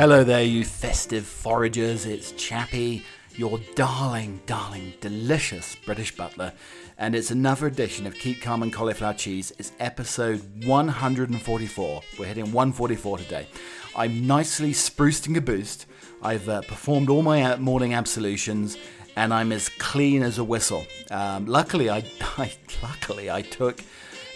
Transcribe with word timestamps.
Hello 0.00 0.24
there, 0.24 0.42
you 0.42 0.64
festive 0.64 1.24
foragers. 1.24 2.06
It's 2.06 2.32
Chappie, 2.32 3.04
your 3.36 3.60
darling, 3.74 4.40
darling, 4.46 4.94
delicious 5.02 5.76
British 5.84 6.16
butler, 6.16 6.54
and 6.96 7.14
it's 7.14 7.30
another 7.30 7.66
edition 7.66 8.06
of 8.06 8.14
Keep 8.14 8.40
Calm 8.40 8.62
and 8.62 8.72
Cauliflower 8.72 9.12
Cheese. 9.12 9.52
It's 9.58 9.72
episode 9.78 10.64
144. 10.64 12.02
We're 12.18 12.24
hitting 12.24 12.50
144 12.50 13.18
today. 13.18 13.46
I'm 13.94 14.26
nicely 14.26 14.72
spruced 14.72 15.26
and 15.26 15.36
caboosed. 15.36 15.84
I've 16.22 16.48
uh, 16.48 16.62
performed 16.62 17.10
all 17.10 17.20
my 17.20 17.42
uh, 17.42 17.58
morning 17.58 17.92
absolutions, 17.92 18.78
and 19.16 19.34
I'm 19.34 19.52
as 19.52 19.68
clean 19.68 20.22
as 20.22 20.38
a 20.38 20.44
whistle. 20.44 20.86
Um, 21.10 21.44
luckily, 21.44 21.90
I, 21.90 21.98
I 22.38 22.50
luckily 22.82 23.30
I 23.30 23.42
took 23.42 23.82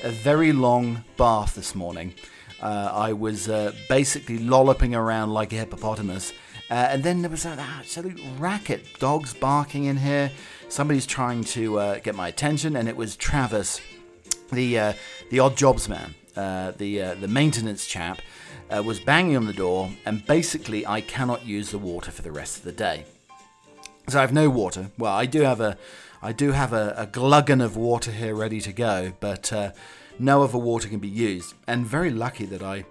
a 0.02 0.10
very 0.10 0.52
long 0.52 1.04
bath 1.16 1.54
this 1.54 1.74
morning. 1.74 2.12
Uh, 2.62 2.90
I 2.92 3.12
was 3.12 3.48
uh, 3.48 3.72
basically 3.88 4.38
lolloping 4.38 4.94
around 4.94 5.32
like 5.32 5.52
a 5.52 5.56
hippopotamus. 5.56 6.32
Uh, 6.70 6.88
and 6.90 7.02
then 7.02 7.20
there 7.20 7.30
was 7.30 7.44
an 7.44 7.58
absolute 7.58 8.20
racket. 8.38 8.86
Dogs 8.98 9.34
barking 9.34 9.84
in 9.84 9.98
here. 9.98 10.30
Somebody's 10.68 11.06
trying 11.06 11.44
to 11.44 11.78
uh, 11.78 11.98
get 11.98 12.14
my 12.14 12.28
attention, 12.28 12.76
and 12.76 12.88
it 12.88 12.96
was 12.96 13.16
Travis, 13.16 13.80
the 14.50 14.78
uh, 14.78 14.92
the 15.30 15.40
odd 15.40 15.56
jobs 15.56 15.88
man, 15.88 16.14
uh, 16.36 16.72
the 16.72 17.14
the 17.20 17.28
maintenance 17.28 17.86
chap, 17.86 18.22
was 18.82 18.98
banging 18.98 19.36
on 19.36 19.46
the 19.46 19.52
door. 19.52 19.90
And 20.06 20.26
basically, 20.26 20.86
I 20.86 21.02
cannot 21.02 21.44
use 21.44 21.70
the 21.70 21.78
water 21.78 22.10
for 22.10 22.22
the 22.22 22.32
rest 22.32 22.56
of 22.56 22.64
the 22.64 22.72
day. 22.72 23.04
So 24.08 24.18
I 24.18 24.22
have 24.22 24.32
no 24.32 24.48
water. 24.48 24.90
Well, 24.98 25.14
I 25.14 25.26
do 25.26 25.42
have 25.42 25.60
a 25.60 25.76
I 26.22 26.32
do 26.32 26.52
have 26.52 26.72
a, 26.72 26.94
a 26.96 27.06
gluggen 27.06 27.62
of 27.62 27.76
water 27.76 28.10
here 28.10 28.34
ready 28.34 28.60
to 28.62 28.72
go, 28.72 29.12
but 29.20 29.52
no 30.18 30.42
other 30.42 30.58
water 30.58 30.88
can 30.88 30.98
be 30.98 31.08
used. 31.08 31.54
And 31.66 31.86
very 31.86 32.10
lucky 32.10 32.46
that 32.46 32.62
I 32.62 32.84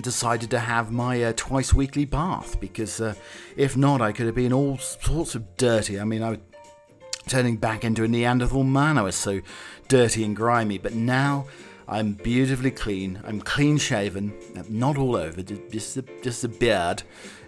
decided 0.00 0.50
to 0.50 0.58
have 0.58 0.90
my 0.90 1.22
uh, 1.22 1.32
twice 1.36 1.72
weekly 1.72 2.04
bath 2.04 2.58
because 2.60 3.00
uh, 3.00 3.14
if 3.56 3.76
not, 3.76 4.00
I 4.00 4.12
could 4.12 4.26
have 4.26 4.34
been 4.34 4.52
all 4.52 4.78
sorts 4.78 5.34
of 5.34 5.56
dirty. 5.56 6.00
I 6.00 6.04
mean, 6.04 6.22
I 6.22 6.30
was 6.30 6.38
turning 7.28 7.56
back 7.56 7.84
into 7.84 8.04
a 8.04 8.08
Neanderthal 8.08 8.64
man. 8.64 8.98
I 8.98 9.02
was 9.02 9.16
so 9.16 9.40
dirty 9.88 10.24
and 10.24 10.34
grimy, 10.34 10.78
but 10.78 10.94
now 10.94 11.46
I'm 11.86 12.14
beautifully 12.14 12.70
clean. 12.70 13.20
I'm 13.24 13.40
clean 13.40 13.78
shaven, 13.78 14.34
not 14.68 14.96
all 14.98 15.16
over, 15.16 15.42
just 15.42 15.96
a, 15.96 16.04
just 16.22 16.44
a 16.44 16.48
beard 16.48 17.02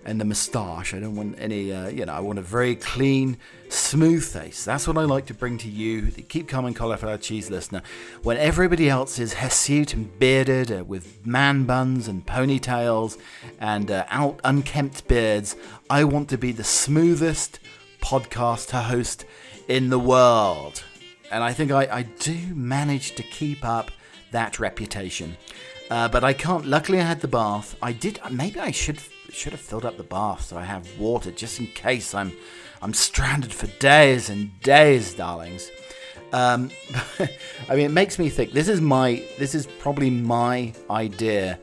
and 0.07 0.21
the 0.21 0.25
moustache. 0.25 0.95
I 0.95 1.01
don't 1.01 1.17
want 1.17 1.37
any, 1.39 1.73
uh, 1.73 1.89
you 1.89 2.07
know, 2.07 2.12
I 2.12 2.21
want 2.21 2.39
a 2.39 2.43
very 2.43 2.77
clean, 2.77 3.37
smooth 3.69 4.25
face. 4.25 4.65
That's 4.65 4.87
what 4.87 4.97
I 4.97 5.03
like 5.03 5.27
to 5.27 5.35
bring 5.35 5.59
to 5.59 5.69
you, 5.69 6.12
Keep 6.29 6.49
Calm 6.49 6.65
and 6.65 6.77
Cauliflower 6.77 7.19
Cheese 7.19 7.51
listener. 7.51 7.83
When 8.23 8.37
everybody 8.37 8.89
else 8.89 9.19
is 9.19 9.34
hirsute 9.34 9.95
and 9.95 10.17
bearded 10.19 10.71
uh, 10.71 10.84
with 10.84 11.27
man 11.27 11.65
buns 11.65 12.07
and 12.07 12.25
ponytails 12.25 13.19
and 13.59 13.91
uh, 13.91 14.07
out 14.09 14.41
unkempt 14.45 15.09
beards, 15.09 15.57
I 15.91 16.05
want 16.05 16.29
to 16.31 16.39
be 16.39 16.53
the 16.53 16.65
smoothest 16.65 17.59
podcast 18.01 18.71
host 18.71 19.25
in 19.67 19.91
the 19.91 19.99
world. 19.99 20.84
And 21.33 21.43
I 21.43 21.53
think 21.53 21.73
I, 21.73 21.89
I 21.91 22.03
do 22.03 22.37
manage 22.55 23.17
to 23.17 23.25
keep 23.25 23.65
up 23.65 23.91
that 24.31 24.61
reputation. 24.61 25.37
Uh, 25.91 26.09
but 26.09 26.23
I 26.23 26.33
can't. 26.33 26.65
Luckily, 26.65 27.01
I 27.01 27.05
had 27.05 27.21
the 27.21 27.29
bath. 27.29 27.77
I 27.83 27.93
did. 27.93 28.21
Maybe 28.31 28.61
I 28.61 28.71
should 28.71 29.01
should 29.31 29.53
have 29.53 29.61
filled 29.61 29.85
up 29.85 29.97
the 29.97 30.05
bath 30.05 30.47
so 30.47 30.57
I 30.57 30.65
have 30.65 30.99
water 30.99 31.31
just 31.31 31.61
in 31.61 31.67
case 31.69 32.15
I'm 32.15 32.33
I'm 32.83 32.95
stranded 32.95 33.53
for 33.53 33.67
days 33.79 34.29
and 34.29 34.61
days, 34.61 35.15
darlings. 35.15 35.71
Um, 36.33 36.71
I 37.69 37.77
mean, 37.77 37.87
it 37.87 37.93
makes 37.93 38.19
me 38.19 38.29
think. 38.29 38.53
This 38.53 38.69
is 38.69 38.81
my. 38.81 39.25
This 39.39 39.55
is 39.55 39.67
probably 39.67 40.11
my 40.11 40.73
idea 40.91 41.59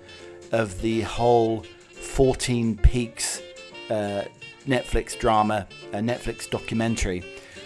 of 0.52 0.81
the 0.81 1.02
whole 1.02 1.64
14 1.92 2.78
Peaks 2.78 3.42
uh, 3.89 4.23
Netflix 4.67 5.17
drama, 5.17 5.67
a 5.92 5.98
Netflix 5.98 6.49
documentary, 6.49 7.23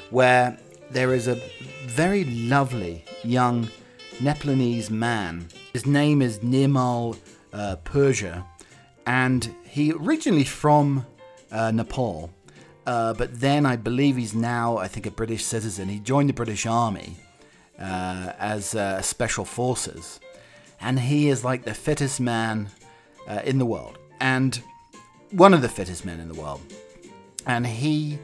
where 0.10 0.58
there 0.90 1.14
is 1.14 1.28
a 1.28 1.36
very 1.86 2.26
lovely 2.26 3.04
young 3.24 3.70
Nepalese 4.20 4.90
man. 4.90 5.48
His 5.74 5.86
name 5.86 6.22
is 6.22 6.40
Nirmal 6.40 7.18
uh, 7.54 7.78
Purja, 7.84 8.46
and 9.06 9.54
he 9.78 9.94
originally 9.94 10.44
from 10.44 11.06
uh, 11.52 11.70
Nepal, 11.70 12.32
uh, 12.88 13.14
but 13.14 13.40
then 13.40 13.64
I 13.64 13.76
believe 13.76 14.18
he's 14.18 14.34
now, 14.34 14.78
I 14.78 14.88
think, 14.88 15.06
a 15.06 15.12
British 15.12 15.46
citizen. 15.46 15.88
He 15.88 16.00
joined 16.00 16.30
the 16.30 16.34
British 16.34 16.66
Army 16.66 17.16
uh, 17.80 18.34
as 18.40 18.74
uh, 18.74 19.04
special 19.04 19.46
forces, 19.46 20.20
and 20.82 21.00
he 21.00 21.30
is 21.30 21.44
like 21.44 21.64
the 21.64 21.76
fittest 21.76 22.20
man 22.20 22.70
uh, 23.28 23.42
in 23.46 23.60
the 23.60 23.68
world, 23.68 24.00
and 24.20 24.60
one 25.30 25.54
of 25.54 25.62
the 25.62 25.70
fittest 25.70 26.06
men 26.06 26.20
in 26.20 26.28
the 26.28 26.34
world. 26.42 26.62
And 27.46 27.66
he 27.66 28.18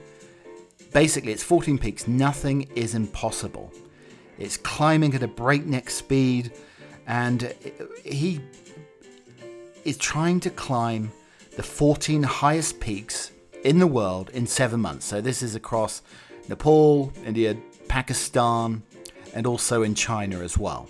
basically, 0.91 1.33
it's 1.33 1.43
14 1.43 1.77
peaks. 1.77 2.07
Nothing 2.07 2.63
is 2.75 2.95
impossible. 2.95 3.71
It's 4.39 4.57
climbing 4.57 5.13
at 5.13 5.21
a 5.21 5.27
breakneck 5.27 5.91
speed, 5.91 6.51
and 7.05 7.53
he 8.03 8.41
is 9.85 9.97
trying 9.97 10.39
to 10.39 10.49
climb 10.49 11.11
the 11.55 11.63
14 11.63 12.23
highest 12.23 12.79
peaks 12.79 13.31
in 13.63 13.79
the 13.79 13.87
world 13.87 14.29
in 14.31 14.47
seven 14.47 14.79
months. 14.79 15.05
So 15.05 15.21
this 15.21 15.41
is 15.41 15.55
across 15.55 16.01
Nepal, 16.49 17.13
India, 17.25 17.55
Pakistan, 17.87 18.83
and 19.33 19.47
also 19.47 19.83
in 19.83 19.95
China 19.95 20.39
as 20.39 20.57
well. 20.57 20.87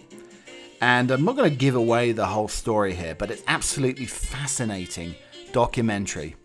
And 0.82 1.12
I'm 1.12 1.24
not 1.24 1.36
going 1.38 1.50
to 1.50 1.56
give 1.56 1.76
away 1.76 2.12
the 2.12 2.26
whole 2.26 2.48
story 2.48 2.94
here, 2.94 3.16
but 3.16 3.32
it's 3.32 3.44
absolutely 3.48 4.06
fascinating 4.06 5.16
documentary. 5.54 6.36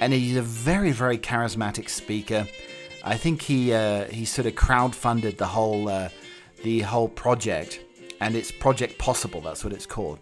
And 0.00 0.12
he's 0.12 0.36
a 0.36 0.42
very, 0.42 0.92
very 0.92 1.18
charismatic 1.18 1.88
speaker. 1.88 2.46
I 3.04 3.16
think 3.16 3.42
he 3.42 3.72
uh, 3.72 4.04
he 4.04 4.24
sort 4.24 4.46
of 4.46 4.54
crowdfunded 4.54 5.36
the 5.36 5.46
whole 5.46 5.88
uh, 5.88 6.10
the 6.62 6.80
whole 6.80 7.08
project, 7.08 7.80
and 8.20 8.36
it's 8.36 8.52
Project 8.52 8.98
Possible. 8.98 9.40
That's 9.40 9.64
what 9.64 9.72
it's 9.72 9.86
called. 9.86 10.20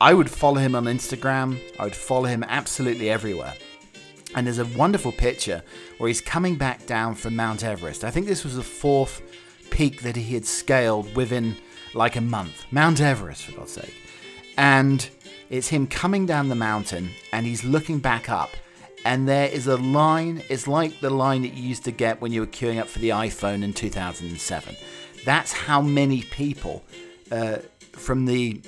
I 0.00 0.14
would 0.14 0.30
follow 0.30 0.56
him 0.56 0.74
on 0.74 0.84
Instagram. 0.84 1.60
I 1.78 1.84
would 1.84 1.94
follow 1.94 2.24
him 2.24 2.42
absolutely 2.44 3.10
everywhere. 3.10 3.54
And 4.34 4.46
there's 4.46 4.58
a 4.58 4.64
wonderful 4.64 5.12
picture 5.12 5.62
where 5.98 6.08
he's 6.08 6.22
coming 6.22 6.56
back 6.56 6.86
down 6.86 7.14
from 7.14 7.36
Mount 7.36 7.62
Everest. 7.62 8.04
I 8.04 8.10
think 8.10 8.26
this 8.26 8.42
was 8.42 8.56
the 8.56 8.62
fourth 8.62 9.20
peak 9.70 10.02
that 10.02 10.16
he 10.16 10.34
had 10.34 10.46
scaled 10.46 11.14
within 11.14 11.56
like 11.92 12.16
a 12.16 12.20
month. 12.20 12.64
Mount 12.70 13.00
Everest, 13.00 13.44
for 13.44 13.52
God's 13.52 13.72
sake. 13.72 13.94
And 14.56 15.06
it's 15.50 15.68
him 15.68 15.86
coming 15.86 16.24
down 16.24 16.48
the 16.48 16.54
mountain 16.54 17.10
and 17.32 17.44
he's 17.44 17.64
looking 17.64 17.98
back 17.98 18.30
up. 18.30 18.50
And 19.04 19.28
there 19.28 19.48
is 19.48 19.66
a 19.66 19.76
line, 19.76 20.42
it's 20.48 20.66
like 20.66 21.00
the 21.00 21.10
line 21.10 21.42
that 21.42 21.54
you 21.54 21.62
used 21.62 21.84
to 21.84 21.90
get 21.90 22.20
when 22.20 22.32
you 22.32 22.40
were 22.40 22.46
queuing 22.46 22.78
up 22.78 22.88
for 22.88 23.00
the 23.00 23.10
iPhone 23.10 23.62
in 23.62 23.72
2007. 23.74 24.76
That's 25.24 25.52
how 25.52 25.82
many 25.82 26.22
people 26.22 26.84
uh, 27.30 27.58
from 27.92 28.26
the 28.26 28.62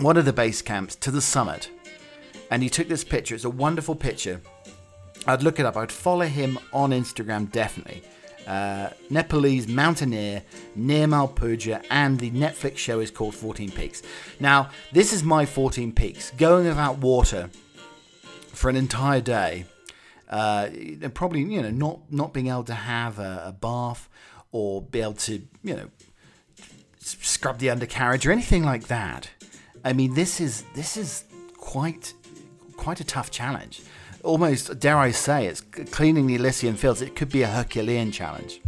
one 0.00 0.16
of 0.16 0.24
the 0.24 0.32
base 0.32 0.62
camps 0.62 0.94
to 0.96 1.10
the 1.10 1.20
summit. 1.20 1.70
And 2.50 2.62
he 2.62 2.68
took 2.68 2.88
this 2.88 3.04
picture. 3.04 3.34
It's 3.34 3.44
a 3.44 3.50
wonderful 3.50 3.94
picture. 3.94 4.40
I'd 5.26 5.42
look 5.42 5.58
it 5.58 5.66
up. 5.66 5.76
I'd 5.76 5.90
follow 5.90 6.26
him 6.26 6.58
on 6.72 6.90
Instagram 6.90 7.50
definitely. 7.50 8.02
Uh, 8.46 8.90
Nepalese 9.10 9.66
mountaineer 9.66 10.42
Nirmal 10.78 11.34
Purja, 11.34 11.84
and 11.90 12.18
the 12.20 12.30
Netflix 12.30 12.76
show 12.76 13.00
is 13.00 13.10
called 13.10 13.34
14 13.34 13.72
Peaks. 13.72 14.02
Now, 14.38 14.70
this 14.92 15.12
is 15.12 15.24
my 15.24 15.44
14 15.44 15.92
Peaks. 15.92 16.30
Going 16.30 16.66
without 16.66 16.98
water 16.98 17.50
for 18.52 18.70
an 18.70 18.76
entire 18.76 19.20
day, 19.20 19.64
uh, 20.30 20.68
and 20.70 21.12
probably 21.12 21.40
you 21.40 21.60
know 21.60 21.70
not 21.70 22.00
not 22.10 22.32
being 22.32 22.46
able 22.46 22.64
to 22.64 22.74
have 22.74 23.18
a, 23.18 23.46
a 23.46 23.52
bath 23.52 24.08
or 24.52 24.80
be 24.80 25.00
able 25.00 25.14
to 25.14 25.42
you 25.64 25.74
know 25.74 25.88
scrub 26.98 27.58
the 27.58 27.70
undercarriage 27.70 28.26
or 28.26 28.30
anything 28.30 28.64
like 28.64 28.86
that. 28.86 29.30
I 29.86 29.92
mean, 29.92 30.14
this 30.14 30.40
is 30.40 30.64
this 30.74 30.96
is 30.96 31.24
quite 31.56 32.12
quite 32.76 32.98
a 32.98 33.04
tough 33.04 33.30
challenge. 33.30 33.82
Almost, 34.24 34.80
dare 34.80 34.98
I 34.98 35.12
say, 35.12 35.46
it's 35.46 35.60
cleaning 35.60 36.26
the 36.26 36.34
Elysian 36.34 36.74
fields. 36.74 37.00
It 37.00 37.14
could 37.14 37.30
be 37.30 37.42
a 37.42 37.46
Herculean 37.46 38.10
challenge. 38.10 38.60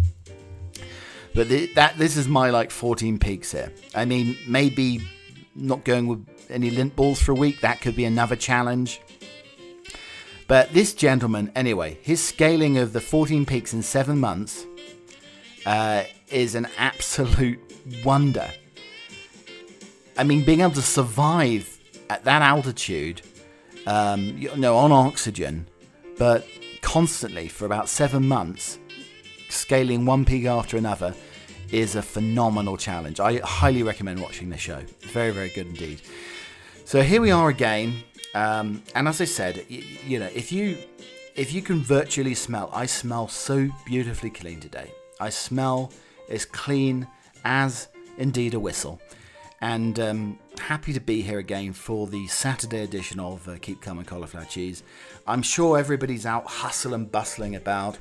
But 1.34 1.48
the, 1.48 1.66
that 1.74 1.98
this 1.98 2.16
is 2.16 2.28
my 2.28 2.50
like 2.50 2.70
14 2.70 3.18
peaks 3.18 3.50
here. 3.50 3.72
I 3.96 4.04
mean, 4.04 4.36
maybe 4.46 5.00
not 5.56 5.82
going 5.82 6.06
with 6.06 6.24
any 6.48 6.70
lint 6.70 6.94
balls 6.94 7.20
for 7.20 7.32
a 7.32 7.34
week. 7.34 7.62
That 7.62 7.80
could 7.80 7.96
be 7.96 8.04
another 8.04 8.36
challenge. 8.36 9.00
But 10.46 10.72
this 10.72 10.94
gentleman, 10.94 11.50
anyway, 11.56 11.98
his 12.00 12.22
scaling 12.22 12.78
of 12.78 12.92
the 12.92 13.00
14 13.00 13.44
peaks 13.44 13.74
in 13.74 13.82
seven 13.82 14.20
months 14.20 14.64
uh, 15.66 16.04
is 16.28 16.54
an 16.54 16.68
absolute 16.78 17.58
wonder. 18.04 18.48
I 20.18 20.24
mean, 20.24 20.44
being 20.44 20.60
able 20.62 20.72
to 20.72 20.82
survive 20.82 21.78
at 22.10 22.24
that 22.24 22.42
altitude, 22.42 23.22
um, 23.86 24.36
you 24.36 24.54
know, 24.56 24.76
on 24.76 24.90
oxygen, 24.90 25.68
but 26.18 26.44
constantly 26.82 27.46
for 27.46 27.66
about 27.66 27.88
seven 27.88 28.26
months, 28.26 28.80
scaling 29.48 30.04
one 30.04 30.24
peak 30.24 30.44
after 30.44 30.76
another, 30.76 31.14
is 31.70 31.94
a 31.94 32.02
phenomenal 32.02 32.76
challenge. 32.76 33.20
I 33.20 33.36
highly 33.44 33.84
recommend 33.84 34.20
watching 34.20 34.50
the 34.50 34.56
show. 34.56 34.82
Very, 35.02 35.30
very 35.30 35.50
good 35.50 35.68
indeed. 35.68 36.02
So 36.84 37.02
here 37.02 37.20
we 37.20 37.30
are 37.30 37.48
again. 37.48 38.02
Um, 38.34 38.82
and 38.96 39.06
as 39.06 39.20
I 39.20 39.24
said, 39.24 39.64
you, 39.68 39.84
you 40.04 40.18
know, 40.18 40.30
if 40.34 40.50
you 40.50 40.78
if 41.36 41.52
you 41.52 41.62
can 41.62 41.78
virtually 41.78 42.34
smell, 42.34 42.70
I 42.72 42.86
smell 42.86 43.28
so 43.28 43.68
beautifully 43.86 44.30
clean 44.30 44.58
today. 44.58 44.90
I 45.20 45.30
smell 45.30 45.92
as 46.28 46.44
clean 46.44 47.06
as 47.44 47.86
indeed 48.16 48.54
a 48.54 48.60
whistle. 48.60 49.00
And 49.60 49.98
um, 49.98 50.38
happy 50.58 50.92
to 50.92 51.00
be 51.00 51.22
here 51.22 51.38
again 51.38 51.72
for 51.72 52.06
the 52.06 52.26
Saturday 52.28 52.82
edition 52.82 53.18
of 53.18 53.48
uh, 53.48 53.56
Keep 53.60 53.84
and 53.86 54.06
Cauliflower 54.06 54.44
Cheese. 54.44 54.82
I'm 55.26 55.42
sure 55.42 55.78
everybody's 55.78 56.26
out 56.26 56.46
hustle 56.46 56.94
and 56.94 57.10
bustling 57.10 57.56
about 57.56 57.98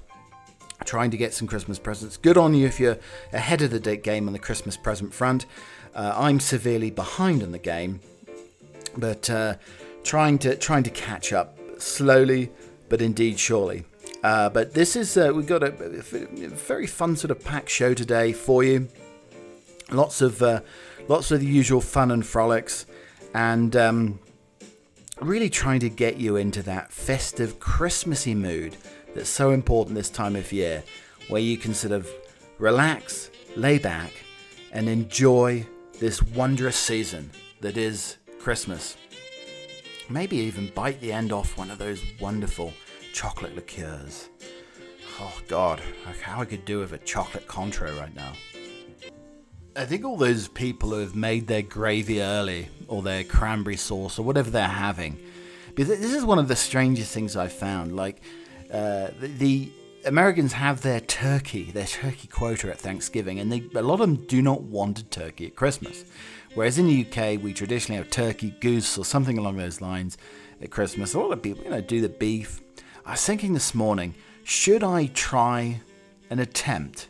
trying 0.85 1.11
to 1.11 1.17
get 1.17 1.33
some 1.33 1.47
Christmas 1.47 1.79
presents. 1.79 2.17
Good 2.17 2.37
on 2.37 2.53
you 2.53 2.67
if 2.67 2.79
you're 2.79 2.97
ahead 3.33 3.61
of 3.61 3.71
the 3.71 3.79
date 3.79 4.03
game 4.03 4.27
on 4.27 4.33
the 4.33 4.39
Christmas 4.39 4.77
present 4.77 5.13
front. 5.13 5.45
Uh, 5.95 6.13
I'm 6.15 6.39
severely 6.39 6.91
behind 6.91 7.41
on 7.41 7.51
the 7.51 7.59
game, 7.59 8.01
but 8.95 9.29
uh, 9.29 9.55
trying 10.03 10.37
to 10.39 10.55
trying 10.55 10.83
to 10.83 10.91
catch 10.91 11.33
up 11.33 11.57
slowly, 11.79 12.51
but 12.89 13.01
indeed 13.01 13.39
surely. 13.39 13.83
Uh, 14.23 14.49
but 14.49 14.73
this 14.73 14.95
is 14.95 15.17
uh, 15.17 15.31
we've 15.33 15.47
got 15.47 15.63
a, 15.63 15.67
a, 15.67 16.49
very 16.49 16.87
fun 16.87 17.15
sort 17.15 17.31
of 17.31 17.43
packed 17.43 17.69
show 17.69 17.93
today 17.93 18.31
for 18.31 18.63
you. 18.63 18.87
Lots 19.91 20.21
of 20.21 20.41
uh, 20.41 20.61
lots 21.07 21.31
of 21.31 21.39
the 21.39 21.45
usual 21.45 21.81
fun 21.81 22.11
and 22.11 22.25
frolics, 22.25 22.85
and 23.33 23.75
um, 23.75 24.19
really 25.21 25.49
trying 25.49 25.79
to 25.79 25.89
get 25.89 26.17
you 26.17 26.35
into 26.35 26.61
that 26.63 26.91
festive, 26.91 27.59
Christmassy 27.59 28.35
mood 28.35 28.75
that's 29.15 29.29
so 29.29 29.51
important 29.51 29.95
this 29.95 30.09
time 30.09 30.35
of 30.35 30.51
year, 30.51 30.83
where 31.29 31.41
you 31.41 31.57
can 31.57 31.73
sort 31.73 31.93
of 31.93 32.09
relax, 32.57 33.29
lay 33.55 33.77
back, 33.77 34.11
and 34.73 34.89
enjoy 34.89 35.65
this 35.99 36.21
wondrous 36.21 36.75
season 36.75 37.31
that 37.61 37.77
is 37.77 38.17
Christmas. 38.39 38.97
Maybe 40.09 40.37
even 40.37 40.71
bite 40.75 41.01
the 41.01 41.11
end 41.11 41.31
off 41.31 41.57
one 41.57 41.71
of 41.71 41.77
those 41.77 42.03
wonderful 42.19 42.73
chocolate 43.13 43.55
liqueurs. 43.55 44.29
Oh 45.19 45.41
God, 45.47 45.81
how 46.21 46.41
I 46.41 46.45
could 46.45 46.65
do 46.65 46.79
with 46.79 46.93
a 46.93 46.97
chocolate 46.99 47.47
Cointreau 47.47 47.99
right 47.99 48.13
now. 48.15 48.33
I 49.77 49.85
think 49.85 50.03
all 50.03 50.17
those 50.17 50.47
people 50.47 50.89
who 50.89 50.99
have 51.01 51.15
made 51.15 51.45
their 51.45 51.61
gravy 51.61 52.19
early 52.19 52.67
or 52.87 53.03
their 53.03 53.23
cranberry 53.23 53.77
sauce 53.77 54.17
or 54.17 54.23
whatever 54.23 54.49
they're 54.49 54.67
having, 54.67 55.19
because 55.75 55.87
this 55.87 56.13
is 56.13 56.25
one 56.25 56.39
of 56.39 56.47
the 56.47 56.55
strangest 56.55 57.13
things 57.13 57.35
I've 57.35 57.53
found. 57.53 57.95
Like 57.95 58.19
uh, 58.73 59.09
the, 59.19 59.27
the, 59.37 59.71
Americans 60.05 60.53
have 60.53 60.81
their 60.81 61.01
turkey, 61.01 61.69
their 61.71 61.85
turkey 61.85 62.27
quota 62.27 62.69
at 62.69 62.79
Thanksgiving, 62.79 63.39
and 63.39 63.51
they, 63.51 63.63
a 63.75 63.81
lot 63.83 63.95
of 63.95 63.99
them 63.99 64.15
do 64.25 64.41
not 64.41 64.61
want 64.61 64.99
a 64.99 65.03
turkey 65.03 65.47
at 65.47 65.55
Christmas. 65.55 66.05
Whereas 66.55 66.79
in 66.79 66.87
the 66.87 67.05
UK, 67.05 67.43
we 67.43 67.53
traditionally 67.53 67.97
have 67.97 68.09
turkey, 68.09 68.55
goose, 68.61 68.97
or 68.97 69.05
something 69.05 69.37
along 69.37 69.57
those 69.57 69.81
lines 69.81 70.17
at 70.61 70.71
Christmas. 70.71 71.13
A 71.13 71.19
lot 71.19 71.31
of 71.31 71.41
people, 71.41 71.65
you 71.65 71.69
know, 71.69 71.81
do 71.81 71.99
the 72.01 72.09
beef. 72.09 72.61
I 73.05 73.11
was 73.11 73.25
thinking 73.25 73.53
this 73.53 73.75
morning, 73.75 74.15
should 74.43 74.83
I 74.83 75.07
try 75.07 75.81
an 76.29 76.39
attempt 76.39 77.09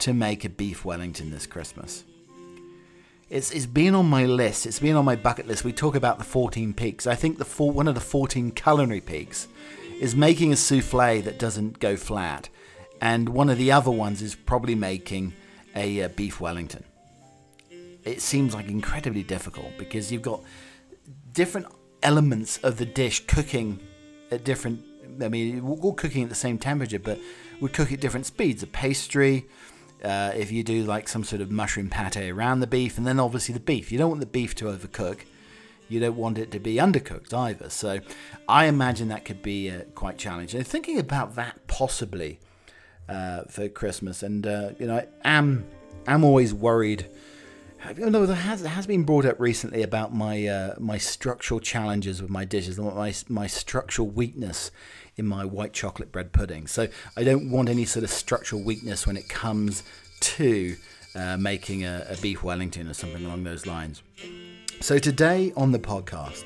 to 0.00 0.12
make 0.12 0.44
a 0.44 0.48
beef 0.48 0.84
Wellington 0.84 1.30
this 1.30 1.46
Christmas? 1.46 2.04
It's, 3.30 3.50
it's 3.50 3.66
been 3.66 3.94
on 3.94 4.08
my 4.08 4.24
list. 4.24 4.64
It's 4.64 4.78
been 4.78 4.96
on 4.96 5.04
my 5.04 5.16
bucket 5.16 5.46
list. 5.46 5.64
We 5.64 5.72
talk 5.72 5.94
about 5.94 6.18
the 6.18 6.24
14 6.24 6.72
peaks. 6.72 7.06
I 7.06 7.14
think 7.14 7.36
the 7.36 7.44
four, 7.44 7.70
one 7.70 7.86
of 7.86 7.94
the 7.94 8.00
14 8.00 8.52
culinary 8.52 9.02
peaks 9.02 9.48
is 10.00 10.16
making 10.16 10.52
a 10.52 10.56
souffle 10.56 11.22
that 11.22 11.38
doesn't 11.38 11.78
go 11.78 11.96
flat, 11.96 12.48
and 13.00 13.28
one 13.28 13.50
of 13.50 13.58
the 13.58 13.72
other 13.72 13.90
ones 13.90 14.22
is 14.22 14.34
probably 14.34 14.74
making 14.74 15.34
a 15.74 16.02
uh, 16.02 16.08
beef 16.08 16.40
Wellington. 16.40 16.84
It 18.04 18.22
seems 18.22 18.54
like 18.54 18.68
incredibly 18.68 19.22
difficult 19.22 19.76
because 19.76 20.10
you've 20.10 20.22
got 20.22 20.40
different 21.32 21.66
elements 22.02 22.58
of 22.58 22.78
the 22.78 22.86
dish 22.86 23.26
cooking 23.26 23.80
at 24.30 24.44
different. 24.44 24.82
I 25.20 25.28
mean, 25.28 25.66
we're 25.66 25.76
all 25.76 25.94
cooking 25.94 26.22
at 26.22 26.28
the 26.28 26.34
same 26.34 26.58
temperature, 26.58 26.98
but 26.98 27.18
we 27.60 27.68
cook 27.68 27.92
at 27.92 28.00
different 28.00 28.24
speeds. 28.24 28.62
A 28.62 28.66
pastry, 28.66 29.46
uh, 30.04 30.32
if 30.34 30.50
you 30.52 30.62
do 30.62 30.84
like 30.84 31.08
some 31.08 31.24
sort 31.24 31.42
of 31.42 31.50
mushroom 31.50 31.90
pate 31.90 32.16
around 32.16 32.60
the 32.60 32.66
beef, 32.66 32.98
and 32.98 33.06
then 33.06 33.18
obviously 33.18 33.52
the 33.52 33.60
beef. 33.60 33.90
You 33.90 33.98
don't 33.98 34.10
want 34.10 34.20
the 34.20 34.26
beef 34.26 34.54
to 34.56 34.66
overcook 34.66 35.20
you 35.88 36.00
don't 36.00 36.16
want 36.16 36.38
it 36.38 36.50
to 36.52 36.60
be 36.60 36.74
undercooked 36.74 37.32
either. 37.32 37.70
So 37.70 38.00
I 38.48 38.66
imagine 38.66 39.08
that 39.08 39.24
could 39.24 39.42
be 39.42 39.70
uh, 39.70 39.82
quite 39.94 40.18
challenging. 40.18 40.62
Thinking 40.62 40.98
about 40.98 41.34
that 41.36 41.66
possibly 41.66 42.40
uh, 43.08 43.44
for 43.44 43.68
Christmas, 43.68 44.22
and 44.22 44.46
uh, 44.46 44.70
you 44.78 44.86
know, 44.86 44.98
I 44.98 45.06
am 45.24 45.66
I'm 46.06 46.24
always 46.24 46.52
worried. 46.52 47.06
No, 47.96 48.26
there 48.26 48.36
has 48.36 48.62
it 48.62 48.68
has 48.68 48.86
been 48.86 49.04
brought 49.04 49.24
up 49.24 49.38
recently 49.38 49.82
about 49.82 50.12
my 50.14 50.46
uh, 50.46 50.74
my 50.78 50.98
structural 50.98 51.60
challenges 51.60 52.20
with 52.20 52.30
my 52.30 52.44
dishes, 52.44 52.78
my 52.78 53.14
my 53.28 53.46
structural 53.46 54.08
weakness 54.08 54.70
in 55.16 55.26
my 55.26 55.44
white 55.44 55.72
chocolate 55.72 56.12
bread 56.12 56.32
pudding. 56.32 56.66
So 56.66 56.88
I 57.16 57.24
don't 57.24 57.50
want 57.50 57.68
any 57.68 57.84
sort 57.84 58.04
of 58.04 58.10
structural 58.10 58.62
weakness 58.62 59.06
when 59.06 59.16
it 59.16 59.28
comes 59.28 59.82
to 60.20 60.76
uh, 61.14 61.36
making 61.36 61.84
a, 61.84 62.06
a 62.08 62.16
beef 62.16 62.42
Wellington 62.42 62.88
or 62.88 62.94
something 62.94 63.24
along 63.24 63.44
those 63.44 63.66
lines. 63.66 64.02
So, 64.80 64.98
today 64.98 65.52
on 65.56 65.72
the 65.72 65.78
podcast, 65.78 66.44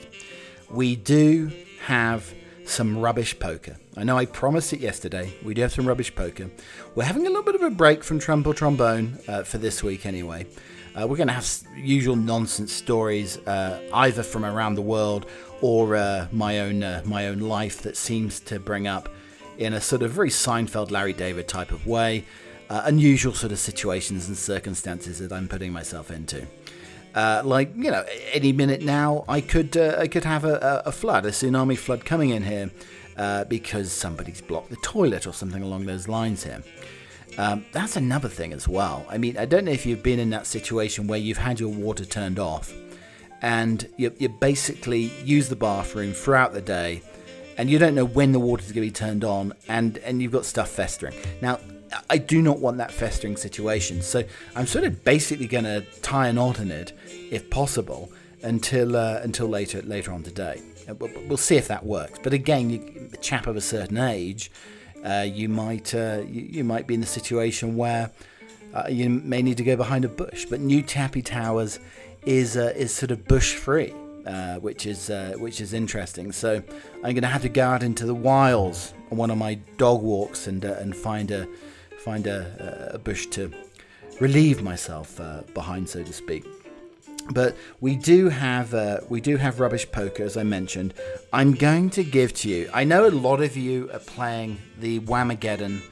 we 0.70 0.96
do 0.96 1.52
have 1.82 2.32
some 2.64 2.98
rubbish 2.98 3.38
poker. 3.38 3.76
I 3.96 4.04
know 4.04 4.16
I 4.16 4.24
promised 4.24 4.72
it 4.72 4.80
yesterday. 4.80 5.34
We 5.42 5.52
do 5.52 5.62
have 5.62 5.72
some 5.72 5.86
rubbish 5.86 6.14
poker. 6.14 6.50
We're 6.94 7.04
having 7.04 7.26
a 7.26 7.28
little 7.28 7.42
bit 7.42 7.54
of 7.54 7.62
a 7.62 7.70
break 7.70 8.02
from 8.02 8.18
Trump 8.18 8.46
Trombone 8.56 9.18
uh, 9.28 9.42
for 9.42 9.58
this 9.58 9.82
week, 9.82 10.06
anyway. 10.06 10.46
Uh, 10.94 11.06
we're 11.06 11.16
going 11.16 11.28
to 11.28 11.32
have 11.32 11.48
usual 11.74 12.16
nonsense 12.16 12.72
stories, 12.72 13.38
uh, 13.46 13.80
either 13.94 14.22
from 14.22 14.44
around 14.44 14.74
the 14.74 14.82
world 14.82 15.26
or 15.62 15.96
uh, 15.96 16.26
my 16.32 16.60
own 16.60 16.82
uh, 16.82 17.02
my 17.06 17.28
own 17.28 17.38
life 17.38 17.82
that 17.82 17.96
seems 17.96 18.40
to 18.40 18.60
bring 18.60 18.86
up 18.86 19.08
in 19.56 19.72
a 19.72 19.80
sort 19.80 20.02
of 20.02 20.10
very 20.10 20.28
Seinfeld, 20.28 20.90
Larry 20.90 21.14
David 21.14 21.48
type 21.48 21.72
of 21.72 21.86
way, 21.86 22.24
uh, 22.68 22.82
unusual 22.84 23.32
sort 23.32 23.52
of 23.52 23.58
situations 23.58 24.28
and 24.28 24.36
circumstances 24.36 25.18
that 25.20 25.32
I'm 25.32 25.48
putting 25.48 25.72
myself 25.72 26.10
into. 26.10 26.46
Uh, 27.14 27.40
like 27.44 27.74
you 27.74 27.90
know, 27.90 28.04
any 28.32 28.52
minute 28.52 28.82
now, 28.82 29.24
I 29.28 29.40
could 29.40 29.76
I 29.76 30.08
could 30.08 30.24
have 30.24 30.44
a, 30.44 30.82
a, 30.84 30.92
flood, 30.92 31.24
a 31.24 31.30
tsunami 31.30 31.78
flood 31.78 32.04
coming 32.04 32.30
in 32.30 32.42
here 32.42 32.70
because 33.48 33.92
somebody's 33.92 34.42
blocked 34.42 34.68
the 34.68 34.76
toilet 34.76 35.26
or 35.26 35.32
something 35.32 35.62
along 35.62 35.86
those 35.86 36.06
lines 36.06 36.44
here. 36.44 36.62
Um, 37.38 37.64
that's 37.72 37.96
another 37.96 38.28
thing 38.28 38.52
as 38.52 38.68
well. 38.68 39.06
I 39.08 39.18
mean, 39.18 39.38
I 39.38 39.46
don't 39.46 39.64
know 39.64 39.72
if 39.72 39.86
you've 39.86 40.02
been 40.02 40.18
in 40.18 40.30
that 40.30 40.46
situation 40.46 41.06
where 41.06 41.18
you've 41.18 41.38
had 41.38 41.58
your 41.58 41.70
water 41.70 42.04
turned 42.04 42.38
off, 42.38 42.72
and 43.40 43.88
you, 43.96 44.12
you 44.18 44.28
basically 44.28 45.10
use 45.24 45.48
the 45.48 45.56
bathroom 45.56 46.12
throughout 46.12 46.52
the 46.52 46.60
day, 46.60 47.02
and 47.56 47.70
you 47.70 47.78
don't 47.78 47.94
know 47.94 48.04
when 48.04 48.32
the 48.32 48.38
water's 48.38 48.72
going 48.72 48.86
to 48.86 48.88
be 48.88 48.90
turned 48.90 49.24
on, 49.24 49.54
and 49.68 49.98
and 49.98 50.22
you've 50.22 50.32
got 50.32 50.44
stuff 50.44 50.68
festering. 50.68 51.14
Now, 51.40 51.58
I 52.08 52.18
do 52.18 52.42
not 52.42 52.58
want 52.58 52.78
that 52.78 52.90
festering 52.90 53.36
situation. 53.36 54.02
So 54.02 54.24
I'm 54.54 54.66
sort 54.66 54.84
of 54.84 55.04
basically 55.04 55.46
going 55.46 55.64
to 55.64 55.82
tie 56.00 56.28
a 56.28 56.32
knot 56.32 56.58
in 56.58 56.70
it, 56.70 56.92
if 57.30 57.48
possible, 57.50 58.10
until 58.42 58.96
uh, 58.96 59.20
until 59.22 59.48
later 59.48 59.82
later 59.82 60.12
on 60.12 60.22
today. 60.22 60.60
Uh, 60.88 60.94
we'll 60.94 61.36
see 61.36 61.56
if 61.56 61.68
that 61.68 61.84
works. 61.84 62.18
But 62.22 62.32
again, 62.32 62.70
you, 62.70 63.10
chap 63.20 63.46
of 63.46 63.56
a 63.56 63.60
certain 63.60 63.98
age, 63.98 64.50
uh, 65.04 65.26
you 65.28 65.48
might 65.48 65.94
uh, 65.94 66.22
you, 66.26 66.42
you, 66.42 66.64
might 66.64 66.86
be 66.86 66.94
in 66.94 67.00
the 67.00 67.06
situation 67.06 67.76
where 67.76 68.10
uh, 68.74 68.84
you 68.88 69.10
may 69.10 69.42
need 69.42 69.56
to 69.56 69.64
go 69.64 69.76
behind 69.76 70.04
a 70.04 70.08
bush. 70.08 70.46
But 70.46 70.60
New 70.60 70.82
Chappie 70.82 71.22
Towers 71.22 71.80
is 72.24 72.56
uh, 72.56 72.72
is 72.76 72.92
sort 72.94 73.10
of 73.10 73.26
bush 73.26 73.54
free. 73.54 73.94
Uh, 74.24 74.54
which 74.60 74.86
is 74.86 75.10
which 75.38 75.60
is 75.60 75.72
interesting. 75.72 76.30
So 76.30 76.62
I'm 76.98 77.12
going 77.12 77.22
to 77.22 77.26
have 77.26 77.42
to 77.42 77.48
go 77.48 77.64
out 77.64 77.82
into 77.82 78.06
the 78.06 78.14
wilds 78.14 78.94
on 79.10 79.18
one 79.18 79.32
of 79.32 79.36
my 79.36 79.54
dog 79.78 80.00
walks 80.00 80.46
and 80.46 80.64
and 80.64 80.94
find 80.94 81.32
a 81.32 81.48
find 81.98 82.28
a, 82.28 82.92
a 82.94 82.98
bush 82.98 83.26
to 83.30 83.50
relieve 84.20 84.62
myself 84.62 85.20
behind, 85.54 85.88
so 85.88 86.04
to 86.04 86.12
speak. 86.12 86.46
But 87.30 87.56
we 87.80 87.96
do 87.96 88.28
have 88.28 88.74
uh, 88.74 88.98
we 89.08 89.20
do 89.20 89.36
have 89.36 89.60
rubbish 89.60 89.90
poker, 89.90 90.24
as 90.24 90.36
I 90.36 90.42
mentioned. 90.42 90.92
I'm 91.32 91.52
going 91.54 91.90
to 91.90 92.04
give 92.04 92.34
to 92.34 92.48
you. 92.48 92.68
I 92.74 92.84
know 92.84 93.06
a 93.06 93.10
lot 93.10 93.40
of 93.40 93.56
you 93.56 93.90
are 93.92 94.00
playing 94.00 94.58
the 94.78 95.00
Whamageddon 95.00 95.82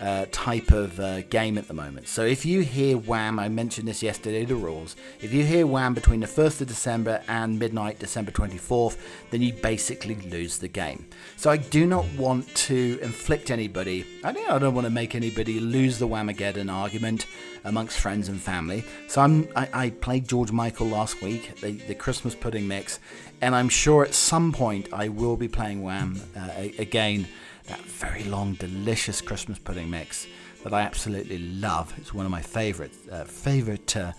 uh, 0.00 0.26
type 0.30 0.70
of 0.70 0.98
uh, 1.00 1.22
game 1.22 1.58
at 1.58 1.68
the 1.68 1.74
moment. 1.74 2.08
So 2.08 2.24
if 2.24 2.44
you 2.44 2.62
hear 2.62 2.96
Wham, 2.96 3.38
I 3.38 3.48
mentioned 3.48 3.88
this 3.88 4.02
yesterday, 4.02 4.44
the 4.44 4.56
rules. 4.56 4.96
If 5.20 5.32
you 5.32 5.44
hear 5.44 5.66
Wham 5.66 5.94
between 5.94 6.20
the 6.20 6.26
1st 6.26 6.62
of 6.62 6.68
December 6.68 7.22
and 7.28 7.58
midnight, 7.58 7.98
December 7.98 8.30
24th, 8.30 8.98
then 9.30 9.42
you 9.42 9.52
basically 9.52 10.16
lose 10.16 10.58
the 10.58 10.68
game. 10.68 11.06
So 11.36 11.50
I 11.50 11.56
do 11.56 11.86
not 11.86 12.06
want 12.16 12.54
to 12.54 12.98
inflict 13.02 13.50
anybody, 13.50 14.04
I 14.24 14.32
don't, 14.32 14.74
want 14.74 14.86
to 14.86 14.90
make 14.90 15.14
anybody 15.14 15.60
lose 15.60 15.98
the 15.98 16.08
Whamageddon 16.08 16.72
argument 16.72 17.26
amongst 17.64 17.98
friends 17.98 18.28
and 18.28 18.40
family. 18.40 18.84
So 19.08 19.20
I'm, 19.20 19.48
I, 19.56 19.68
I 19.72 19.90
played 19.90 20.28
George 20.28 20.52
Michael 20.52 20.88
last 20.88 21.20
week, 21.22 21.60
the, 21.60 21.72
the 21.72 21.94
Christmas 21.94 22.34
pudding 22.34 22.68
mix, 22.68 23.00
and 23.40 23.54
I'm 23.54 23.68
sure 23.68 24.04
at 24.04 24.14
some 24.14 24.52
point 24.52 24.88
I 24.92 25.08
will 25.08 25.36
be 25.36 25.48
playing 25.48 25.82
Wham 25.82 26.20
uh, 26.36 26.50
again 26.78 27.26
that 27.66 27.80
very 27.80 28.24
long, 28.24 28.54
delicious 28.54 29.20
Christmas 29.20 29.58
pudding 29.58 29.90
mix 29.90 30.26
that 30.62 30.72
I 30.72 30.82
absolutely 30.82 31.38
love. 31.38 31.94
It's 31.98 32.14
one 32.14 32.26
of 32.26 32.32
my 32.32 32.42
favorite 32.42 32.92
uh, 33.10 33.24
favorite 33.24 33.96
uh, 33.96 34.12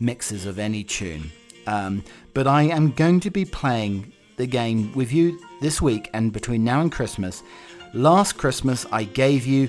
mixes 0.00 0.46
of 0.46 0.58
any 0.58 0.84
tune. 0.84 1.30
Um, 1.66 2.04
but 2.34 2.46
I 2.46 2.64
am 2.64 2.92
going 2.92 3.20
to 3.20 3.30
be 3.30 3.44
playing 3.44 4.12
the 4.36 4.46
game 4.46 4.92
with 4.94 5.12
you 5.12 5.38
this 5.60 5.80
week 5.80 6.10
and 6.12 6.32
between 6.32 6.64
now 6.64 6.80
and 6.80 6.90
Christmas. 6.90 7.42
Last 7.94 8.32
Christmas, 8.34 8.84
I 8.90 9.04
gave 9.04 9.46
you 9.46 9.68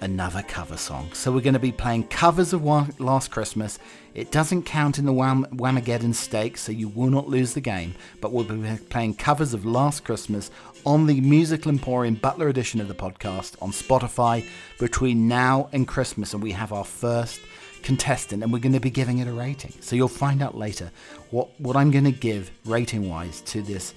another 0.00 0.42
cover 0.42 0.76
song. 0.76 1.10
So 1.12 1.32
we're 1.32 1.40
going 1.40 1.54
to 1.54 1.60
be 1.60 1.72
playing 1.72 2.08
covers 2.08 2.52
of 2.52 2.64
Last 2.64 3.30
Christmas. 3.30 3.78
It 4.14 4.30
doesn't 4.30 4.64
count 4.64 4.98
in 4.98 5.04
the 5.04 5.12
Wham- 5.12 5.46
Whamageddon 5.52 6.14
stakes, 6.14 6.62
so 6.62 6.72
you 6.72 6.88
will 6.88 7.10
not 7.10 7.28
lose 7.28 7.54
the 7.54 7.60
game. 7.60 7.94
But 8.20 8.32
we'll 8.32 8.44
be 8.44 8.78
playing 8.88 9.14
covers 9.14 9.54
of 9.54 9.64
Last 9.64 10.04
Christmas 10.04 10.50
on 10.84 11.06
the 11.06 11.20
Musical 11.20 11.70
Emporium 11.70 12.14
Butler 12.14 12.48
edition 12.48 12.80
of 12.80 12.88
the 12.88 12.94
podcast 12.94 13.60
on 13.60 13.70
Spotify 13.70 14.46
between 14.78 15.28
now 15.28 15.68
and 15.72 15.88
Christmas. 15.88 16.34
And 16.34 16.42
we 16.42 16.52
have 16.52 16.72
our 16.72 16.84
first 16.84 17.40
contestant, 17.82 18.42
and 18.42 18.52
we're 18.52 18.58
going 18.58 18.72
to 18.72 18.80
be 18.80 18.90
giving 18.90 19.18
it 19.18 19.28
a 19.28 19.32
rating. 19.32 19.72
So 19.80 19.96
you'll 19.96 20.08
find 20.08 20.42
out 20.42 20.56
later 20.56 20.90
what, 21.30 21.48
what 21.60 21.76
I'm 21.76 21.90
going 21.90 22.04
to 22.04 22.12
give 22.12 22.50
rating 22.64 23.08
wise 23.08 23.40
to 23.42 23.62
this. 23.62 23.94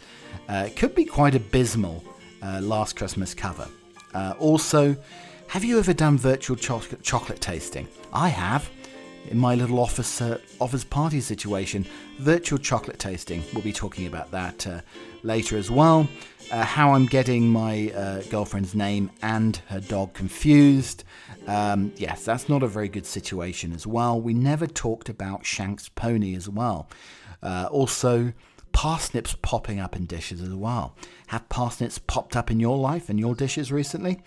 Uh, 0.48 0.70
could 0.76 0.96
be 0.96 1.06
quite 1.06 1.36
abysmal 1.36 2.04
uh, 2.42 2.60
Last 2.62 2.96
Christmas 2.96 3.34
cover. 3.34 3.68
Uh, 4.14 4.34
also, 4.40 4.96
have 5.50 5.64
you 5.64 5.80
ever 5.80 5.94
done 5.94 6.16
virtual 6.16 6.56
cho- 6.56 6.80
chocolate 7.02 7.42
tasting? 7.42 7.88
I 8.14 8.30
have. 8.30 8.70
In 9.30 9.38
my 9.40 9.56
little 9.56 9.80
office 9.80 10.22
uh, 10.22 10.40
office 10.62 10.84
party 10.84 11.20
situation, 11.22 11.88
virtual 12.20 12.60
chocolate 12.60 13.00
tasting. 13.00 13.44
We'll 13.52 13.64
be 13.64 13.74
talking 13.74 14.06
about 14.06 14.30
that 14.30 14.68
uh, 14.68 14.82
later 15.24 15.58
as 15.58 15.72
well. 15.72 16.08
Uh, 16.52 16.64
how 16.64 16.94
I'm 16.94 17.08
getting 17.08 17.50
my 17.50 17.92
uh, 17.96 18.22
girlfriend's 18.30 18.76
name 18.76 19.10
and 19.24 19.58
her 19.68 19.80
dog 19.80 20.14
confused. 20.14 21.04
Um, 21.48 21.94
yes, 21.98 22.24
that's 22.24 22.48
not 22.48 22.62
a 22.62 22.68
very 22.68 22.88
good 22.88 23.08
situation 23.08 23.74
as 23.74 23.88
well. 23.88 24.22
We 24.22 24.36
never 24.36 24.68
talked 24.68 25.10
about 25.10 25.48
Shank's 25.48 25.90
pony 25.90 26.36
as 26.36 26.48
well. 26.48 26.90
Uh, 27.42 27.68
also, 27.72 28.34
parsnips 28.72 29.36
popping 29.42 29.80
up 29.80 29.96
in 29.96 30.06
dishes 30.06 30.42
as 30.42 30.54
well. 30.54 30.96
Have 31.28 31.48
parsnips 31.50 31.98
popped 31.98 32.36
up 32.36 32.50
in 32.52 32.60
your 32.60 32.78
life 32.78 33.10
and 33.10 33.20
your 33.20 33.36
dishes 33.36 33.72
recently? 33.72 34.22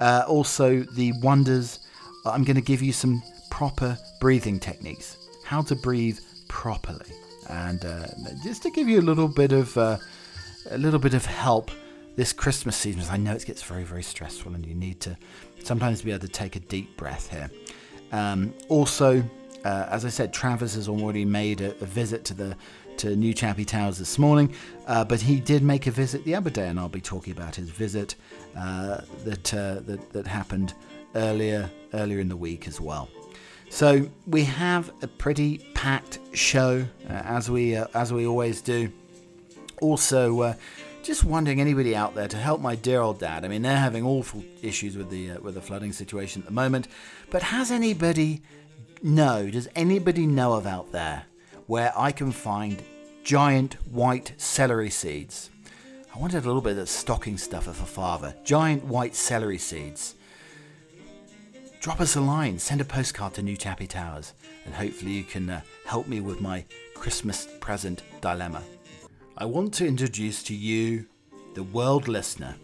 Uh, 0.00 0.24
also, 0.26 0.82
the 0.94 1.12
wonders. 1.22 1.80
I'm 2.24 2.44
going 2.44 2.56
to 2.56 2.62
give 2.62 2.82
you 2.82 2.92
some 2.92 3.22
proper 3.50 3.96
breathing 4.20 4.58
techniques. 4.58 5.16
How 5.44 5.62
to 5.62 5.76
breathe 5.76 6.18
properly, 6.48 7.12
and 7.48 7.84
uh, 7.84 8.06
just 8.42 8.62
to 8.64 8.70
give 8.70 8.88
you 8.88 9.00
a 9.00 9.02
little 9.02 9.28
bit 9.28 9.52
of 9.52 9.76
uh, 9.76 9.98
a 10.70 10.78
little 10.78 10.98
bit 10.98 11.14
of 11.14 11.24
help 11.24 11.70
this 12.16 12.32
Christmas 12.32 12.76
season. 12.76 13.04
I 13.10 13.16
know 13.16 13.34
it 13.34 13.46
gets 13.46 13.62
very 13.62 13.84
very 13.84 14.02
stressful, 14.02 14.54
and 14.54 14.66
you 14.66 14.74
need 14.74 15.00
to 15.00 15.16
sometimes 15.62 16.02
be 16.02 16.10
able 16.10 16.26
to 16.26 16.28
take 16.28 16.56
a 16.56 16.60
deep 16.60 16.96
breath 16.96 17.30
here. 17.30 17.50
Um, 18.12 18.54
also, 18.68 19.22
uh, 19.64 19.86
as 19.90 20.04
I 20.04 20.08
said, 20.08 20.32
Travis 20.32 20.74
has 20.74 20.88
already 20.88 21.24
made 21.24 21.60
a, 21.60 21.70
a 21.80 21.86
visit 21.86 22.24
to 22.26 22.34
the 22.34 22.56
to 22.98 23.16
New 23.16 23.34
Chappie 23.34 23.64
Towers 23.64 23.98
this 23.98 24.18
morning, 24.18 24.54
uh, 24.86 25.04
but 25.04 25.20
he 25.20 25.40
did 25.40 25.62
make 25.62 25.86
a 25.86 25.90
visit 25.90 26.24
the 26.24 26.34
other 26.34 26.50
day, 26.50 26.68
and 26.68 26.78
I'll 26.78 26.88
be 26.88 27.00
talking 27.00 27.32
about 27.32 27.54
his 27.54 27.70
visit 27.70 28.14
uh, 28.56 29.00
that, 29.24 29.54
uh, 29.54 29.80
that 29.80 30.10
that 30.12 30.26
happened 30.26 30.74
earlier 31.14 31.70
earlier 31.94 32.20
in 32.20 32.28
the 32.28 32.36
week 32.36 32.68
as 32.68 32.80
well. 32.80 33.08
So 33.68 34.08
we 34.26 34.44
have 34.44 34.90
a 35.02 35.08
pretty 35.08 35.58
packed 35.74 36.20
show 36.32 36.86
uh, 37.08 37.12
as 37.12 37.50
we 37.50 37.76
uh, 37.76 37.86
as 37.94 38.12
we 38.12 38.26
always 38.26 38.60
do. 38.60 38.90
Also, 39.80 40.40
uh, 40.40 40.54
just 41.02 41.24
wondering 41.24 41.60
anybody 41.60 41.94
out 41.94 42.14
there 42.14 42.28
to 42.28 42.36
help 42.36 42.60
my 42.60 42.74
dear 42.76 43.00
old 43.00 43.18
dad. 43.18 43.44
I 43.44 43.48
mean, 43.48 43.62
they're 43.62 43.76
having 43.76 44.04
awful 44.04 44.42
issues 44.62 44.96
with 44.96 45.10
the 45.10 45.32
with 45.38 45.54
the 45.54 45.60
flooding 45.60 45.92
situation 45.92 46.42
at 46.42 46.46
the 46.46 46.54
moment. 46.54 46.88
But 47.30 47.42
has 47.42 47.70
anybody 47.70 48.42
know? 49.02 49.50
Does 49.50 49.68
anybody 49.74 50.26
know 50.26 50.54
of 50.54 50.66
out 50.66 50.92
there 50.92 51.24
where 51.66 51.92
I 51.96 52.12
can 52.12 52.32
find 52.32 52.82
giant 53.24 53.74
white 53.90 54.32
celery 54.36 54.90
seeds. 54.90 55.50
I 56.14 56.18
wanted 56.18 56.44
a 56.44 56.46
little 56.46 56.62
bit 56.62 56.78
of 56.78 56.88
stocking 56.88 57.36
stuffer 57.36 57.72
for 57.72 57.84
father. 57.84 58.34
Giant 58.44 58.84
white 58.84 59.14
celery 59.14 59.58
seeds. 59.58 60.14
Drop 61.80 62.00
us 62.00 62.16
a 62.16 62.20
line, 62.20 62.58
send 62.58 62.80
a 62.80 62.84
postcard 62.84 63.34
to 63.34 63.42
New 63.42 63.56
Chappie 63.56 63.86
Towers, 63.86 64.32
and 64.64 64.74
hopefully 64.74 65.12
you 65.12 65.24
can 65.24 65.48
uh, 65.50 65.60
help 65.84 66.08
me 66.08 66.20
with 66.20 66.40
my 66.40 66.64
Christmas 66.94 67.46
present 67.60 68.02
dilemma. 68.20 68.62
I 69.38 69.44
want 69.44 69.74
to 69.74 69.86
introduce 69.86 70.42
to 70.44 70.54
you, 70.54 71.06
the 71.54 71.62
world 71.62 72.08
listener, 72.08 72.56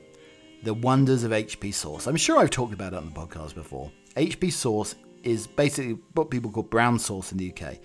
the 0.63 0.75
wonders 0.75 1.25
of 1.25 1.33
HP 1.33 1.75
sauce. 1.75 2.07
I'm 2.07 2.17
sure 2.17 2.39
I've 2.39 2.51
talked 2.51 2.73
about 2.73 2.95
it 2.95 2.97
on 2.97 3.07
the 3.07 3.13
podcast 3.13 3.55
before. 3.55 3.91
HP 4.17 4.53
sauce 4.53 4.95
is 5.23 5.47
basically 5.47 5.99
what 6.15 6.31
people 6.31 6.51
call 6.51 6.63
brown 6.63 6.99
sauce 6.99 7.33
in 7.33 7.39
the 7.39 7.53
UK. 7.53 7.79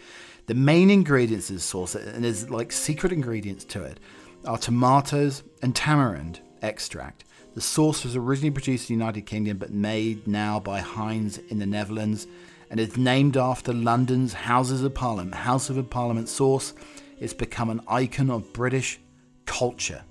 The 0.47 0.53
main 0.53 0.89
ingredients 0.89 1.49
of 1.49 1.57
the 1.57 1.61
sauce, 1.61 1.95
and 1.95 2.23
there's 2.23 2.49
like 2.49 2.71
secret 2.71 3.11
ingredients 3.11 3.65
to 3.65 3.83
it, 3.83 3.99
are 4.45 4.57
tomatoes 4.57 5.43
and 5.61 5.75
tamarind 5.75 6.39
extract. 6.61 7.25
The 7.53 7.61
sauce 7.61 8.03
was 8.03 8.15
originally 8.15 8.51
produced 8.51 8.89
in 8.89 8.97
the 8.97 9.03
United 9.03 9.25
Kingdom 9.25 9.57
but 9.57 9.71
made 9.71 10.27
now 10.27 10.59
by 10.59 10.79
Heinz 10.79 11.37
in 11.37 11.59
the 11.59 11.65
Netherlands 11.65 12.27
and 12.69 12.79
is 12.79 12.97
named 12.97 13.35
after 13.35 13.73
London's 13.73 14.33
Houses 14.33 14.83
of 14.83 14.93
Parliament. 14.93 15.35
House 15.35 15.69
of 15.69 15.89
Parliament 15.89 16.29
sauce 16.29 16.73
It's 17.19 17.33
become 17.33 17.69
an 17.69 17.81
icon 17.87 18.29
of 18.29 18.53
British 18.53 18.99
culture. 19.45 20.03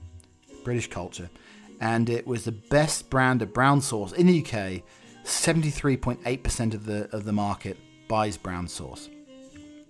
British 0.65 0.91
culture. 0.91 1.31
And 1.81 2.11
it 2.11 2.27
was 2.27 2.45
the 2.45 2.53
best 2.53 3.11
brand 3.11 3.43
of 3.43 3.53
brown 3.53 3.81
sauce 3.81 4.13
in 4.13 4.27
the 4.27 4.45
UK. 4.45 4.83
73.8% 5.27 6.75
of 6.75 6.87
the 6.87 7.09
of 7.15 7.25
the 7.25 7.33
market 7.33 7.77
buys 8.09 8.37
brown 8.37 8.69
sauce. 8.69 9.09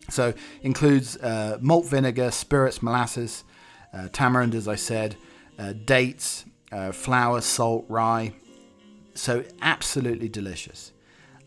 So 0.09 0.33
includes 0.62 1.16
uh, 1.19 1.59
malt 1.61 1.87
vinegar, 1.87 2.31
spirits, 2.31 2.83
molasses, 2.83 3.45
uh, 3.93 4.09
tamarind, 4.12 4.55
as 4.55 4.69
I 4.69 4.76
said, 4.76 5.16
uh, 5.59 5.73
dates, 5.73 6.45
uh, 6.73 6.93
flour, 6.93 7.40
salt, 7.40 7.85
rye. 7.88 8.33
So 9.14 9.45
absolutely 9.62 10.28
delicious. 10.28 10.93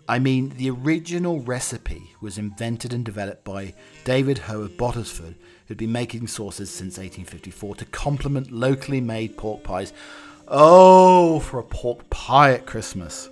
I 0.08 0.18
mean, 0.18 0.50
the 0.58 0.72
original 0.72 1.40
recipe 1.40 2.16
was 2.20 2.40
invented 2.40 2.94
and 2.94 3.06
developed 3.06 3.44
by 3.44 3.76
David 4.06 4.40
Hoe 4.40 4.62
of 4.62 4.72
Bottesford, 4.72 5.36
who'd 5.68 5.78
been 5.78 5.92
making 5.92 6.28
sauces 6.28 6.72
since 6.72 6.98
1854 6.98 7.76
to 7.76 7.86
complement 7.86 8.52
locally 8.52 9.02
made 9.02 9.38
pork 9.38 9.64
pies. 9.64 9.94
Oh, 10.48 11.40
for 11.40 11.60
a 11.60 11.64
pork 11.64 12.10
pie 12.10 12.54
at 12.54 12.66
Christmas! 12.66 13.30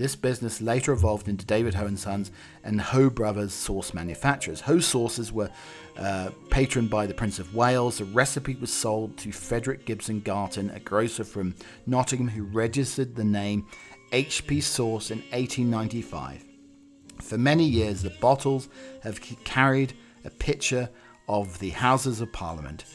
This 0.00 0.16
business 0.16 0.62
later 0.62 0.92
evolved 0.92 1.28
into 1.28 1.44
David 1.44 1.74
and 1.74 1.98
Sons 1.98 2.30
and 2.64 2.80
Hoe 2.80 3.10
Brothers 3.10 3.52
sauce 3.52 3.92
manufacturers. 3.92 4.62
Hoe 4.62 4.78
sauces 4.78 5.30
were 5.30 5.50
uh, 5.98 6.30
patroned 6.48 6.88
by 6.88 7.04
the 7.04 7.12
Prince 7.12 7.38
of 7.38 7.54
Wales. 7.54 7.98
The 7.98 8.06
recipe 8.06 8.54
was 8.54 8.72
sold 8.72 9.18
to 9.18 9.30
Frederick 9.30 9.84
Gibson 9.84 10.20
Garton, 10.20 10.70
a 10.70 10.80
grocer 10.80 11.22
from 11.22 11.54
Nottingham 11.84 12.28
who 12.28 12.44
registered 12.44 13.14
the 13.14 13.24
name 13.24 13.66
HP 14.10 14.62
Sauce 14.62 15.10
in 15.10 15.18
1895. 15.32 16.46
For 17.20 17.36
many 17.36 17.64
years, 17.64 18.00
the 18.00 18.16
bottles 18.22 18.70
have 19.02 19.20
carried 19.44 19.92
a 20.24 20.30
picture 20.30 20.88
of 21.28 21.58
the 21.58 21.70
Houses 21.70 22.22
of 22.22 22.32
Parliament 22.32 22.86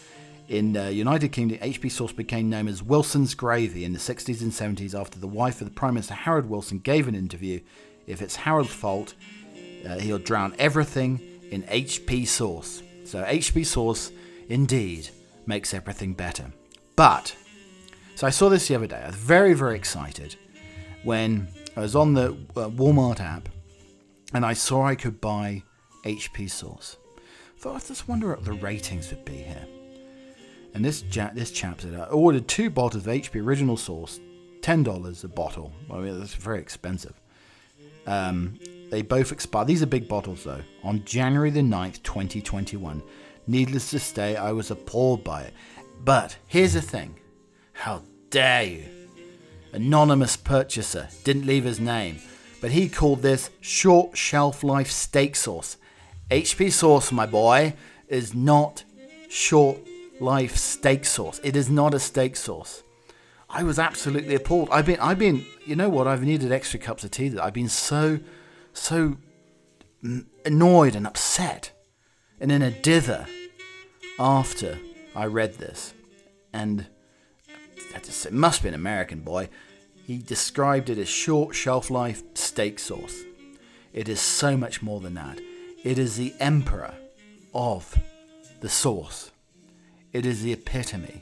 in 0.48 0.74
the 0.74 0.94
United 0.94 1.30
Kingdom, 1.30 1.58
HP 1.60 1.92
sauce 1.92 2.12
became 2.12 2.50
known 2.50 2.68
as 2.68 2.84
Wilson's 2.84 3.34
gravy 3.34 3.84
in 3.84 3.94
the 3.94 4.00
60s 4.00 4.42
and 4.42 4.52
70s 4.52 5.00
after 5.00 5.20
the 5.20 5.28
wife 5.28 5.60
of 5.62 5.68
the 5.68 5.74
Prime 5.74 5.96
Minister 5.96 6.14
Harold 6.14 6.48
Wilson 6.48 6.80
gave 6.80 7.08
an 7.08 7.16
interview. 7.16 7.60
If 8.06 8.22
it's 8.22 8.36
Harold's 8.36 8.74
fault, 8.74 9.16
uh, 9.88 9.98
he'll 10.00 10.20
drown 10.20 10.56
everything 10.60 11.20
in 11.50 11.64
HP 11.64 12.28
sauce. 12.28 12.84
So 13.06 13.24
HP 13.24 13.66
sauce 13.66 14.12
indeed 14.48 15.10
makes 15.46 15.74
everything 15.74 16.14
better. 16.14 16.52
But, 16.96 17.36
so 18.16 18.28
I 18.28 18.30
saw 18.30 18.50
this 18.50 18.68
the 18.68 18.76
other 18.76 18.88
day. 18.88 19.02
I 19.02 19.08
was 19.08 19.16
very, 19.16 19.54
very 19.54 19.76
excited 19.76 20.36
when 21.04 21.48
I 21.76 21.82
was 21.82 21.96
on 21.96 22.14
the 22.14 22.32
uh, 22.56 22.70
Walmart 22.70 23.20
app 23.20 23.50
and 24.34 24.46
I 24.46 24.54
saw 24.54 24.86
I 24.86 24.96
could 24.96 25.20
buy 25.20 25.64
HP 26.04 26.50
sauce. 26.50 26.98
Thought, 27.58 27.76
I 27.76 27.88
just 27.88 28.08
wonder 28.08 28.30
what 28.30 28.46
the 28.46 28.54
ratings 28.54 29.10
would 29.10 29.26
be 29.26 29.38
here. 29.38 29.66
And 30.76 30.84
this 30.84 31.06
ja- 31.10 31.32
this 31.34 31.52
chap 31.52 31.80
said, 31.80 31.96
I 31.96 32.04
ordered 32.08 32.50
two 32.50 32.70
bottles 32.70 33.08
of 33.08 33.12
HP 33.14 33.42
Original 33.42 33.78
Sauce, 33.78 34.20
ten 34.62 34.84
dollars 34.84 35.24
a 35.24 35.30
bottle. 35.30 35.72
I 35.90 36.00
mean, 36.00 36.20
that's 36.20 36.36
very 36.36 36.60
expensive. 36.60 37.14
Um, 38.06 38.60
they 38.92 39.02
both 39.02 39.32
expired. 39.32 39.68
These 39.68 39.82
are 39.82 39.88
big 39.88 40.10
bottles 40.10 40.44
though. 40.44 40.62
On 40.84 41.04
January 41.06 41.50
the 41.50 41.62
9th, 41.62 42.04
2021. 42.04 43.02
Needless 43.48 43.90
to 43.92 44.00
say, 44.00 44.36
I 44.36 44.52
was 44.52 44.70
appalled 44.70 45.24
by 45.24 45.44
it. 45.44 45.54
But 46.04 46.36
here's 46.48 46.74
the 46.74 46.82
thing: 46.82 47.16
how 47.72 48.04
dare 48.30 48.64
you? 48.64 48.84
Anonymous 49.72 50.36
purchaser 50.36 51.08
didn't 51.24 51.46
leave 51.46 51.64
his 51.64 51.80
name, 51.80 52.20
but 52.60 52.72
he 52.72 52.90
called 52.90 53.22
this 53.22 53.50
short 53.62 54.18
shelf 54.18 54.62
life 54.62 54.92
steak 54.92 55.38
sauce. 55.38 55.78
HP 56.30 56.70
sauce, 56.70 57.14
my 57.14 57.26
boy, 57.26 57.76
is 58.10 58.34
not 58.34 58.84
short 59.30 59.78
life 60.20 60.56
steak 60.56 61.06
sauce. 61.06 61.40
It 61.44 61.56
is 61.56 61.70
not 61.70 61.94
a 61.94 62.00
steak 62.00 62.36
sauce. 62.36 62.84
I 63.50 63.64
was 63.64 63.80
absolutely 63.80 64.36
appalled. 64.36 64.70
I've 64.72 64.86
been, 64.86 65.00
I've 65.00 65.20
been, 65.20 65.46
you 65.66 65.76
know 65.76 65.90
what? 65.90 66.08
I've 66.08 66.24
needed 66.24 66.52
extra 66.52 66.80
cups 66.80 67.04
of 67.04 67.12
tea. 67.12 67.30
That 67.30 67.44
I've 67.44 67.54
been 67.54 67.70
so, 67.70 68.20
so 68.74 69.18
annoyed 70.44 70.96
and 70.96 71.08
upset, 71.08 71.72
and 72.40 72.52
in 72.52 72.62
a 72.62 72.72
dither 72.72 73.26
after 74.20 74.80
I 75.16 75.26
read 75.26 75.56
this. 75.56 75.94
and 76.54 76.88
it 77.96 78.34
must 78.34 78.64
be 78.64 78.70
an 78.70 78.76
American 78.76 79.22
boy. 79.22 79.50
He 80.06 80.18
described 80.18 80.90
it 80.90 80.98
as 80.98 81.08
short 81.08 81.56
shelf 81.56 81.90
life 81.90 82.24
steak 82.34 82.80
sauce. 82.80 83.24
It 83.94 84.10
is 84.10 84.20
so 84.20 84.58
much 84.58 84.82
more 84.82 85.00
than 85.00 85.14
that. 85.16 85.40
It 85.84 85.98
is 85.98 86.18
the 86.18 86.34
emperor 86.40 86.94
of 87.54 87.98
the 88.62 88.70
sauce. 88.70 89.32
It 90.16 90.26
is 90.26 90.42
the 90.42 90.54
epitome 90.54 91.22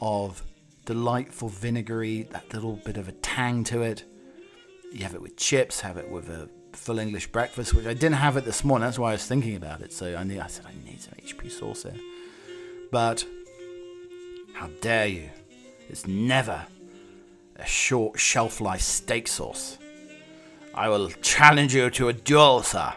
of 0.00 0.40
delightful 0.84 1.48
vinegary, 1.48 2.28
that 2.30 2.54
little 2.54 2.76
bit 2.76 2.96
of 2.96 3.08
a 3.08 3.12
tang 3.12 3.64
to 3.64 3.82
it. 3.82 4.04
You 4.92 5.02
have 5.02 5.16
it 5.16 5.20
with 5.20 5.36
chips, 5.36 5.80
have 5.80 5.96
it 5.96 6.08
with 6.08 6.28
a 6.28 6.48
full 6.74 7.00
English 7.00 7.32
breakfast, 7.32 7.74
which 7.74 7.86
I 7.86 7.92
didn't 7.92 8.18
have 8.18 8.36
it 8.36 8.44
this 8.44 8.62
morning. 8.62 8.86
That's 8.86 9.00
why 9.00 9.08
I 9.08 9.12
was 9.14 9.26
thinking 9.26 9.56
about 9.56 9.80
it. 9.80 9.92
So 9.92 10.14
I, 10.14 10.22
need, 10.22 10.38
I 10.38 10.46
said, 10.46 10.64
I 10.64 10.88
need 10.88 11.00
some 11.00 11.14
HP 11.14 11.50
sauce 11.50 11.82
here. 11.82 11.96
But 12.92 13.26
how 14.52 14.68
dare 14.80 15.08
you? 15.08 15.30
It's 15.88 16.06
never 16.06 16.64
a 17.56 17.66
short 17.66 18.20
shelf 18.20 18.60
life 18.60 18.82
steak 18.82 19.26
sauce. 19.26 19.76
I 20.72 20.88
will 20.88 21.10
challenge 21.20 21.74
you 21.74 21.90
to 21.90 22.10
a 22.10 22.12
duel, 22.12 22.62
sir. 22.62 22.92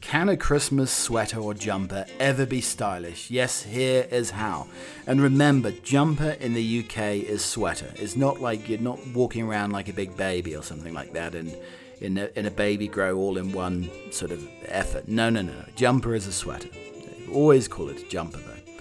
Can 0.00 0.28
a 0.28 0.36
Christmas 0.36 0.90
sweater 0.90 1.40
or 1.40 1.54
jumper 1.54 2.06
ever 2.18 2.46
be 2.46 2.60
stylish? 2.60 3.30
Yes, 3.30 3.62
here 3.62 4.06
is 4.10 4.30
how. 4.30 4.66
And 5.06 5.20
remember, 5.20 5.70
jumper 5.70 6.36
in 6.40 6.54
the 6.54 6.80
UK 6.80 6.98
is 7.24 7.44
sweater. 7.44 7.92
It's 7.96 8.16
not 8.16 8.40
like 8.40 8.68
you're 8.68 8.78
not 8.78 9.04
walking 9.08 9.44
around 9.44 9.72
like 9.72 9.88
a 9.88 9.92
big 9.92 10.16
baby 10.16 10.56
or 10.56 10.62
something 10.62 10.94
like 10.94 11.12
that 11.14 11.34
and 11.34 11.56
in 12.00 12.18
a, 12.18 12.28
in 12.36 12.46
a 12.46 12.50
baby 12.50 12.88
grow 12.88 13.16
all 13.16 13.38
in 13.38 13.52
one 13.52 13.90
sort 14.12 14.30
of 14.30 14.46
effort. 14.66 15.08
No, 15.08 15.30
no, 15.30 15.42
no. 15.42 15.64
Jumper 15.76 16.14
is 16.14 16.26
a 16.26 16.32
sweater. 16.32 16.68
Always 17.32 17.68
call 17.68 17.88
it 17.88 18.02
a 18.02 18.08
jumper 18.08 18.38
though. 18.38 18.72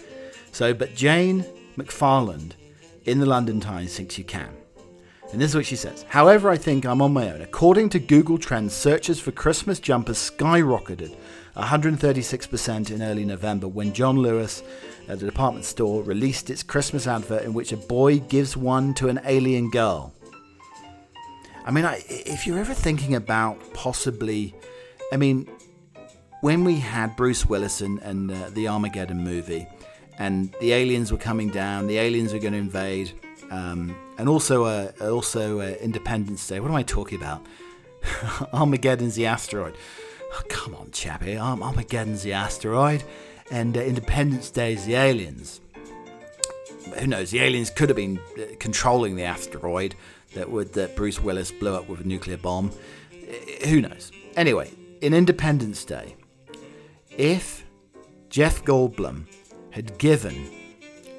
So, 0.52 0.74
but 0.74 0.96
Jane 0.96 1.46
McFarland 1.78 2.52
in 3.06 3.20
the 3.20 3.26
London 3.26 3.60
Times 3.60 3.96
thinks 3.96 4.18
you 4.18 4.24
can. 4.24 4.56
And 5.32 5.42
this 5.42 5.52
is 5.52 5.56
what 5.56 5.66
she 5.66 5.76
says. 5.76 6.06
However, 6.08 6.50
I 6.50 6.58
think 6.58 6.86
I'm 6.86 7.02
on 7.02 7.14
my 7.14 7.32
own. 7.32 7.42
According 7.42 7.90
to 7.90 8.00
Google 8.00 8.38
Trends, 8.38 8.74
searches 8.74 9.20
for 9.20 9.32
Christmas 9.32 9.80
jumpers 9.80 10.18
skyrocketed 10.18 11.16
136% 11.56 12.92
in 12.92 13.02
early 13.02 13.26
November 13.26 13.68
when 13.68 13.94
John 13.94 14.18
Lewis 14.18 14.64
at 15.08 15.22
a 15.22 15.26
department 15.26 15.66
store 15.66 16.04
released 16.04 16.50
its 16.50 16.64
Christmas 16.64 17.08
advert 17.08 17.44
in 17.44 17.54
which 17.54 17.72
a 17.72 17.78
boy 17.78 18.20
gives 18.20 18.56
one 18.56 18.94
to 18.96 19.10
an 19.10 19.20
alien 19.26 19.70
girl. 19.70 20.14
I 21.66 21.72
mean, 21.72 21.86
I, 21.86 22.04
if 22.08 22.46
you're 22.46 22.60
ever 22.60 22.74
thinking 22.74 23.16
about 23.16 23.60
possibly, 23.74 24.54
I 25.12 25.18
mean, 25.18 25.50
when 26.42 26.64
we 26.64 26.76
had 26.76 27.16
Bruce 27.16 27.46
Willis 27.46 27.82
and, 27.82 28.00
and 28.00 28.32
uh, 28.32 28.50
the 28.52 28.68
Armageddon 28.68 29.24
movie, 29.24 29.68
and 30.20 30.54
the 30.62 30.74
aliens 30.74 31.12
were 31.12 31.18
coming 31.18 31.50
down, 31.50 31.88
the 31.88 31.98
aliens 31.98 32.34
were 32.34 32.40
going 32.40 32.54
to 32.54 32.60
invade, 32.60 33.12
um, 33.52 33.96
and 34.18 34.30
also 34.30 34.66
uh, 34.66 34.92
also 35.02 35.60
uh, 35.60 35.76
Independence 35.82 36.48
Day. 36.48 36.60
What 36.60 36.70
am 36.70 36.76
I 36.76 36.84
talking 36.84 37.18
about? 37.20 37.46
Armageddon's 38.54 39.16
the 39.16 39.26
asteroid. 39.26 39.76
Oh, 40.34 40.42
come 40.50 40.76
on, 40.76 40.92
chappie. 40.92 41.38
Armageddon's 41.38 42.24
the 42.24 42.34
asteroid, 42.34 43.04
and 43.52 43.78
uh, 43.78 43.82
Independence 43.82 44.50
Day's 44.50 44.86
the 44.86 44.96
aliens. 44.96 45.62
Who 47.00 47.08
knows? 47.08 47.32
The 47.32 47.42
aliens 47.42 47.70
could 47.70 47.90
have 47.90 47.96
been 47.96 48.20
uh, 48.38 48.56
controlling 48.60 49.16
the 49.16 49.24
asteroid 49.24 49.96
that 50.34 50.50
would 50.50 50.74
that 50.74 50.96
Bruce 50.96 51.20
Willis 51.20 51.52
blew 51.52 51.74
up 51.74 51.88
with 51.88 52.02
a 52.02 52.08
nuclear 52.08 52.38
bomb. 52.38 52.72
Uh, 53.12 53.68
who 53.68 53.82
knows? 53.82 54.12
Anyway, 54.36 54.72
in 55.02 55.14
Independence 55.14 55.84
Day, 55.86 56.16
if 57.18 57.66
Jeff 58.30 58.64
Goldblum 58.64 59.26
had 59.72 59.98
given 59.98 60.50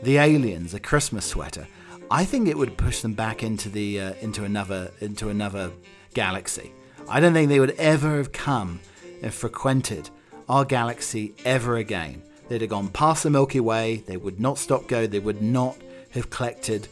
the 0.02 0.18
aliens 0.18 0.74
a 0.74 0.80
Christmas 0.80 1.24
sweater, 1.24 1.66
I 2.10 2.24
think 2.24 2.46
it 2.46 2.56
would 2.56 2.76
push 2.76 3.02
them 3.02 3.14
back 3.14 3.42
into 3.42 3.68
the 3.68 4.00
uh, 4.00 4.14
into 4.20 4.44
another 4.44 4.92
into 5.00 5.28
another 5.28 5.72
galaxy. 6.14 6.72
I 7.08 7.18
don't 7.18 7.32
think 7.32 7.48
they 7.48 7.60
would 7.60 7.74
ever 7.78 8.16
have 8.16 8.32
come 8.32 8.80
and 9.22 9.34
frequented 9.34 10.10
our 10.48 10.64
galaxy 10.64 11.34
ever 11.44 11.76
again. 11.76 12.22
They'd 12.48 12.60
have 12.60 12.70
gone 12.70 12.88
past 12.88 13.24
the 13.24 13.30
Milky 13.30 13.58
Way. 13.58 14.04
They 14.06 14.16
would 14.16 14.38
not 14.38 14.58
stop 14.58 14.86
go. 14.86 15.06
They 15.06 15.18
would 15.18 15.42
not 15.42 15.76
have 16.10 16.30
collected 16.30 16.86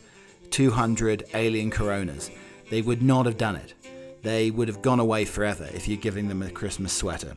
200 0.50 1.24
alien 1.34 1.70
coronas. 1.70 2.30
They 2.70 2.82
would 2.82 3.02
not 3.02 3.26
have 3.26 3.38
done 3.38 3.56
it. 3.56 3.74
They 4.22 4.50
would 4.50 4.66
have 4.66 4.82
gone 4.82 5.00
away 5.00 5.26
forever 5.26 5.68
if 5.72 5.86
you're 5.86 5.96
giving 5.96 6.28
them 6.28 6.42
a 6.42 6.50
Christmas 6.50 6.92
sweater. 6.92 7.36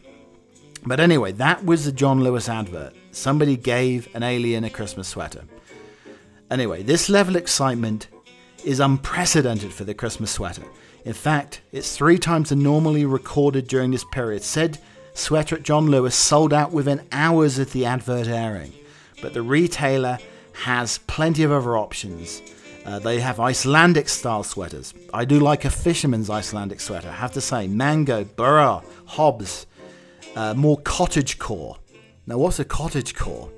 But 0.86 1.00
anyway, 1.00 1.34
that 1.34 1.64
was 1.64 1.86
the 1.86 1.92
John 1.92 2.24
Lewis 2.24 2.50
advert. 2.50 2.96
Somebody 3.12 3.56
gave 3.56 4.08
an 4.16 4.24
alien 4.24 4.64
a 4.64 4.70
Christmas 4.70 5.08
sweater. 5.08 5.44
Anyway, 6.50 6.82
this 6.84 7.10
level 7.10 7.36
of 7.36 7.42
excitement 7.42 8.08
is 8.64 8.80
unprecedented 8.80 9.74
for 9.74 9.84
the 9.84 9.94
Christmas 9.94 10.32
sweater. 10.32 10.64
In 11.06 11.14
fact, 11.14 11.62
it's 11.72 11.96
three 11.96 12.18
times 12.18 12.50
the 12.50 12.56
normally 12.56 13.06
recorded 13.06 13.68
during 13.68 13.92
this 13.92 14.06
period. 14.06 14.44
Said 14.44 14.80
sweater 15.14 15.56
at 15.56 15.64
John 15.64 15.88
Lewis 15.88 16.16
sold 16.16 16.54
out 16.54 16.72
within 16.72 17.08
hours 17.12 17.60
of 17.60 17.72
the 17.72 17.86
advert 17.86 18.28
airing. 18.28 18.74
But 19.22 19.34
the 19.34 19.42
retailer 19.42 20.20
has 20.64 21.00
plenty 21.00 21.44
of 21.44 21.52
other 21.52 21.78
options. 21.78 22.42
Uh, 22.86 23.00
they 23.00 23.20
have 23.20 23.40
Icelandic 23.40 24.08
style 24.08 24.44
sweaters. 24.44 24.94
I 25.14 25.26
do 25.26 25.40
like 25.40 25.66
a 25.66 25.70
fisherman's 25.70 26.30
Icelandic 26.30 26.80
sweater. 26.80 27.10
I 27.10 27.16
have 27.16 27.34
to 27.34 27.42
say, 27.42 27.68
Mango, 27.68 28.24
Brora, 28.24 28.84
Hobbs, 29.06 29.66
uh, 30.36 30.54
more 30.54 30.78
cottage 30.78 31.40
core. 31.40 31.78
Now, 32.26 32.38
what's 32.38 32.60
a 32.60 32.66
cottage 32.66 33.16
core? 33.16 33.50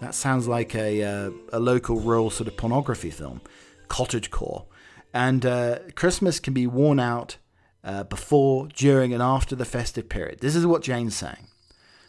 That 0.00 0.14
sounds 0.14 0.46
like 0.46 0.74
a, 0.74 1.02
uh, 1.02 1.30
a 1.52 1.58
local 1.58 1.98
rural 1.98 2.30
sort 2.30 2.48
of 2.48 2.56
pornography 2.56 3.10
film. 3.10 3.40
Cottage 3.88 4.30
core. 4.30 4.66
And 5.12 5.44
uh, 5.44 5.78
Christmas 5.94 6.38
can 6.38 6.54
be 6.54 6.66
worn 6.66 7.00
out 7.00 7.38
uh, 7.82 8.04
before, 8.04 8.68
during, 8.68 9.12
and 9.12 9.22
after 9.22 9.56
the 9.56 9.64
festive 9.64 10.08
period. 10.08 10.40
This 10.40 10.54
is 10.54 10.66
what 10.66 10.82
Jane's 10.82 11.16
saying. 11.16 11.48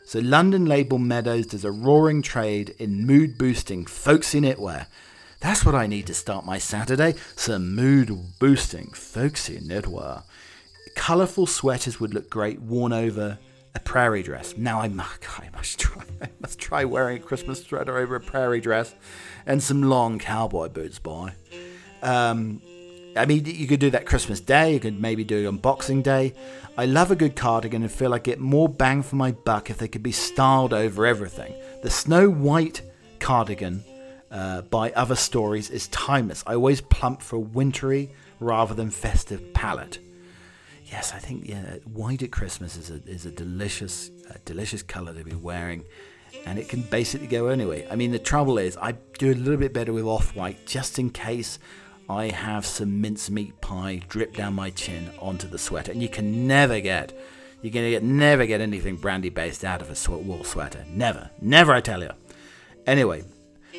So, 0.06 0.20
London 0.20 0.66
label 0.66 0.98
Meadows 0.98 1.48
does 1.48 1.64
a 1.64 1.72
roaring 1.72 2.22
trade 2.22 2.76
in 2.80 3.06
mood 3.06 3.38
boosting, 3.38 3.86
folksy 3.86 4.42
knitwear. 4.42 4.88
That's 5.40 5.64
what 5.64 5.76
I 5.76 5.88
need 5.88 6.08
to 6.08 6.14
start 6.14 6.46
my 6.46 6.58
Saturday 6.58 7.14
some 7.36 7.74
mood 7.74 8.12
boosting, 8.40 8.92
folksy 8.92 9.60
knitwear. 9.60 10.24
Colourful 10.96 11.46
sweaters 11.46 12.00
would 12.00 12.14
look 12.14 12.30
great 12.30 12.60
worn 12.60 12.92
over 12.92 13.40
a 13.76 13.80
prairie 13.80 14.24
dress. 14.24 14.56
Now 14.58 14.82
I 14.82 14.88
must, 14.88 15.26
I 15.40 15.50
must 15.54 15.80
try. 15.80 16.04
I 16.22 16.30
must 16.40 16.60
try 16.60 16.86
wearing 16.86 17.18
a 17.18 17.22
Christmas 17.22 17.64
sweater 17.64 17.98
over 17.98 18.16
a 18.16 18.22
prairie 18.22 18.62
dress, 18.62 18.96
and 19.46 19.62
some 19.62 19.84
long 19.84 20.20
cowboy 20.20 20.70
boots, 20.70 21.00
boy. 21.00 21.32
Um, 22.02 22.62
I 23.16 23.26
mean, 23.26 23.46
you 23.46 23.68
could 23.68 23.80
do 23.80 23.90
that 23.92 24.06
Christmas 24.06 24.40
Day. 24.40 24.74
You 24.74 24.80
could 24.80 25.02
maybe 25.02 25.24
do 25.24 25.44
it 25.44 25.48
on 25.48 25.58
Boxing 25.58 26.02
Day. 26.02 26.34
I 26.78 26.86
love 26.86 27.12
a 27.12 27.16
good 27.16 27.36
cardigan 27.36 27.82
and 27.82 27.92
feel 27.92 28.14
I 28.14 28.20
get 28.20 28.40
more 28.40 28.70
bang 28.70 29.04
for 29.04 29.16
my 29.16 29.32
buck 29.32 29.70
if 29.70 29.78
they 29.78 29.88
could 29.88 30.04
be 30.04 30.12
styled 30.12 30.74
over 30.74 31.06
everything. 31.06 31.54
The 31.84 31.90
Snow 31.90 32.30
White 32.30 32.82
cardigan 33.20 33.84
uh, 34.32 34.62
by 34.62 34.92
Other 34.92 35.16
Stories 35.16 35.70
is 35.70 35.88
timeless. 35.88 36.44
I 36.48 36.54
always 36.54 36.82
plump 36.82 37.22
for 37.22 37.38
a 37.38 37.40
wintry 37.40 38.12
rather 38.40 38.74
than 38.74 38.92
festive 38.92 39.54
palette 39.54 40.00
yes, 40.92 41.14
I 41.14 41.20
think 41.20 41.48
yeah, 41.48 41.78
white 41.86 42.24
at 42.24 42.32
Christmas 42.32 42.78
is 42.78 42.90
a 42.90 43.02
is 43.06 43.26
a 43.26 43.32
delicious 43.32 44.12
uh, 44.30 44.36
delicious 44.46 44.84
color 44.84 45.14
to 45.14 45.24
be 45.24 45.36
wearing, 45.36 45.84
and 46.46 46.60
it 46.60 46.70
can 46.70 46.82
basically 46.82 47.28
go 47.28 47.48
anyway. 47.48 47.88
I 47.90 47.96
mean, 47.96 48.12
the 48.12 48.20
trouble 48.20 48.58
is, 48.58 48.78
I 48.78 48.94
do 49.18 49.32
a 49.32 49.34
little 49.34 49.58
bit 49.58 49.74
better 49.74 49.94
with 49.94 50.06
off 50.06 50.36
white 50.36 50.66
just 50.66 51.00
in 51.00 51.10
case 51.10 51.60
I 52.10 52.30
have 52.30 52.66
some 52.66 53.02
mincemeat 53.02 53.62
pie 53.62 54.02
drip 54.08 54.36
down 54.36 54.56
my 54.56 54.72
chin 54.72 55.12
onto 55.20 55.48
the 55.48 55.60
sweater, 55.60 55.92
and 55.92 56.02
you 56.02 56.10
can 56.10 56.48
never 56.48 56.80
get. 56.80 57.14
You're 57.62 57.74
gonna 57.74 57.90
get 57.90 58.04
never 58.04 58.46
get 58.46 58.62
anything 58.62 58.96
brandy 58.96 59.30
based 59.30 59.66
out 59.66 59.82
of 59.82 59.90
a 59.90 60.18
wool 60.18 60.44
sweater. 60.44 60.86
Never, 60.90 61.30
never, 61.42 61.74
I 61.74 61.82
tell 61.82 62.02
you. 62.02 62.12
Anyway, 62.88 63.24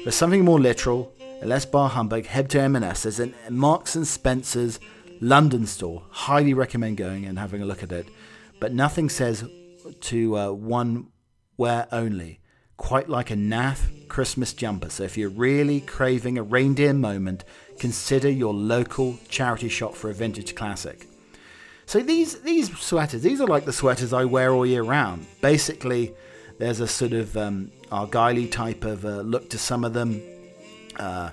for 0.05 0.11
something 0.11 0.44
more 0.44 0.61
literal, 0.61 1.14
less 1.42 1.64
bar 1.64 1.88
humbug, 1.88 2.27
head 2.27 2.51
to 2.51 2.61
M&S. 2.61 3.05
There's 3.05 3.20
an 3.20 3.35
Marks 3.49 3.96
and 3.96 4.07
Spencer's 4.07 4.79
London 5.20 5.66
store. 5.66 6.02
Highly 6.11 6.54
recommend 6.54 6.96
going 6.96 7.24
and 7.26 7.38
having 7.38 7.62
a 7.62 7.66
look 7.66 7.83
at 7.83 7.92
it. 7.92 8.09
But 8.59 8.72
nothing 8.72 9.09
says 9.09 9.44
to 10.00 10.37
uh, 10.37 10.52
one 10.52 11.09
wear 11.56 11.87
only, 11.92 12.40
quite 12.76 13.09
like 13.09 13.30
a 13.30 13.35
naff 13.35 14.09
Christmas 14.09 14.52
jumper. 14.52 14.90
So 14.90 15.04
if 15.04 15.16
you're 15.16 15.28
really 15.28 15.80
craving 15.80 16.38
a 16.38 16.42
reindeer 16.42 16.94
moment, 16.94 17.44
consider 17.78 18.30
your 18.30 18.54
local 18.54 19.18
charity 19.28 19.68
shop 19.68 19.94
for 19.94 20.11
a 20.11 20.14
vintage 20.14 20.54
classic. 20.54 21.06
So 21.87 22.00
these 22.00 22.40
these 22.42 22.76
sweaters, 22.78 23.22
these 23.22 23.40
are 23.40 23.46
like 23.46 23.64
the 23.64 23.72
sweaters 23.72 24.12
I 24.12 24.24
wear 24.24 24.52
all 24.52 24.64
year 24.64 24.83
round. 24.83 25.26
Basically, 25.40 26.14
there's 26.59 26.80
a 26.80 26.87
sort 26.87 27.12
of 27.12 27.37
um, 27.37 27.72
argyle 27.90 28.46
type 28.46 28.85
of 28.85 29.04
uh, 29.04 29.22
look 29.22 29.50
to 29.50 29.59
some 29.59 29.85
of 29.85 29.92
them. 29.92 30.22
Uh, 30.96 31.30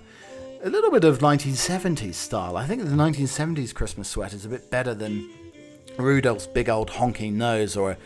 a 0.63 0.70
little 0.70 0.91
bit 0.91 1.04
of 1.04 1.20
1970s 1.20 2.15
style. 2.15 2.58
I 2.58 2.65
think 2.65 2.84
the 2.84 2.89
1970s 2.89 3.74
Christmas 3.74 4.10
sweater 4.10 4.36
is 4.36 4.46
a 4.46 4.50
bit 4.50 4.70
better 4.72 4.93
than 4.93 5.30
Rudolph's 5.98 6.48
big 6.48 6.70
old 6.70 6.89
honking 6.91 7.38
nose 7.38 7.78
or 7.78 7.98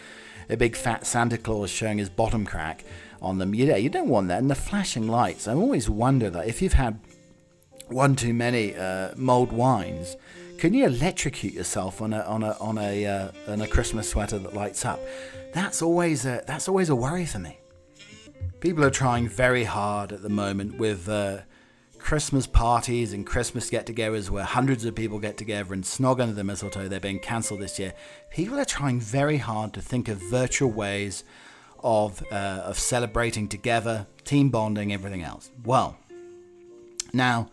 a 0.50 0.58
big 0.58 0.76
fat 0.76 1.06
Santa 1.06 1.38
Claus 1.38 1.70
showing 1.70 1.98
his 1.98 2.10
bottom 2.10 2.46
crack 2.46 2.84
on 3.22 3.38
them. 3.38 3.54
You, 3.54 3.74
you 3.76 3.90
don't 3.90 4.10
want 4.10 4.28
that. 4.28 4.40
And 4.40 4.50
the 4.50 4.56
flashing 4.56 5.08
lights, 5.08 5.48
I 5.48 5.54
always 5.54 5.90
wonder 5.90 6.30
that 6.30 6.48
if 6.48 6.62
you've 6.62 6.74
had 6.74 7.00
one 7.88 8.16
too 8.16 8.34
many 8.34 8.76
uh, 8.76 9.12
mulled 9.16 9.52
wines, 9.52 10.18
can 10.58 10.74
you 10.74 10.86
electrocute 10.86 11.54
yourself 11.54 12.02
on 12.02 12.14
a 12.14 12.22
on 12.22 12.44
a 12.44 12.52
on 12.60 12.78
a 12.78 13.06
uh, 13.06 13.32
on 13.48 13.62
a 13.62 13.68
Christmas 13.68 14.10
sweater 14.10 14.38
that 14.38 14.54
lights 14.54 14.86
up? 14.86 15.00
That's 15.54 15.82
always 15.82 16.26
a 16.26 16.44
that's 16.46 16.68
always 16.68 16.90
a 16.90 16.96
worry 16.96 17.26
for 17.26 17.40
me. 17.40 17.58
People 18.60 18.84
are 18.84 18.92
trying 18.92 19.28
very 19.28 19.64
hard 19.64 20.12
at 20.12 20.22
the 20.22 20.30
moment 20.30 20.78
with 20.78 21.10
uh, 21.10 21.40
Christmas 22.02 22.48
parties 22.48 23.14
and 23.14 23.26
Christmas 23.26 23.70
get-togethers 23.70 24.30
where 24.30 24.44
hundreds 24.44 24.84
of 24.86 24.96
people 24.96 25.20
get 25.20 25.38
together 25.38 25.74
and 25.74 25.84
snog 25.84 26.20
under 26.20 26.34
the 26.34 26.44
mistletoe. 26.44 26.88
They're 26.88 27.00
being 27.00 27.20
cancelled 27.20 27.62
this 27.62 27.80
year. 27.80 27.94
People 28.32 28.60
are 28.60 28.66
trying 28.66 29.00
very 29.00 29.38
hard 29.38 29.74
to 29.74 29.82
think 29.82 30.08
of 30.08 30.18
virtual 30.30 30.72
ways 30.72 31.24
of 31.84 32.24
uh, 32.32 32.64
of 32.66 32.78
celebrating 32.78 33.48
together, 33.48 34.08
team 34.26 34.50
bonding, 34.50 34.92
everything 34.92 35.24
else. 35.24 35.52
Well, 35.64 35.98
now 37.14 37.50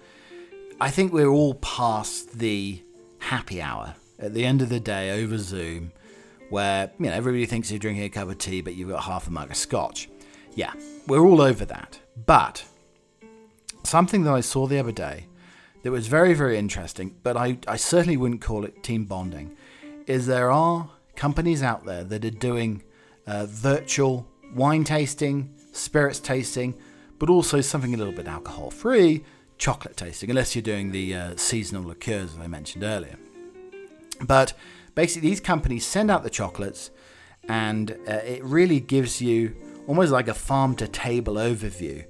I 0.80 0.90
think 0.90 1.12
we're 1.12 1.28
all 1.28 1.54
past 1.54 2.38
the 2.38 2.82
happy 3.18 3.62
hour 3.62 3.94
at 4.18 4.34
the 4.34 4.44
end 4.44 4.62
of 4.62 4.70
the 4.70 4.80
day 4.80 5.22
over 5.22 5.38
Zoom, 5.38 5.92
where 6.50 6.90
you 6.98 7.06
know 7.06 7.12
everybody 7.12 7.46
thinks 7.46 7.70
you're 7.70 7.78
drinking 7.78 8.04
a 8.04 8.08
cup 8.08 8.28
of 8.28 8.38
tea, 8.38 8.60
but 8.60 8.74
you've 8.74 8.88
got 8.88 9.04
half 9.04 9.28
a 9.28 9.30
mug 9.30 9.50
of 9.50 9.56
scotch. 9.56 10.08
Yeah, 10.54 10.72
we're 11.06 11.24
all 11.24 11.40
over 11.40 11.64
that. 11.66 12.00
But 12.26 12.64
something 13.88 14.24
that 14.24 14.34
I 14.34 14.40
saw 14.40 14.66
the 14.66 14.78
other 14.78 14.92
day 14.92 15.26
that 15.82 15.90
was 15.90 16.06
very, 16.06 16.34
very 16.34 16.58
interesting, 16.58 17.16
but 17.22 17.36
I, 17.36 17.58
I 17.66 17.76
certainly 17.76 18.16
wouldn't 18.16 18.40
call 18.40 18.64
it 18.64 18.82
team 18.82 19.04
bonding, 19.04 19.56
is 20.06 20.26
there 20.26 20.50
are 20.50 20.90
companies 21.16 21.62
out 21.62 21.84
there 21.86 22.04
that 22.04 22.24
are 22.24 22.30
doing 22.30 22.82
uh, 23.26 23.46
virtual 23.46 24.26
wine 24.54 24.84
tasting, 24.84 25.54
spirits 25.72 26.20
tasting, 26.20 26.74
but 27.18 27.30
also 27.30 27.60
something 27.60 27.94
a 27.94 27.96
little 27.96 28.12
bit 28.12 28.26
alcohol 28.26 28.70
free, 28.70 29.24
chocolate 29.56 29.96
tasting, 29.96 30.30
unless 30.30 30.54
you're 30.54 30.62
doing 30.62 30.92
the 30.92 31.14
uh, 31.14 31.36
seasonal 31.36 31.84
liqueurs 31.84 32.34
that 32.34 32.42
I 32.42 32.46
mentioned 32.46 32.84
earlier. 32.84 33.16
But 34.20 34.52
basically, 34.94 35.28
these 35.28 35.40
companies 35.40 35.86
send 35.86 36.10
out 36.10 36.22
the 36.22 36.30
chocolates, 36.30 36.90
and 37.48 37.92
uh, 38.06 38.12
it 38.12 38.42
really 38.44 38.80
gives 38.80 39.20
you 39.20 39.56
almost 39.86 40.12
like 40.12 40.28
a 40.28 40.34
farm 40.34 40.74
to 40.76 40.86
table 40.86 41.34
overview 41.34 42.04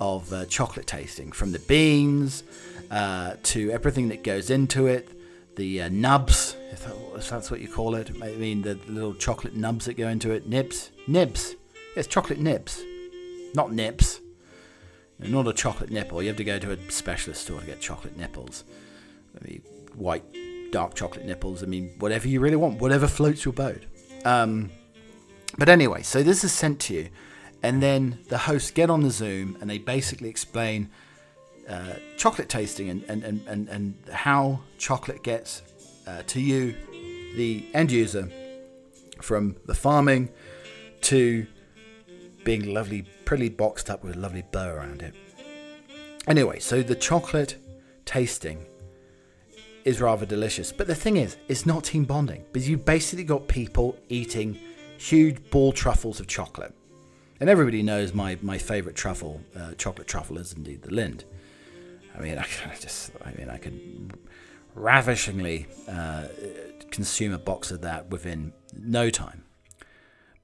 of 0.00 0.32
uh, 0.32 0.44
chocolate 0.46 0.86
tasting 0.86 1.32
from 1.32 1.52
the 1.52 1.58
beans 1.60 2.44
uh, 2.90 3.34
to 3.42 3.70
everything 3.70 4.08
that 4.08 4.22
goes 4.22 4.50
into 4.50 4.86
it, 4.86 5.08
the 5.56 5.82
uh, 5.82 5.88
nubs, 5.90 6.56
if, 6.70 6.84
that, 6.84 6.94
if, 7.16 7.28
that's 7.28 7.50
what 7.50 7.60
you 7.60 7.68
call 7.68 7.94
it. 7.94 8.10
I 8.22 8.32
mean, 8.32 8.62
the 8.62 8.78
little 8.88 9.14
chocolate 9.14 9.54
nubs 9.54 9.84
that 9.86 9.94
go 9.94 10.08
into 10.08 10.32
it, 10.32 10.48
nibs, 10.48 10.90
nibs. 11.06 11.54
Yes, 11.96 12.06
chocolate 12.06 12.38
nibs, 12.38 12.82
not 13.54 13.72
nips. 13.72 14.20
Not 15.18 15.46
a 15.46 15.52
chocolate 15.52 15.90
nipple. 15.90 16.20
You 16.20 16.28
have 16.28 16.36
to 16.38 16.44
go 16.44 16.58
to 16.58 16.72
a 16.72 16.90
specialist 16.90 17.42
store 17.42 17.60
to 17.60 17.66
get 17.66 17.80
chocolate 17.80 18.16
nipples. 18.16 18.64
I 19.40 19.44
mean, 19.46 19.62
white, 19.94 20.24
dark 20.72 20.94
chocolate 20.94 21.24
nipples. 21.24 21.62
I 21.62 21.66
mean, 21.66 21.92
whatever 21.98 22.26
you 22.26 22.40
really 22.40 22.56
want, 22.56 22.80
whatever 22.80 23.06
floats 23.06 23.44
your 23.44 23.54
boat. 23.54 23.84
Um, 24.24 24.70
but 25.58 25.68
anyway, 25.68 26.02
so 26.02 26.22
this 26.22 26.44
is 26.44 26.52
sent 26.52 26.80
to 26.80 26.94
you, 26.94 27.08
and 27.62 27.82
then 27.82 28.18
the 28.28 28.38
hosts 28.38 28.70
get 28.70 28.90
on 28.90 29.02
the 29.02 29.10
Zoom 29.10 29.56
and 29.60 29.70
they 29.70 29.78
basically 29.78 30.28
explain 30.28 30.90
uh, 31.68 31.94
chocolate 32.16 32.48
tasting 32.48 32.90
and, 32.90 33.04
and, 33.04 33.22
and, 33.46 33.68
and, 33.68 33.94
how 34.10 34.60
chocolate 34.78 35.22
gets 35.22 35.62
uh, 36.08 36.22
to 36.26 36.40
you, 36.40 36.74
the 37.36 37.64
end 37.72 37.92
user, 37.92 38.28
from 39.20 39.56
the 39.66 39.74
farming 39.74 40.28
to 41.02 41.46
being 42.44 42.74
lovely, 42.74 43.02
prettily 43.24 43.48
boxed 43.48 43.88
up 43.88 44.02
with 44.02 44.16
a 44.16 44.18
lovely 44.18 44.42
bow 44.50 44.74
around 44.74 45.02
it. 45.02 45.14
Anyway, 46.26 46.58
so 46.58 46.82
the 46.82 46.96
chocolate 46.96 47.56
tasting 48.04 48.66
is 49.84 50.00
rather 50.00 50.26
delicious. 50.26 50.72
But 50.72 50.88
the 50.88 50.94
thing 50.94 51.16
is, 51.16 51.36
it's 51.48 51.64
not 51.64 51.84
team 51.84 52.04
bonding 52.04 52.44
because 52.52 52.68
you've 52.68 52.84
basically 52.84 53.24
got 53.24 53.46
people 53.48 53.96
eating 54.08 54.58
huge 54.98 55.50
ball 55.50 55.72
truffles 55.72 56.20
of 56.20 56.26
chocolate. 56.26 56.74
And 57.42 57.50
everybody 57.50 57.82
knows 57.82 58.14
my, 58.14 58.38
my 58.40 58.56
favourite 58.56 58.94
truffle, 58.94 59.40
uh, 59.58 59.72
chocolate 59.72 60.06
truffle, 60.06 60.38
is 60.38 60.52
indeed 60.52 60.82
the 60.82 60.90
Lindt. 60.90 61.24
I 62.16 62.20
mean, 62.20 62.38
I, 62.38 62.46
just, 62.78 63.10
I 63.24 63.32
mean, 63.32 63.50
I 63.50 63.56
could 63.56 64.16
ravishingly 64.76 65.66
uh, 65.88 66.28
consume 66.92 67.32
a 67.32 67.38
box 67.38 67.72
of 67.72 67.80
that 67.80 68.10
within 68.10 68.52
no 68.78 69.10
time. 69.10 69.42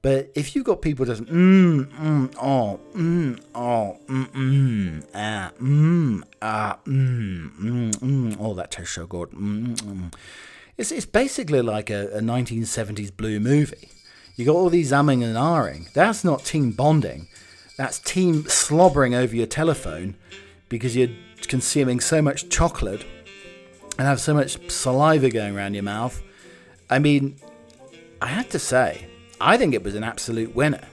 But 0.01 0.29
if 0.35 0.53
you've 0.53 0.65
got 0.65 0.81
people 0.81 1.05
just 1.05 1.23
mm, 1.23 1.85
mm, 1.85 2.35
oh, 2.41 2.81
mm, 2.93 3.41
oh, 3.55 3.97
mm, 4.09 4.27
mm, 4.31 5.05
ah, 5.15 5.51
mm, 5.57 6.23
ah, 6.41 6.79
mm, 6.85 7.59
mm, 7.61 7.91
mm, 7.91 8.37
oh, 8.41 8.53
that 8.55 8.71
tastes 8.71 8.95
so 8.95 9.07
good. 9.07 9.29
Mm, 9.29 9.73
mm. 9.77 10.13
It's, 10.75 10.91
it's 10.91 11.05
basically 11.05 11.61
like 11.61 11.89
a, 11.89 12.17
a 12.17 12.19
1970s 12.19 13.15
blue 13.15 13.39
movie. 13.39 13.87
You 14.39 14.45
got 14.45 14.55
all 14.55 14.69
these 14.69 14.93
umming 14.93 15.21
and 15.21 15.35
ahhing. 15.35 15.91
That's 15.91 16.23
not 16.23 16.45
team 16.45 16.71
bonding. 16.71 17.27
That's 17.75 17.99
team 17.99 18.45
slobbering 18.47 19.13
over 19.13 19.35
your 19.35 19.47
telephone 19.47 20.15
because 20.69 20.95
you're 20.95 21.09
consuming 21.49 21.99
so 21.99 22.21
much 22.21 22.47
chocolate 22.47 23.05
and 23.97 24.07
have 24.07 24.21
so 24.21 24.33
much 24.33 24.71
saliva 24.71 25.29
going 25.29 25.57
around 25.57 25.73
your 25.73 25.83
mouth. 25.83 26.23
I 26.89 26.99
mean, 26.99 27.35
I 28.21 28.27
have 28.27 28.47
to 28.51 28.59
say, 28.59 29.07
I 29.41 29.57
think 29.57 29.73
it 29.73 29.83
was 29.83 29.95
an 29.95 30.05
absolute 30.05 30.55
winner. 30.55 30.87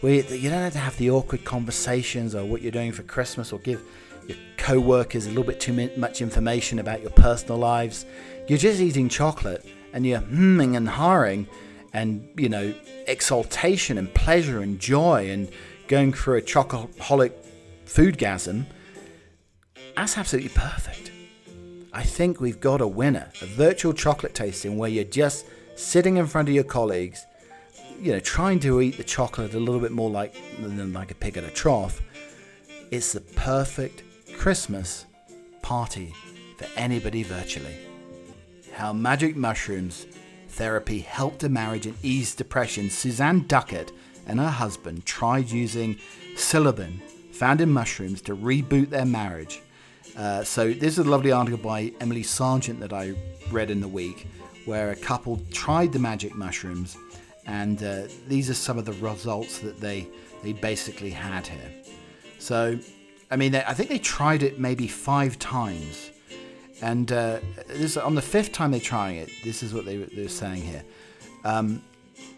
Where 0.00 0.22
you 0.22 0.48
don't 0.48 0.62
have 0.62 0.74
to 0.74 0.78
have 0.78 0.96
the 0.96 1.10
awkward 1.10 1.44
conversations 1.44 2.36
or 2.36 2.44
what 2.44 2.62
you're 2.62 2.70
doing 2.70 2.92
for 2.92 3.02
Christmas 3.02 3.52
or 3.52 3.58
give 3.58 3.82
your 4.28 4.38
co 4.58 4.78
workers 4.78 5.26
a 5.26 5.30
little 5.30 5.42
bit 5.42 5.58
too 5.58 5.90
much 5.96 6.22
information 6.22 6.78
about 6.78 7.00
your 7.00 7.10
personal 7.10 7.58
lives. 7.58 8.06
You're 8.46 8.58
just 8.58 8.78
eating 8.78 9.08
chocolate 9.08 9.66
and 9.92 10.06
you're 10.06 10.20
humming 10.20 10.76
and 10.76 10.88
harring 10.88 11.48
and, 11.96 12.28
you 12.36 12.48
know, 12.48 12.74
exaltation 13.08 13.96
and 13.96 14.12
pleasure 14.12 14.60
and 14.60 14.78
joy 14.78 15.30
and 15.30 15.50
going 15.88 16.12
through 16.12 16.36
a 16.36 16.42
chocoholic 16.42 17.32
foodgasm. 17.86 18.66
That's 19.96 20.18
absolutely 20.18 20.50
perfect. 20.50 21.10
I 21.94 22.02
think 22.02 22.38
we've 22.38 22.60
got 22.60 22.82
a 22.82 22.86
winner. 22.86 23.32
A 23.40 23.46
virtual 23.46 23.94
chocolate 23.94 24.34
tasting 24.34 24.76
where 24.76 24.90
you're 24.90 25.04
just 25.04 25.46
sitting 25.74 26.18
in 26.18 26.26
front 26.26 26.48
of 26.48 26.54
your 26.54 26.64
colleagues 26.64 27.24
you 27.98 28.12
know, 28.12 28.20
trying 28.20 28.60
to 28.60 28.82
eat 28.82 28.98
the 28.98 29.04
chocolate 29.04 29.54
a 29.54 29.58
little 29.58 29.80
bit 29.80 29.92
more 29.92 30.10
like 30.10 30.34
than 30.58 30.92
like 30.92 31.10
a 31.10 31.14
pig 31.14 31.38
at 31.38 31.44
a 31.44 31.50
trough, 31.50 32.02
it's 32.90 33.14
the 33.14 33.20
perfect 33.20 34.02
Christmas 34.36 35.06
party 35.62 36.14
for 36.58 36.66
anybody 36.76 37.22
virtually. 37.22 37.78
How 38.74 38.92
magic 38.92 39.34
mushrooms 39.34 40.06
therapy 40.48 41.00
helped 41.00 41.42
a 41.44 41.48
marriage 41.48 41.86
and 41.86 41.96
eased 42.02 42.38
depression. 42.38 42.90
Suzanne 42.90 43.46
Duckett 43.46 43.92
and 44.26 44.40
her 44.40 44.50
husband 44.50 45.04
tried 45.04 45.50
using 45.50 45.98
psilocybin 46.34 47.00
found 47.32 47.60
in 47.60 47.70
mushrooms 47.70 48.20
to 48.22 48.34
reboot 48.34 48.90
their 48.90 49.04
marriage. 49.04 49.60
Uh, 50.16 50.42
so 50.42 50.72
this 50.72 50.98
is 50.98 50.98
a 50.98 51.04
lovely 51.04 51.32
article 51.32 51.58
by 51.58 51.92
Emily 52.00 52.22
Sargent 52.22 52.80
that 52.80 52.92
I 52.92 53.14
read 53.50 53.70
in 53.70 53.80
the 53.80 53.88
week, 53.88 54.26
where 54.64 54.90
a 54.90 54.96
couple 54.96 55.40
tried 55.52 55.92
the 55.92 55.98
magic 55.98 56.34
mushrooms 56.34 56.96
and 57.46 57.82
uh, 57.82 58.02
these 58.26 58.50
are 58.50 58.54
some 58.54 58.78
of 58.78 58.84
the 58.84 58.92
results 58.94 59.58
that 59.60 59.80
they 59.80 60.06
they 60.42 60.52
basically 60.52 61.10
had 61.10 61.46
here. 61.46 61.72
So, 62.38 62.78
I 63.30 63.36
mean, 63.36 63.54
I 63.54 63.72
think 63.72 63.88
they 63.88 63.98
tried 63.98 64.42
it 64.42 64.60
maybe 64.60 64.86
five 64.86 65.38
times, 65.38 66.10
and 66.82 67.10
uh, 67.10 67.38
this 67.68 67.96
on 67.96 68.14
the 68.14 68.22
fifth 68.22 68.52
time 68.52 68.70
they're 68.70 68.80
trying 68.80 69.16
it. 69.16 69.30
This 69.44 69.62
is 69.62 69.72
what 69.72 69.84
they 69.84 69.96
they're 69.96 70.28
saying 70.28 70.62
here. 70.62 70.84
Um, 71.44 71.82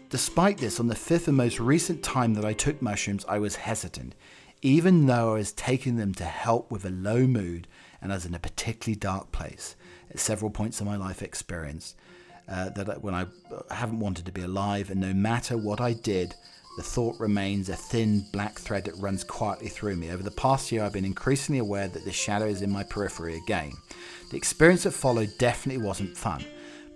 despite 0.09 0.57
this, 0.57 0.79
on 0.79 0.87
the 0.87 0.95
fifth 0.95 1.27
and 1.27 1.37
most 1.37 1.59
recent 1.59 2.03
time 2.03 2.33
that 2.35 2.45
I 2.45 2.53
took 2.53 2.81
mushrooms, 2.81 3.25
I 3.27 3.39
was 3.39 3.55
hesitant, 3.55 4.15
even 4.61 5.05
though 5.05 5.31
I 5.31 5.37
was 5.39 5.51
taking 5.51 5.97
them 5.97 6.13
to 6.15 6.25
help 6.25 6.71
with 6.71 6.85
a 6.85 6.89
low 6.89 7.27
mood 7.27 7.67
and 8.01 8.11
I 8.11 8.15
was 8.15 8.25
in 8.25 8.33
a 8.33 8.39
particularly 8.39 8.97
dark 8.97 9.31
place 9.31 9.75
at 10.09 10.19
several 10.19 10.51
points 10.51 10.79
in 10.79 10.87
my 10.87 10.95
life 10.95 11.21
experience 11.21 11.95
uh, 12.49 12.69
that 12.69 13.03
when 13.03 13.13
I 13.13 13.25
haven't 13.69 13.99
wanted 13.99 14.25
to 14.25 14.31
be 14.31 14.41
alive, 14.41 14.89
and 14.89 14.99
no 14.99 15.13
matter 15.13 15.55
what 15.55 15.79
I 15.79 15.93
did, 15.93 16.33
the 16.77 16.83
thought 16.83 17.19
remains 17.19 17.69
a 17.69 17.75
thin 17.75 18.25
black 18.31 18.57
thread 18.57 18.85
that 18.85 18.95
runs 18.95 19.23
quietly 19.23 19.67
through 19.67 19.97
me. 19.97 20.09
Over 20.09 20.23
the 20.23 20.31
past 20.31 20.71
year, 20.71 20.83
I've 20.83 20.93
been 20.93 21.05
increasingly 21.05 21.59
aware 21.59 21.87
that 21.87 22.05
the 22.05 22.11
shadow 22.11 22.45
is 22.45 22.61
in 22.61 22.71
my 22.71 22.83
periphery 22.83 23.37
again. 23.37 23.73
The 24.29 24.37
experience 24.37 24.83
that 24.83 24.91
followed 24.91 25.37
definitely 25.37 25.83
wasn't 25.83 26.17
fun 26.17 26.45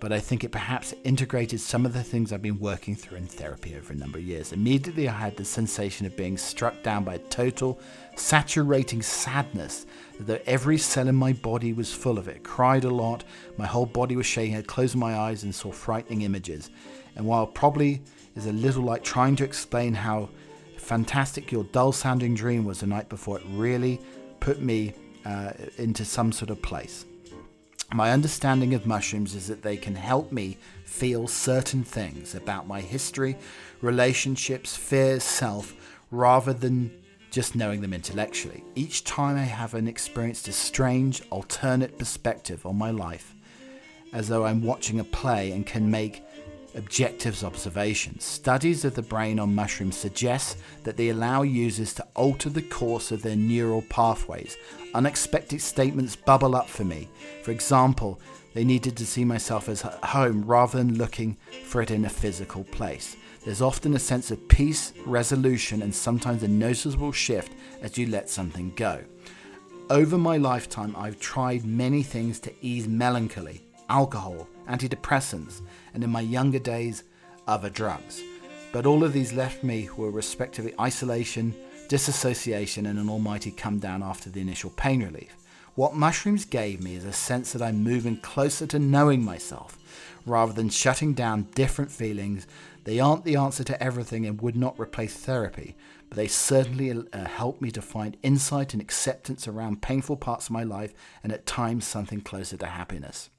but 0.04 0.12
I 0.12 0.20
think 0.20 0.44
it 0.44 0.52
perhaps 0.52 0.92
integrated 1.04 1.60
some 1.60 1.86
of 1.86 1.94
the 1.94 2.02
things 2.02 2.30
I've 2.30 2.42
been 2.42 2.60
working 2.60 2.94
through 2.94 3.16
in 3.16 3.26
therapy 3.26 3.74
over 3.74 3.94
a 3.94 3.96
number 3.96 4.18
of 4.18 4.24
years. 4.24 4.52
Immediately, 4.52 5.08
I 5.08 5.12
had 5.12 5.34
the 5.34 5.46
sensation 5.46 6.04
of 6.04 6.14
being 6.14 6.36
struck 6.36 6.82
down 6.82 7.04
by 7.04 7.14
a 7.14 7.18
total, 7.30 7.80
saturating 8.14 9.00
sadness, 9.00 9.86
that 10.20 10.42
every 10.46 10.76
cell 10.76 11.08
in 11.08 11.14
my 11.14 11.32
body 11.32 11.72
was 11.72 11.90
full 11.90 12.18
of 12.18 12.28
it. 12.28 12.44
cried 12.44 12.84
a 12.84 12.90
lot, 12.90 13.24
my 13.56 13.64
whole 13.64 13.86
body 13.86 14.14
was 14.14 14.26
shaking. 14.26 14.56
I 14.56 14.60
closed 14.60 14.94
my 14.94 15.16
eyes 15.16 15.42
and 15.42 15.54
saw 15.54 15.72
frightening 15.72 16.20
images. 16.20 16.68
And 17.16 17.24
while 17.24 17.46
probably 17.46 18.02
is 18.36 18.44
a 18.44 18.52
little 18.52 18.82
like 18.82 19.04
trying 19.04 19.36
to 19.36 19.44
explain 19.44 19.94
how 19.94 20.28
fantastic 20.76 21.50
your 21.50 21.64
dull 21.64 21.92
sounding 21.92 22.34
dream 22.34 22.66
was 22.66 22.80
the 22.80 22.86
night 22.86 23.08
before. 23.08 23.38
It 23.38 23.46
really 23.52 24.02
put 24.38 24.60
me 24.60 24.92
uh, 25.24 25.52
into 25.78 26.04
some 26.04 26.30
sort 26.30 26.50
of 26.50 26.60
place. 26.60 27.06
My 27.94 28.10
understanding 28.10 28.74
of 28.74 28.86
mushrooms 28.86 29.36
is 29.36 29.46
that 29.46 29.62
they 29.62 29.76
can 29.76 29.94
help 29.94 30.32
me 30.32 30.58
feel 30.84 31.28
certain 31.28 31.84
things 31.84 32.34
about 32.34 32.66
my 32.66 32.80
history, 32.80 33.36
relationships, 33.82 34.76
fears, 34.76 35.22
self, 35.22 35.76
rather 36.10 36.52
than 36.52 36.90
just 37.30 37.54
knowing 37.54 37.82
them 37.82 37.94
intellectually. 37.94 38.64
Each 38.74 39.04
time 39.04 39.36
I 39.36 39.44
have 39.44 39.74
an 39.74 39.86
experienced 39.86 40.48
a 40.48 40.52
strange, 40.52 41.22
alternate 41.30 41.96
perspective 41.96 42.66
on 42.66 42.74
my 42.74 42.90
life, 42.90 43.32
as 44.12 44.26
though 44.26 44.44
I'm 44.44 44.64
watching 44.64 44.98
a 44.98 45.04
play 45.04 45.52
and 45.52 45.64
can 45.64 45.88
make 45.88 46.24
objectives 46.74 47.44
observations. 47.44 48.24
Studies 48.24 48.84
of 48.84 48.94
the 48.94 49.02
brain 49.02 49.38
on 49.38 49.54
mushrooms 49.54 49.96
suggest 49.96 50.58
that 50.82 50.96
they 50.96 51.08
allow 51.08 51.42
users 51.42 51.94
to 51.94 52.06
alter 52.14 52.48
the 52.50 52.62
course 52.62 53.10
of 53.12 53.22
their 53.22 53.36
neural 53.36 53.82
pathways. 53.82 54.56
Unexpected 54.94 55.60
statements 55.60 56.16
bubble 56.16 56.54
up 56.54 56.68
for 56.68 56.84
me. 56.84 57.08
For 57.42 57.50
example, 57.50 58.20
they 58.54 58.64
needed 58.64 58.96
to 58.96 59.06
see 59.06 59.24
myself 59.24 59.68
as 59.68 59.84
at 59.84 60.04
home 60.04 60.44
rather 60.44 60.78
than 60.78 60.98
looking 60.98 61.36
for 61.64 61.82
it 61.82 61.90
in 61.90 62.04
a 62.04 62.10
physical 62.10 62.64
place. 62.64 63.16
There's 63.44 63.62
often 63.62 63.94
a 63.94 63.98
sense 63.98 64.30
of 64.30 64.48
peace, 64.48 64.92
resolution, 65.04 65.82
and 65.82 65.94
sometimes 65.94 66.42
a 66.42 66.48
noticeable 66.48 67.12
shift 67.12 67.52
as 67.82 67.98
you 67.98 68.06
let 68.06 68.30
something 68.30 68.72
go. 68.74 69.02
Over 69.90 70.16
my 70.16 70.38
lifetime, 70.38 70.94
I've 70.96 71.20
tried 71.20 71.66
many 71.66 72.02
things 72.02 72.40
to 72.40 72.52
ease 72.62 72.88
melancholy 72.88 73.60
alcohol, 73.90 74.48
antidepressants, 74.68 75.60
and 75.94 76.04
in 76.04 76.10
my 76.10 76.20
younger 76.20 76.58
days, 76.58 77.04
other 77.46 77.70
drugs. 77.70 78.20
But 78.72 78.86
all 78.86 79.04
of 79.04 79.12
these 79.12 79.32
left 79.32 79.62
me 79.62 79.88
were 79.96 80.10
respectively 80.10 80.74
isolation, 80.80 81.54
disassociation, 81.88 82.86
and 82.86 82.98
an 82.98 83.08
almighty 83.08 83.52
come 83.52 83.78
down 83.78 84.02
after 84.02 84.30
the 84.30 84.40
initial 84.40 84.70
pain 84.70 85.02
relief. 85.02 85.36
What 85.76 85.94
mushrooms 85.94 86.44
gave 86.44 86.82
me 86.82 86.94
is 86.94 87.04
a 87.04 87.12
sense 87.12 87.52
that 87.52 87.62
I'm 87.62 87.82
moving 87.82 88.16
closer 88.18 88.66
to 88.66 88.78
knowing 88.78 89.24
myself, 89.24 89.78
rather 90.26 90.52
than 90.52 90.68
shutting 90.68 91.14
down 91.14 91.48
different 91.54 91.90
feelings. 91.90 92.46
They 92.84 93.00
aren't 93.00 93.24
the 93.24 93.36
answer 93.36 93.64
to 93.64 93.82
everything 93.82 94.26
and 94.26 94.40
would 94.40 94.56
not 94.56 94.78
replace 94.78 95.16
therapy, 95.16 95.76
but 96.08 96.16
they 96.16 96.28
certainly 96.28 96.90
uh, 97.12 97.52
me 97.60 97.70
to 97.72 97.82
find 97.82 98.16
insight 98.22 98.72
and 98.72 98.80
acceptance 98.80 99.48
around 99.48 99.82
painful 99.82 100.16
parts 100.16 100.46
of 100.46 100.52
my 100.52 100.62
life 100.62 100.94
and 101.22 101.32
at 101.32 101.46
times 101.46 101.86
something 101.86 102.20
closer 102.20 102.56
to 102.56 102.66
happiness. 102.66 103.30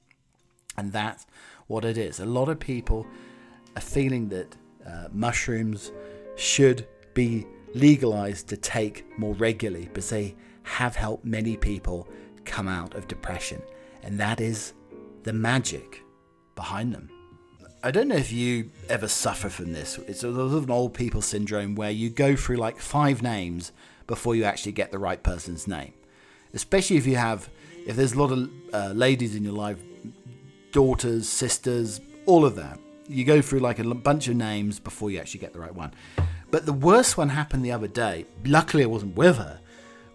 And 0.78 0.92
that's 0.92 1.26
what 1.68 1.86
it 1.86 1.98
is. 1.98 2.20
A 2.20 2.26
lot 2.26 2.50
of 2.50 2.60
people 2.60 3.08
are 3.76 3.82
feeling 3.82 4.30
that 4.30 4.56
uh, 4.86 5.08
mushrooms 5.12 5.92
should 6.36 6.88
be 7.14 7.46
legalized 7.74 8.48
to 8.50 8.58
take 8.58 9.06
more 9.18 9.34
regularly 9.36 9.86
because 9.86 10.10
they 10.10 10.36
have 10.64 10.96
helped 10.96 11.26
many 11.26 11.58
people 11.58 12.08
come 12.46 12.68
out 12.68 12.96
of 12.96 13.08
depression. 13.08 13.62
And 14.04 14.20
that 14.20 14.40
is 14.40 14.74
the 15.24 15.34
magic 15.34 16.04
behind 16.56 16.94
them. 16.94 17.10
I 17.84 17.92
don't 17.92 18.08
know 18.08 18.16
if 18.16 18.32
you 18.32 18.72
ever 18.90 19.08
suffer 19.08 19.50
from 19.50 19.74
this. 19.74 20.00
It's 20.08 20.24
a 20.24 20.30
lot 20.30 20.56
of 20.56 20.64
an 20.64 20.72
old 20.72 20.94
people 20.94 21.22
syndrome 21.22 21.76
where 21.76 21.92
you 21.92 22.10
go 22.10 22.36
through 22.36 22.58
like 22.58 22.80
five 22.80 23.22
names 23.22 23.72
before 24.08 24.36
you 24.36 24.44
actually 24.44 24.72
get 24.72 24.92
the 24.92 24.98
right 24.98 25.22
person's 25.22 25.68
name. 25.68 25.94
Especially 26.54 26.98
if 26.98 27.06
you 27.06 27.18
have, 27.18 27.50
if 27.86 27.96
there's 27.96 28.14
a 28.14 28.20
lot 28.20 28.32
of 28.32 28.50
uh, 28.74 28.92
ladies 28.94 29.36
in 29.36 29.44
your 29.44 29.54
life 29.54 29.78
daughters, 30.76 31.30
sisters, 31.30 32.02
all 32.26 32.44
of 32.44 32.58
that. 32.58 32.78
You 33.08 33.24
go 33.24 33.42
through 33.42 33.60
like 33.60 33.80
a 33.80 33.96
bunch 33.96 34.28
of 34.28 34.36
names 34.36 34.78
before 34.78 35.10
you 35.10 35.20
actually 35.20 35.40
get 35.40 35.54
the 35.54 35.60
right 35.62 35.74
one. 35.74 35.94
But 36.52 36.66
the 36.66 36.74
worst 36.74 37.18
one 37.18 37.30
happened 37.30 37.64
the 37.64 37.72
other 37.72 37.88
day. 37.88 38.26
Luckily, 38.44 38.84
I 38.84 38.88
wasn't 38.88 39.16
with 39.16 39.38
her, 39.38 39.62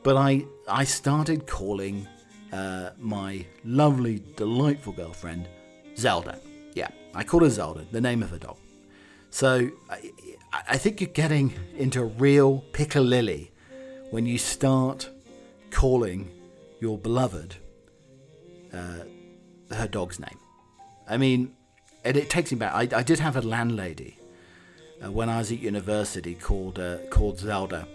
but 0.02 0.18
I 0.18 0.44
I 0.68 0.84
started 0.84 1.46
calling 1.46 2.06
uh, 2.52 2.90
my 2.98 3.46
lovely, 3.64 4.22
delightful 4.36 4.92
girlfriend 4.92 5.48
Zelda. 5.96 6.38
Yeah, 6.74 6.88
I 7.14 7.24
called 7.24 7.44
her 7.44 7.50
Zelda, 7.50 7.86
the 7.90 8.00
name 8.02 8.22
of 8.22 8.28
her 8.28 8.38
dog. 8.38 8.58
So 9.30 9.70
I, 9.88 10.12
I 10.52 10.76
think 10.76 11.00
you're 11.00 11.08
getting 11.24 11.54
into 11.74 12.02
a 12.02 12.10
real 12.26 12.64
piccalilli 12.72 13.48
when 14.10 14.26
you 14.26 14.36
start 14.36 15.08
calling 15.70 16.30
your 16.80 16.98
beloved 16.98 17.56
uh, 18.74 19.04
her 19.70 19.88
dog's 19.88 20.18
name. 20.20 20.38
I 21.10 21.16
mean, 21.16 21.56
and 22.04 22.16
it 22.16 22.30
takes 22.30 22.52
me 22.52 22.58
back. 22.58 22.72
I, 22.72 22.98
I 22.98 23.02
did 23.02 23.18
have 23.18 23.36
a 23.36 23.42
landlady 23.42 24.16
uh, 25.04 25.10
when 25.10 25.28
I 25.28 25.38
was 25.38 25.50
at 25.50 25.58
university 25.58 26.36
called 26.36 26.78
uh, 26.78 26.98
called 27.10 27.38
Zelda, 27.40 27.88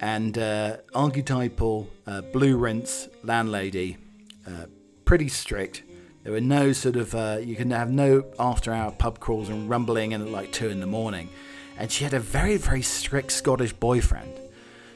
and 0.00 0.36
uh, 0.36 0.78
archetypal 0.92 1.88
uh, 2.08 2.22
blue 2.22 2.56
rinse 2.56 3.08
landlady, 3.22 3.98
uh, 4.46 4.66
pretty 5.04 5.28
strict. 5.28 5.84
There 6.24 6.32
were 6.32 6.40
no 6.40 6.72
sort 6.72 6.96
of 6.96 7.14
uh, 7.14 7.38
you 7.40 7.54
can 7.54 7.70
have 7.70 7.90
no 7.90 8.24
after 8.38 8.72
hour 8.72 8.90
pub 8.90 9.20
crawls 9.20 9.48
and 9.48 9.70
rumbling 9.70 10.10
in 10.10 10.20
at 10.20 10.28
like 10.28 10.50
two 10.52 10.70
in 10.70 10.80
the 10.80 10.86
morning, 10.86 11.30
and 11.78 11.90
she 11.90 12.02
had 12.02 12.14
a 12.14 12.20
very 12.20 12.56
very 12.56 12.82
strict 12.82 13.30
Scottish 13.30 13.72
boyfriend. 13.72 14.32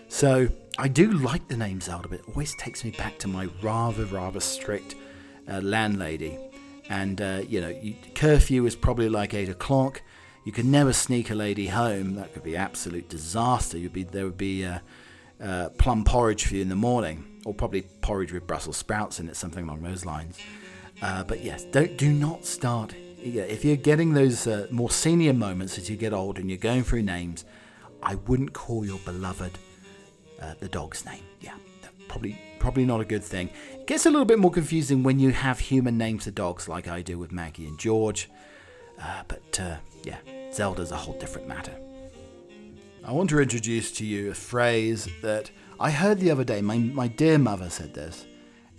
So 0.09 0.49
I 0.77 0.89
do 0.89 1.13
like 1.13 1.47
the 1.47 1.57
name 1.57 1.81
Zelda, 1.81 2.09
but 2.09 2.19
it 2.19 2.29
always 2.29 2.55
takes 2.57 2.85
me 2.85 2.91
back 2.91 3.19
to 3.21 3.29
my 3.29 3.49
rather 3.63 4.07
rather 4.07 4.41
strict 4.41 4.97
landlady 5.47 6.37
and 6.89 7.21
uh, 7.21 7.43
you 7.49 7.61
know 7.61 7.69
you, 7.69 7.95
curfew 8.15 8.67
is 8.67 8.77
probably 8.77 9.09
like 9.09 9.35
eight 9.35 9.49
o'clock. 9.49 10.03
You 10.45 10.53
could 10.53 10.67
never 10.67 10.93
sneak 10.93 11.31
a 11.31 11.35
lady 11.35 11.69
home. 11.69 12.15
That 12.17 12.35
could 12.35 12.43
be 12.43 12.57
absolute 12.57 13.09
disaster. 13.09 13.79
You'd 13.79 13.93
be 13.93 14.05
there 14.05 14.25
would 14.25 14.39
be 14.39 14.65
uh, 14.65 14.81
uh, 15.43 15.71
plum 15.79 16.05
porridge 16.05 16.45
for 16.47 16.55
you 16.55 16.63
in 16.63 16.69
the 16.69 16.77
morning, 16.77 17.41
or 17.45 17.55
probably 17.55 17.83
porridge 18.03 18.33
with 18.33 18.47
Brussels 18.47 18.77
sprouts 18.77 19.21
in 19.21 19.29
it, 19.29 19.37
something 19.37 19.65
along 19.65 19.83
those 19.83 20.05
lines. 20.05 20.39
Uh, 21.03 21.25
but 21.25 21.43
yes, 21.43 21.65
don't 21.65 21.97
do 21.97 22.13
not 22.13 22.45
start. 22.45 22.95
If 23.19 23.65
you're 23.65 23.77
getting 23.77 24.13
those 24.13 24.47
uh, 24.47 24.67
more 24.71 24.91
senior 24.91 25.33
moments 25.33 25.79
as 25.79 25.89
you 25.89 25.97
get 25.97 26.13
older 26.13 26.41
and 26.41 26.51
you're 26.51 26.59
going 26.59 26.85
through 26.85 27.03
names, 27.03 27.45
I 28.03 28.17
wouldn't 28.17 28.53
call 28.53 28.85
your 28.85 28.99
beloved 28.99 29.59
uh, 30.41 30.55
the 30.61 30.69
dog's 30.69 31.07
name. 31.07 31.23
Yeah, 31.41 31.55
probably 32.09 32.39
probably 32.59 32.87
not 32.87 33.01
a 33.01 33.05
good 33.05 33.23
thing. 33.23 33.51
It 33.75 33.87
gets 33.87 34.07
a 34.07 34.11
little 34.11 34.25
bit 34.25 34.39
more 34.39 34.51
confusing 34.51 35.03
when 35.03 35.19
you 35.19 35.33
have 35.33 35.59
human 35.59 35.99
names 35.99 36.25
for 36.25 36.31
dogs, 36.31 36.69
like 36.69 36.89
I 36.89 37.03
do 37.03 37.19
with 37.19 37.31
Maggie 37.31 37.67
and 37.67 37.79
George. 37.79 38.31
Uh, 39.01 39.23
but 39.29 39.61
uh, 39.61 39.77
yeah, 40.03 40.19
Zelda's 40.53 40.91
a 40.91 40.97
whole 40.97 41.19
different 41.19 41.47
matter. 41.47 41.75
I 43.05 43.13
want 43.13 43.29
to 43.31 43.41
introduce 43.41 43.93
to 43.93 44.07
you 44.07 44.31
a 44.31 44.35
phrase 44.35 45.09
that 45.21 45.51
I 45.79 45.91
heard 45.91 46.21
the 46.21 46.31
other 46.31 46.45
day. 46.45 46.63
My, 46.63 46.79
my 46.79 47.07
dear 47.07 47.37
mother 47.37 47.69
said 47.69 47.93
this, 47.93 48.25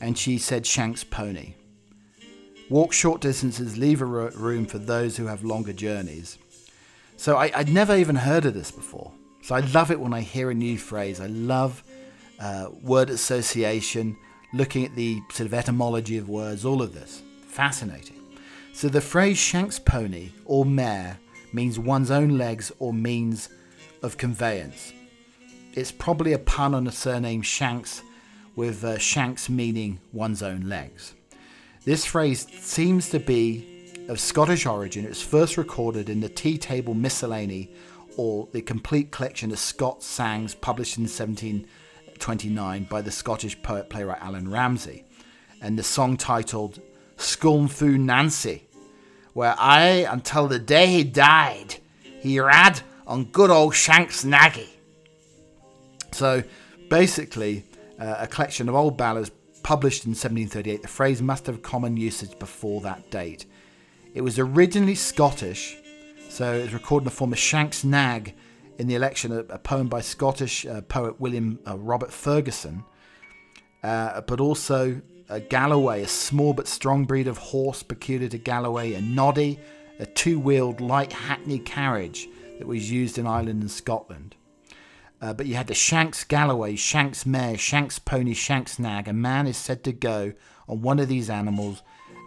and 0.02 0.18
she 0.18 0.40
said 0.40 0.66
Shank's 0.66 1.04
pony. 1.04 1.54
Walk 2.70 2.92
short 2.92 3.22
distances, 3.22 3.78
leave 3.78 4.02
a 4.02 4.06
room 4.06 4.66
for 4.66 4.80
those 4.80 5.18
who 5.18 5.28
have 5.28 5.44
longer 5.44 5.74
journeys. 5.74 6.40
So 7.18 7.38
I, 7.38 7.56
would 7.56 7.70
never 7.70 7.96
even 7.96 8.16
heard 8.16 8.46
of 8.46 8.56
this 8.56 8.72
before. 8.72 9.12
So 9.44 9.54
I 9.54 9.60
love 9.60 9.92
it 9.92 10.00
when 10.00 10.14
I 10.14 10.22
hear 10.22 10.50
a 10.50 10.56
new 10.56 10.78
phrase. 10.78 11.22
I 11.22 11.28
love 11.28 11.84
uh, 12.40 12.70
word 12.82 13.10
association, 13.10 14.18
looking 14.54 14.86
at 14.86 14.96
the 14.96 15.22
sort 15.32 15.48
of 15.48 15.54
etymology 15.54 16.18
of 16.18 16.30
words, 16.30 16.66
all 16.66 16.82
of 16.82 16.94
this. 16.94 17.22
Fascinating. 17.48 18.22
So 18.74 18.90
the 18.90 19.02
phrase 19.02 19.38
Shank's 19.38 19.80
pony 19.80 20.32
or 20.46 20.66
mare 20.66 21.18
means 21.54 21.80
one's 21.80 22.12
own 22.12 22.38
legs 22.38 22.72
or 22.80 22.94
means 22.94 23.50
of 24.04 24.18
conveyance. 24.18 24.94
It's 25.74 25.92
probably 25.92 26.34
a 26.34 26.40
pun 26.40 26.74
on 26.74 26.84
the 26.86 26.92
surname 26.92 27.42
Shanks, 27.42 28.02
with 28.56 28.84
uh, 28.84 28.98
Shanks 28.98 29.50
meaning 29.50 30.00
one's 30.14 30.42
own 30.42 30.70
legs. 30.70 31.14
This 31.84 32.06
phrase 32.06 32.48
seems 32.60 33.10
to 33.10 33.20
be 33.20 33.94
of 34.08 34.20
Scottish 34.20 34.66
origin. 34.66 35.06
It 35.06 35.10
was 35.10 35.22
first 35.22 35.58
recorded 35.58 36.10
in 36.10 36.22
the 36.22 36.30
Tea 36.30 36.58
Table 36.58 36.94
Miscellany, 36.94 37.72
or 38.18 38.48
the 38.52 38.62
complete 38.62 39.12
collection 39.12 39.52
of 39.52 39.60
Scots 39.60 40.06
sangs 40.06 40.56
published 40.56 40.98
in 40.98 41.08
17. 41.08 41.68
29 42.20 42.86
by 42.86 43.02
the 43.02 43.12
Scottish 43.12 43.62
poet 43.62 43.90
playwright 43.90 44.22
Allan 44.22 44.50
Ramsay, 44.50 45.04
and 45.62 45.78
the 45.78 45.84
song 45.84 46.18
titled 46.18 46.80
Scornfu 47.18 47.98
Nancy, 48.00 48.68
where 49.34 49.56
I, 49.58 50.08
until 50.10 50.48
the 50.48 50.60
day 50.60 50.88
he 50.88 51.04
died, 51.04 51.76
he 52.02 52.40
rad 52.40 52.82
on 53.08 53.26
good 53.26 53.50
old 53.50 53.76
Shanks 53.76 54.24
Naggy. 54.24 54.70
So 56.12 56.44
basically, 56.90 57.64
uh, 58.00 58.16
a 58.20 58.28
collection 58.28 58.70
of 58.70 58.76
old 58.76 58.98
ballads 58.98 59.32
published 59.64 60.06
in 60.06 60.12
1738. 60.12 60.82
The 60.82 60.88
phrase 60.88 61.22
must 61.22 61.48
have 61.48 61.62
common 61.62 61.98
usage 61.98 62.38
before 62.40 62.82
that 62.82 63.10
date. 63.10 63.46
It 64.14 64.22
was 64.22 64.40
originally 64.40 64.96
Scottish, 64.96 65.78
so 66.30 66.54
it 66.54 66.62
was 66.62 66.74
recorded 66.74 67.04
in 67.04 67.06
the 67.06 67.12
form 67.12 67.34
of 67.34 67.40
Shank's 67.40 67.84
Nag 67.84 68.34
in 68.78 68.88
the 68.88 68.96
election 68.96 69.32
a, 69.32 69.40
a 69.54 69.60
poem 69.60 69.88
by 69.88 70.02
Scottish 70.02 70.66
uh, 70.66 70.82
poet 70.82 71.20
William 71.20 71.60
uh, 71.68 71.78
Robert 71.78 72.10
Fergusson, 72.10 72.84
uh, 73.84 74.22
but 74.22 74.40
also 74.40 75.02
a 75.30 75.40
Galloway, 75.40 76.04
a 76.04 76.08
small 76.08 76.54
but 76.54 76.68
strong 76.68 77.06
breed 77.06 77.28
of 77.28 77.38
horse 77.38 77.84
peculiar 77.84 78.30
to 78.30 78.38
Galloway, 78.38 78.94
a 78.94 79.02
noddy, 79.02 79.60
a 80.00 80.06
two 80.06 80.40
wheeled 80.40 80.82
light 80.82 81.14
hackney 81.14 81.60
carriage 81.60 82.28
that 82.60 82.68
was 82.68 82.92
used 82.92 83.18
in 83.18 83.28
Ireland 83.28 83.62
and 83.62 83.72
Scotland. 83.72 84.36
Uh, 85.22 85.34
but 85.34 85.46
you 85.46 85.56
had 85.56 85.68
the 85.68 85.74
Shanks 85.74 86.24
Galloway, 86.24 86.76
Shanks 86.76 87.26
Mare, 87.26 87.58
Shanks 87.58 88.00
Pony, 88.00 88.34
Shanks 88.34 88.78
Nag. 88.78 89.08
A 89.08 89.14
man 89.14 89.48
is 89.48 89.58
said 89.58 89.84
to 89.86 89.94
go 89.94 90.34
on 90.68 90.82
one 90.82 91.00
of 91.00 91.08
these 91.08 91.30
animals. 91.30 91.82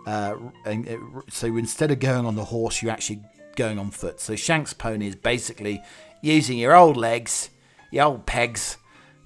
Uh, 0.07 0.37
and 0.65 0.89
it, 0.89 0.99
so 1.29 1.57
instead 1.57 1.91
of 1.91 2.01
going 2.01 2.25
on 2.25 2.35
the 2.35 2.47
horse, 2.47 2.83
you're 2.83 2.91
actually 2.91 3.23
going 3.57 3.79
on 3.79 3.91
foot. 3.91 4.21
So 4.21 4.37
Shanks 4.37 4.73
Pony 4.73 5.09
is 5.09 5.17
basically 5.17 5.83
using 6.23 6.59
your 6.59 6.75
old 6.75 6.97
legs, 6.97 7.51
your 7.91 8.07
old 8.07 8.27
pegs, 8.27 8.77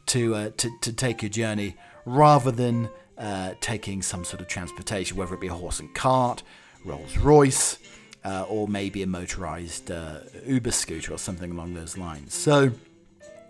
to 0.07 0.35
uh, 0.35 0.51
to, 0.57 0.71
to 0.81 0.93
take 0.93 1.23
your 1.23 1.31
journey 1.31 1.77
rather 2.05 2.51
than 2.51 2.89
uh, 3.19 3.55
taking 3.61 4.03
some 4.03 4.25
sort 4.25 4.41
of 4.41 4.49
transportation, 4.49 5.17
whether 5.17 5.35
it 5.35 5.41
be 5.41 5.47
a 5.47 5.55
horse 5.55 5.81
and 5.81 5.95
cart, 5.95 6.43
Rolls 6.85 7.17
Royce, 7.17 7.79
uh, 8.25 8.45
or 8.49 8.69
maybe 8.69 9.03
a 9.03 9.07
motorized 9.07 9.91
uh, 9.91 10.21
Uber 10.47 10.71
scooter 10.73 11.13
or 11.13 11.19
something 11.19 11.53
along 11.53 11.75
those 11.75 11.97
lines. 11.97 12.35
So, 12.35 12.73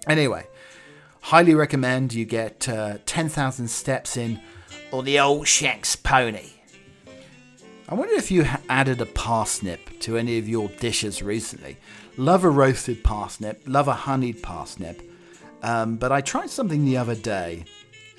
anyway, 0.06 0.46
highly 1.22 1.54
recommend 1.54 2.12
you 2.12 2.24
get 2.24 2.68
uh, 2.68 2.98
10,000 3.06 3.68
steps 3.68 4.16
in 4.16 4.40
on 4.92 5.04
the 5.04 5.18
old 5.18 5.48
Shanks 5.48 5.96
pony. 5.96 6.50
I 7.88 7.94
wonder 7.94 8.14
if 8.14 8.30
you 8.30 8.46
added 8.68 9.00
a 9.00 9.06
parsnip 9.06 10.00
to 10.00 10.16
any 10.16 10.38
of 10.38 10.48
your 10.48 10.68
dishes 10.68 11.22
recently. 11.22 11.76
Love 12.18 12.44
a 12.44 12.50
roasted 12.50 13.02
parsnip, 13.02 13.62
love 13.66 13.88
a 13.88 13.94
honeyed 13.94 14.42
parsnip. 14.42 15.02
Um, 15.62 15.96
but 15.96 16.12
I 16.12 16.20
tried 16.20 16.50
something 16.50 16.84
the 16.84 16.96
other 16.96 17.14
day, 17.14 17.64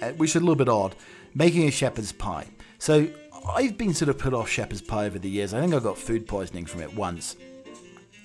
uh, 0.02 0.12
which 0.14 0.32
is 0.32 0.38
a 0.38 0.40
little 0.40 0.56
bit 0.56 0.70
odd, 0.70 0.96
making 1.36 1.68
a 1.68 1.72
shepherd's 1.72 2.12
pie. 2.12 2.48
So 2.80 3.08
I've 3.48 3.78
been 3.78 3.94
sort 3.94 4.10
of 4.10 4.18
put 4.18 4.34
off 4.34 4.50
shepherd's 4.50 4.82
pie 4.82 5.06
over 5.06 5.20
the 5.20 5.30
years. 5.30 5.54
I 5.54 5.62
think 5.62 5.74
I 5.74 5.80
got 5.80 5.98
food 5.98 6.28
poisoning 6.28 6.66
from 6.66 6.82
it 6.82 6.96
once. 6.96 7.36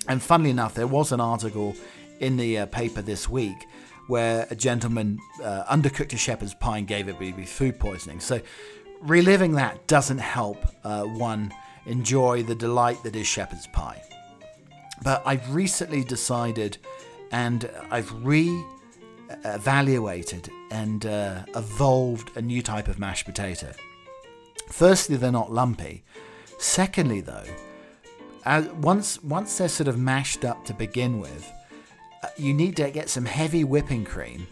And 0.07 0.23
funnily 0.23 0.51
enough, 0.51 0.75
there 0.75 0.87
was 0.87 1.13
an 1.13 1.21
article 1.21 1.77
in 2.21 2.37
the 2.37 2.59
uh, 2.59 2.67
paper 2.67 3.03
this 3.03 3.29
week 3.29 3.67
where 4.07 4.47
a 4.51 4.57
gentleman 4.57 5.19
uh, 5.45 5.65
undercooked 5.65 6.15
a 6.15 6.17
shepherd's 6.17 6.55
pie 6.55 6.79
and 6.79 6.87
gave 6.87 7.09
it 7.09 7.19
with 7.19 7.47
food 7.47 7.79
poisoning. 7.79 8.21
So 8.21 8.41
reliving 9.03 9.53
that 9.53 9.87
doesn't 9.87 10.19
help 10.19 10.65
uh, 10.83 11.03
one 11.05 11.53
enjoy 11.85 12.43
the 12.43 12.55
delight 12.55 13.03
that 13.03 13.15
is 13.15 13.27
shepherd's 13.27 13.67
pie. 13.67 14.03
But 15.03 15.23
I've 15.25 15.55
recently 15.55 16.05
decided 16.05 16.79
and 17.31 17.71
I've 17.91 18.13
re 18.25 18.65
evaluated 19.45 20.49
and 20.71 21.05
uh, 21.05 21.43
evolved 21.55 22.37
a 22.37 22.43
new 22.43 22.63
type 22.63 22.89
of 22.89 22.99
mashed 22.99 23.27
potato. 23.27 23.73
Firstly, 24.71 25.17
they're 25.17 25.31
not 25.31 25.53
lumpy. 25.53 26.03
Secondly, 26.59 27.21
though, 27.21 27.45
as, 28.45 28.67
once 28.69 29.23
once 29.23 29.59
they're 29.59 29.69
sort 29.69 29.89
of 29.89 29.99
mashed 29.99 30.45
up 30.45 30.65
to 30.65 30.75
begin 30.75 31.21
with, 31.21 31.51
uh, 32.23 32.29
you 32.37 32.55
need 32.55 32.77
to 32.77 32.91
get 32.91 33.09
some 33.09 33.25
heavy 33.25 33.65
whipping 33.65 34.05
cream 34.05 34.47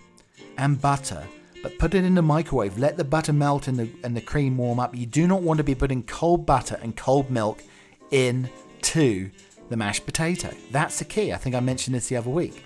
and 0.58 0.80
butter, 0.80 1.26
but 1.62 1.78
put 1.78 1.94
it 1.94 2.04
in 2.04 2.14
the 2.14 2.22
microwave. 2.22 2.78
Let 2.78 2.96
the 2.96 3.04
butter 3.04 3.32
melt 3.32 3.68
and 3.68 3.78
the 3.78 3.88
and 4.04 4.16
the 4.16 4.20
cream 4.20 4.58
warm 4.58 4.78
up. 4.78 4.94
You 4.94 5.06
do 5.06 5.26
not 5.26 5.42
want 5.42 5.58
to 5.58 5.64
be 5.64 5.74
putting 5.74 6.02
cold 6.02 6.46
butter 6.46 6.78
and 6.82 6.96
cold 6.96 7.30
milk 7.30 7.62
in 8.10 8.48
into 8.86 9.30
the 9.68 9.76
mashed 9.76 10.06
potato. 10.06 10.50
That's 10.70 10.98
the 10.98 11.04
key. 11.04 11.32
I 11.32 11.36
think 11.36 11.54
I 11.54 11.60
mentioned 11.60 11.94
this 11.94 12.08
the 12.08 12.16
other 12.16 12.30
week. 12.30 12.62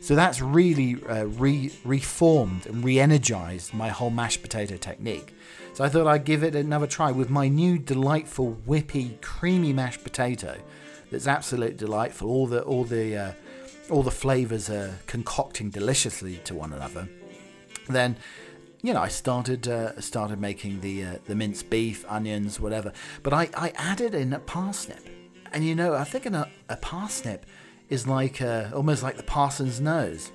So 0.00 0.16
that's 0.16 0.40
really 0.40 1.02
uh, 1.04 1.26
re- 1.26 1.72
reformed 1.84 2.66
and 2.66 2.84
re 2.84 2.98
energized 2.98 3.72
my 3.72 3.88
whole 3.88 4.10
mashed 4.10 4.42
potato 4.42 4.76
technique. 4.76 5.32
So 5.74 5.84
I 5.84 5.88
thought 5.88 6.06
I'd 6.06 6.24
give 6.24 6.42
it 6.42 6.54
another 6.54 6.86
try 6.86 7.12
with 7.12 7.30
my 7.30 7.48
new 7.48 7.78
delightful, 7.78 8.58
whippy, 8.66 9.20
creamy 9.20 9.72
mashed 9.72 10.02
potato 10.02 10.58
that's 11.10 11.28
absolutely 11.28 11.76
delightful. 11.76 12.28
All 12.28 12.46
the, 12.46 12.62
all 12.62 12.84
the, 12.84 13.16
uh, 13.16 13.32
all 13.90 14.02
the 14.02 14.10
flavors 14.10 14.68
are 14.68 14.98
concocting 15.06 15.70
deliciously 15.70 16.38
to 16.44 16.54
one 16.54 16.72
another. 16.72 17.08
Then 17.88 18.16
you 18.82 18.92
know, 18.92 19.00
I 19.00 19.08
started 19.08 19.68
uh, 19.68 20.00
started 20.00 20.40
making 20.40 20.80
the 20.80 21.04
uh, 21.04 21.18
the 21.26 21.36
minced 21.36 21.70
beef, 21.70 22.04
onions, 22.08 22.58
whatever. 22.58 22.92
But 23.22 23.32
I, 23.32 23.48
I 23.56 23.72
added 23.76 24.14
in 24.14 24.32
a 24.32 24.40
parsnip, 24.40 25.08
and 25.52 25.64
you 25.64 25.74
know, 25.74 25.94
I 25.94 26.04
think 26.04 26.26
a, 26.26 26.48
a 26.68 26.76
parsnip 26.76 27.46
is 27.88 28.06
like 28.06 28.40
a, 28.40 28.72
almost 28.74 29.02
like 29.02 29.16
the 29.16 29.22
parson's 29.22 29.80
nose 29.80 30.32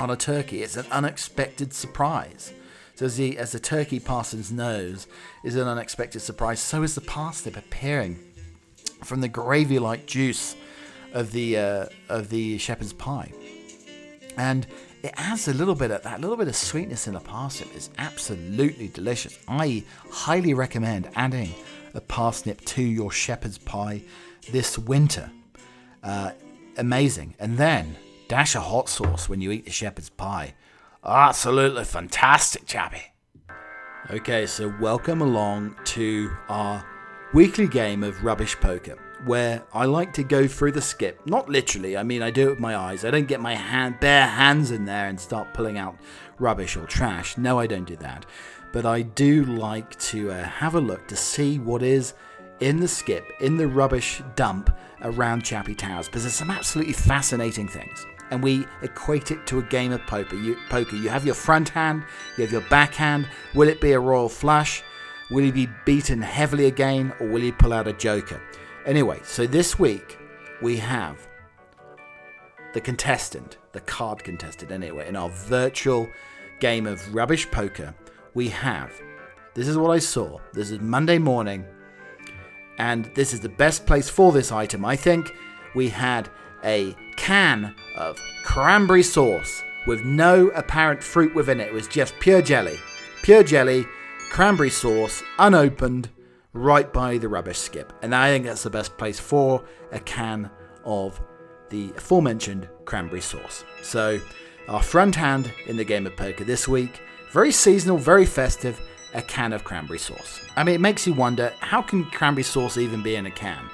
on 0.00 0.10
a 0.10 0.16
turkey. 0.16 0.62
It's 0.62 0.76
an 0.76 0.86
unexpected 0.90 1.72
surprise. 1.72 2.52
So 2.96 3.06
as 3.06 3.16
the 3.16 3.38
as 3.38 3.52
the 3.52 3.58
turkey 3.58 3.98
parson's 3.98 4.52
nose 4.52 5.08
is 5.42 5.56
an 5.56 5.66
unexpected 5.66 6.20
surprise, 6.20 6.60
so 6.60 6.82
is 6.82 6.94
the 6.94 7.00
parsnip 7.00 7.56
appearing 7.56 8.18
from 9.02 9.20
the 9.20 9.28
gravy-like 9.28 10.06
juice 10.06 10.54
of 11.12 11.32
the 11.32 11.58
uh, 11.58 11.86
of 12.08 12.28
the 12.30 12.58
shepherd's 12.58 12.92
pie, 12.92 13.32
and 14.36 14.66
it 15.02 15.12
adds 15.16 15.48
a 15.48 15.54
little 15.54 15.74
bit 15.74 15.90
of 15.90 16.02
that 16.04 16.20
little 16.20 16.36
bit 16.36 16.46
of 16.46 16.54
sweetness 16.54 17.08
in 17.08 17.14
the 17.14 17.20
parsnip. 17.20 17.74
is 17.74 17.90
absolutely 17.98 18.88
delicious. 18.88 19.38
I 19.48 19.82
highly 20.10 20.54
recommend 20.54 21.10
adding 21.16 21.52
a 21.94 22.00
parsnip 22.00 22.60
to 22.66 22.82
your 22.82 23.10
shepherd's 23.10 23.58
pie 23.58 24.02
this 24.50 24.78
winter. 24.78 25.30
Uh, 26.02 26.32
amazing. 26.76 27.34
And 27.38 27.56
then 27.56 27.96
dash 28.28 28.54
a 28.54 28.60
hot 28.60 28.88
sauce 28.88 29.28
when 29.28 29.40
you 29.40 29.50
eat 29.50 29.64
the 29.64 29.70
shepherd's 29.70 30.10
pie. 30.10 30.54
Absolutely 31.04 31.84
fantastic, 31.84 32.66
chappy. 32.66 33.02
Okay, 34.10 34.46
so 34.46 34.74
welcome 34.80 35.22
along 35.22 35.76
to 35.84 36.30
our 36.48 36.84
weekly 37.32 37.66
game 37.66 38.02
of 38.02 38.22
rubbish 38.22 38.54
poker, 38.56 38.98
where 39.24 39.62
I 39.72 39.86
like 39.86 40.12
to 40.14 40.22
go 40.22 40.46
through 40.46 40.72
the 40.72 40.82
skip. 40.82 41.26
Not 41.26 41.48
literally, 41.48 41.96
I 41.96 42.02
mean, 42.02 42.22
I 42.22 42.30
do 42.30 42.48
it 42.48 42.50
with 42.50 42.60
my 42.60 42.76
eyes. 42.76 43.04
I 43.04 43.10
don't 43.10 43.28
get 43.28 43.40
my 43.40 43.54
hand, 43.54 44.00
bare 44.00 44.26
hands 44.26 44.70
in 44.70 44.84
there 44.84 45.08
and 45.08 45.18
start 45.18 45.54
pulling 45.54 45.78
out 45.78 45.96
rubbish 46.38 46.76
or 46.76 46.86
trash. 46.86 47.38
No, 47.38 47.58
I 47.58 47.66
don't 47.66 47.86
do 47.86 47.96
that. 47.96 48.26
But 48.74 48.86
I 48.86 49.02
do 49.02 49.44
like 49.44 49.96
to 50.10 50.32
uh, 50.32 50.42
have 50.42 50.74
a 50.74 50.80
look 50.80 51.06
to 51.06 51.14
see 51.14 51.60
what 51.60 51.84
is 51.84 52.14
in 52.58 52.80
the 52.80 52.88
skip, 52.88 53.24
in 53.40 53.56
the 53.56 53.68
rubbish 53.68 54.20
dump 54.34 54.76
around 55.02 55.44
Chappie 55.44 55.76
Towers, 55.76 56.08
because 56.08 56.24
there's 56.24 56.34
some 56.34 56.50
absolutely 56.50 56.92
fascinating 56.92 57.68
things. 57.68 58.04
And 58.32 58.42
we 58.42 58.66
equate 58.82 59.30
it 59.30 59.46
to 59.46 59.60
a 59.60 59.62
game 59.62 59.92
of 59.92 60.04
poker. 60.08 60.34
You, 60.34 60.56
poker. 60.70 60.96
you 60.96 61.08
have 61.08 61.24
your 61.24 61.36
front 61.36 61.68
hand, 61.68 62.02
you 62.36 62.42
have 62.42 62.50
your 62.50 62.62
backhand. 62.62 63.28
Will 63.54 63.68
it 63.68 63.80
be 63.80 63.92
a 63.92 64.00
royal 64.00 64.28
flush? 64.28 64.82
Will 65.30 65.44
he 65.44 65.52
be 65.52 65.68
beaten 65.84 66.20
heavily 66.20 66.66
again, 66.66 67.12
or 67.20 67.28
will 67.28 67.42
he 67.42 67.52
pull 67.52 67.72
out 67.72 67.86
a 67.86 67.92
joker? 67.92 68.42
Anyway, 68.86 69.20
so 69.22 69.46
this 69.46 69.78
week 69.78 70.18
we 70.60 70.78
have 70.78 71.28
the 72.72 72.80
contestant, 72.80 73.56
the 73.70 73.82
card 73.82 74.24
contestant, 74.24 74.72
anyway, 74.72 75.06
in 75.06 75.14
our 75.14 75.30
virtual 75.30 76.08
game 76.58 76.88
of 76.88 77.14
rubbish 77.14 77.48
poker. 77.52 77.94
We 78.34 78.48
have 78.48 78.92
this 79.54 79.68
is 79.68 79.78
what 79.78 79.92
I 79.92 80.00
saw. 80.00 80.40
This 80.52 80.72
is 80.72 80.80
Monday 80.80 81.18
morning 81.18 81.64
and 82.78 83.04
this 83.14 83.32
is 83.32 83.40
the 83.40 83.48
best 83.48 83.86
place 83.86 84.08
for 84.08 84.32
this 84.32 84.50
item, 84.50 84.84
I 84.84 84.96
think. 84.96 85.32
We 85.74 85.88
had 85.88 86.28
a 86.64 86.96
can 87.16 87.74
of 87.96 88.20
cranberry 88.44 89.04
sauce 89.04 89.62
with 89.86 90.02
no 90.02 90.48
apparent 90.48 91.02
fruit 91.02 91.34
within 91.34 91.60
it. 91.60 91.68
It 91.68 91.72
was 91.72 91.86
just 91.86 92.18
pure 92.18 92.42
jelly. 92.42 92.78
Pure 93.22 93.44
jelly, 93.44 93.86
cranberry 94.30 94.70
sauce, 94.70 95.22
unopened, 95.38 96.08
right 96.52 96.92
by 96.92 97.18
the 97.18 97.28
rubbish 97.28 97.58
skip. 97.58 97.92
And 98.02 98.14
I 98.14 98.30
think 98.30 98.44
that's 98.44 98.62
the 98.64 98.70
best 98.70 98.96
place 98.96 99.20
for 99.20 99.64
a 99.92 100.00
can 100.00 100.50
of 100.84 101.20
the 101.70 101.92
aforementioned 101.96 102.68
cranberry 102.84 103.20
sauce. 103.20 103.64
So, 103.82 104.20
our 104.68 104.82
front 104.82 105.14
hand 105.14 105.52
in 105.66 105.76
the 105.76 105.84
game 105.84 106.06
of 106.06 106.16
poker 106.16 106.44
this 106.44 106.66
week, 106.66 107.00
very 107.34 107.50
seasonal, 107.50 107.98
very 107.98 108.24
festive, 108.24 108.80
a 109.12 109.20
can 109.20 109.52
of 109.52 109.64
cranberry 109.64 109.98
sauce. 109.98 110.40
I 110.54 110.62
mean, 110.62 110.76
it 110.76 110.80
makes 110.80 111.04
you 111.04 111.14
wonder 111.14 111.52
how 111.58 111.82
can 111.82 112.04
cranberry 112.04 112.44
sauce 112.44 112.78
even 112.78 113.02
be 113.02 113.16
in 113.16 113.26
a 113.26 113.30
can? 113.32 113.68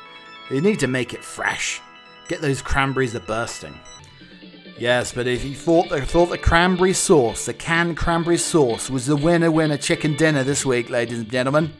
You 0.48 0.62
need 0.62 0.80
to 0.80 0.86
make 0.86 1.12
it 1.12 1.22
fresh. 1.22 1.78
Get 2.26 2.40
those 2.40 2.62
cranberries 2.62 3.14
a 3.14 3.20
bursting. 3.20 3.78
Yes, 4.78 5.12
but 5.12 5.26
if 5.26 5.44
you 5.44 5.54
thought 5.54 5.90
the, 5.90 6.00
thought 6.00 6.30
the 6.30 6.38
cranberry 6.38 6.94
sauce, 6.94 7.44
the 7.44 7.52
canned 7.52 7.98
cranberry 7.98 8.38
sauce, 8.38 8.88
was 8.88 9.04
the 9.04 9.14
winner 9.14 9.50
winner 9.50 9.76
chicken 9.76 10.16
dinner 10.16 10.42
this 10.42 10.64
week, 10.64 10.88
ladies 10.88 11.18
and 11.18 11.30
gentlemen, 11.30 11.70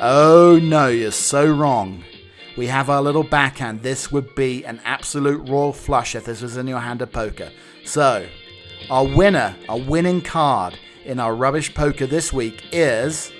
oh 0.00 0.60
no, 0.62 0.86
you're 0.86 1.10
so 1.10 1.52
wrong. 1.52 2.04
We 2.56 2.68
have 2.68 2.88
our 2.88 3.02
little 3.02 3.24
backhand. 3.24 3.82
This 3.82 4.12
would 4.12 4.36
be 4.36 4.64
an 4.64 4.80
absolute 4.84 5.48
royal 5.48 5.72
flush 5.72 6.14
if 6.14 6.26
this 6.26 6.42
was 6.42 6.56
in 6.56 6.68
your 6.68 6.78
hand 6.78 7.02
of 7.02 7.10
poker. 7.10 7.50
So, 7.84 8.28
our 8.90 9.06
winner, 9.06 9.54
our 9.68 9.78
winning 9.78 10.20
card 10.20 10.78
in 11.04 11.20
our 11.20 11.34
rubbish 11.34 11.74
poker 11.74 12.06
this 12.06 12.32
week 12.32 12.64
is 12.72 13.32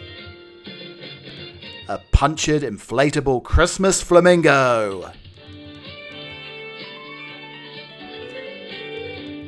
a 1.89 1.99
punctured 2.13 2.63
inflatable 2.63 3.43
Christmas 3.43 4.03
flamingo. 4.03 5.11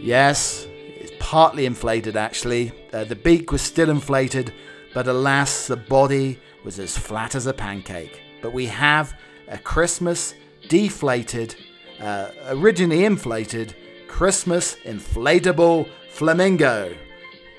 Yes, 0.03 0.67
it's 0.71 1.13
partly 1.19 1.67
inflated 1.67 2.17
actually. 2.17 2.73
Uh, 2.93 3.05
the 3.05 3.17
beak 3.17 3.53
was 3.53 3.61
still 3.61 3.91
inflated, 3.91 4.55
but 4.95 5.07
alas, 5.07 5.67
the 5.67 5.77
body 5.77 6.39
was 6.65 6.79
as 6.79 6.97
flat 6.97 7.35
as 7.35 7.47
a 7.47 7.53
pancake. 7.53 8.23
But 8.41 8.55
we 8.55 8.67
have 8.67 9.15
a 9.49 9.59
Christmas 9.59 10.35
deflated 10.69 11.57
uh, 12.01 12.31
originally 12.49 13.05
inflated 13.05 13.77
Christmas 14.11 14.75
inflatable 14.85 15.89
flamingo. 16.11 16.95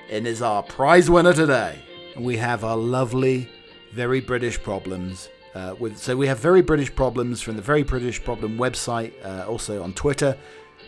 It 0.10 0.28
is 0.28 0.44
our 0.44 0.62
prize 0.62 1.10
winner 1.10 1.34
today. 1.34 1.80
We 2.16 2.38
have 2.38 2.64
our 2.64 2.78
lovely, 2.78 3.50
very 3.94 4.20
British 4.20 4.62
problems. 4.62 5.30
Uh, 5.56 5.76
with 5.80 5.98
so 5.98 6.16
we 6.16 6.28
have 6.28 6.38
very 6.40 6.62
British 6.62 6.94
problems 6.94 7.42
from 7.42 7.56
the 7.56 7.62
Very 7.62 7.82
British 7.82 8.24
Problem 8.24 8.58
website, 8.60 9.14
uh, 9.26 9.48
also 9.48 9.82
on 9.82 9.94
Twitter. 9.94 10.38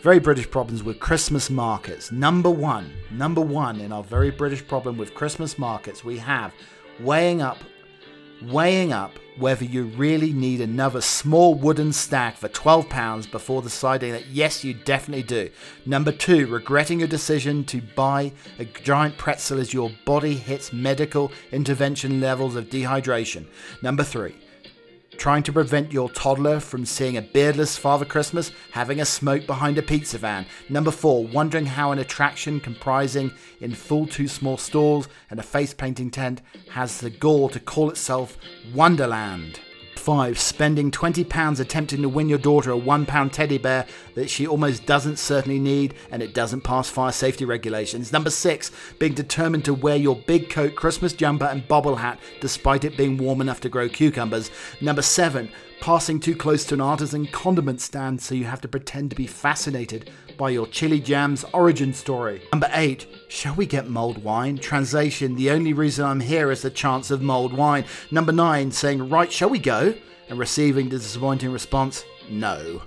Very 0.03 0.20
British 0.20 0.47
problems 0.51 0.84
with 0.84 0.99
Christmas 0.99 1.49
markets. 1.49 2.11
Number 2.11 2.51
one, 2.51 2.91
number 3.09 3.41
one 3.41 3.80
in 3.80 3.91
our 3.91 4.03
very 4.03 4.32
British 4.32 4.68
problem 4.68 4.97
with 4.97 5.16
Christmas 5.16 5.57
markets, 5.57 6.03
we 6.03 6.18
have 6.18 6.53
weighing 6.99 7.41
up, 7.41 7.57
weighing 8.43 8.91
up 8.91 9.18
whether 9.38 9.66
you 9.66 9.84
really 9.84 10.34
need 10.34 10.62
another 10.62 11.02
small 11.02 11.56
wooden 11.56 11.94
stack 11.94 12.38
for 12.38 12.50
£12 12.50 13.32
before 13.32 13.62
deciding 13.62 14.12
that 14.12 14.28
yes, 14.28 14.64
you 14.64 14.74
definitely 14.74 15.24
do. 15.24 15.50
Number 15.86 16.12
two, 16.12 16.48
regretting 16.48 17.00
your 17.00 17.08
decision 17.08 17.64
to 17.66 17.82
buy 17.82 18.32
a 18.60 18.66
giant 18.66 19.18
pretzel 19.18 19.60
as 19.60 19.74
your 19.74 19.92
body 20.06 20.36
hits 20.36 20.74
medical 20.74 21.32
intervention 21.52 22.20
levels 22.20 22.56
of 22.56 22.70
dehydration. 22.70 23.46
Number 23.82 24.04
three, 24.04 24.36
trying 25.18 25.43
to 25.43 25.53
prevent 25.53 25.91
your 25.91 26.09
toddler 26.09 26.59
from 26.59 26.86
seeing 26.86 27.18
a 27.18 27.22
beardless 27.22 27.78
Father 27.78 28.05
Christmas 28.05 28.51
having 28.72 29.01
a 29.01 29.05
smoke 29.05 29.45
behind 29.47 29.78
a 29.78 29.82
pizza 29.82 30.18
van. 30.18 30.45
Number 30.70 30.91
four, 30.91 31.26
wondering 31.26 31.66
how 31.66 31.91
an 31.91 31.99
attraction 31.99 32.59
comprising 32.59 33.32
in 33.59 33.74
full 33.74 34.07
two 34.07 34.28
small 34.28 34.57
stalls 34.57 35.07
and 35.30 35.39
a 35.39 35.43
face 35.43 35.74
painting 35.74 36.11
tent 36.11 36.41
has 36.70 36.99
the 36.99 37.09
gall 37.09 37.49
to 37.49 37.59
call 37.59 37.89
itself 37.89 38.38
Wonderland. 38.74 39.59
5. 40.04 40.38
Spending 40.38 40.91
£20 40.91 41.62
attempting 41.62 42.01
to 42.01 42.10
win 42.10 42.28
your 42.28 42.38
daughter 42.38 42.74
a 42.74 42.78
£1 42.78 43.32
teddy 43.32 43.58
bear 43.58 43.86
that 44.16 44.30
she 44.30 44.45
almost 44.45 44.86
doesn't 44.86 45.18
certainly 45.18 45.60
need 45.60 45.93
and 46.12 46.22
it 46.22 46.34
doesn't 46.34 46.60
pass 46.60 46.89
fire 46.89 47.14
safety 47.14 47.45
regulations. 47.45 48.12
Number 48.12 48.30
6. 48.30 48.72
Being 48.99 49.14
determined 49.14 49.64
to 49.64 49.74
wear 49.74 49.95
your 49.95 50.18
big 50.18 50.49
coat, 50.49 50.76
Christmas 50.76 51.14
jumper, 51.14 51.45
and 51.45 51.66
bobble 51.70 51.95
hat 51.95 52.20
despite 52.41 52.84
it 52.84 52.97
being 52.97 53.18
warm 53.18 53.39
enough 53.39 53.62
to 53.62 53.70
grow 53.70 53.88
cucumbers. 53.88 54.51
Number 54.82 55.01
7 55.01 55.49
passing 55.80 56.18
too 56.18 56.34
close 56.34 56.64
to 56.66 56.74
an 56.74 56.80
artisan 56.80 57.28
condiment 57.28 57.82
stand 57.82 58.22
so 58.22 58.34
you 58.34 58.45
have 58.45 58.62
to 58.62 58.70
pretend 58.70 59.10
to 59.10 59.18
be 59.18 59.28
fascinated 59.28 60.10
by 60.38 60.50
your 60.50 60.68
chili 60.68 61.00
jam's 61.00 61.44
origin 61.54 61.94
story. 61.94 62.42
Number 62.52 62.70
8. 62.72 63.06
Shall 63.28 63.56
we 63.56 63.66
get 63.66 63.90
mulled 63.90 64.24
wine? 64.24 64.58
Translation 64.58 65.36
The 65.36 65.52
only 65.52 65.74
reason 65.74 66.06
I'm 66.06 66.20
here 66.20 66.52
is 66.52 66.62
the 66.62 66.70
chance 66.70 67.12
of 67.12 67.22
mulled 67.22 67.54
wine. 67.54 67.86
Number 68.12 68.32
9. 68.32 68.72
Saying, 68.72 69.10
Right, 69.10 69.32
shall 69.32 69.50
we 69.50 69.60
go? 69.60 69.94
And 70.30 70.40
receiving 70.40 70.90
the 70.90 70.98
disappointing 70.98 71.52
response, 71.52 72.04
No. 72.30 72.84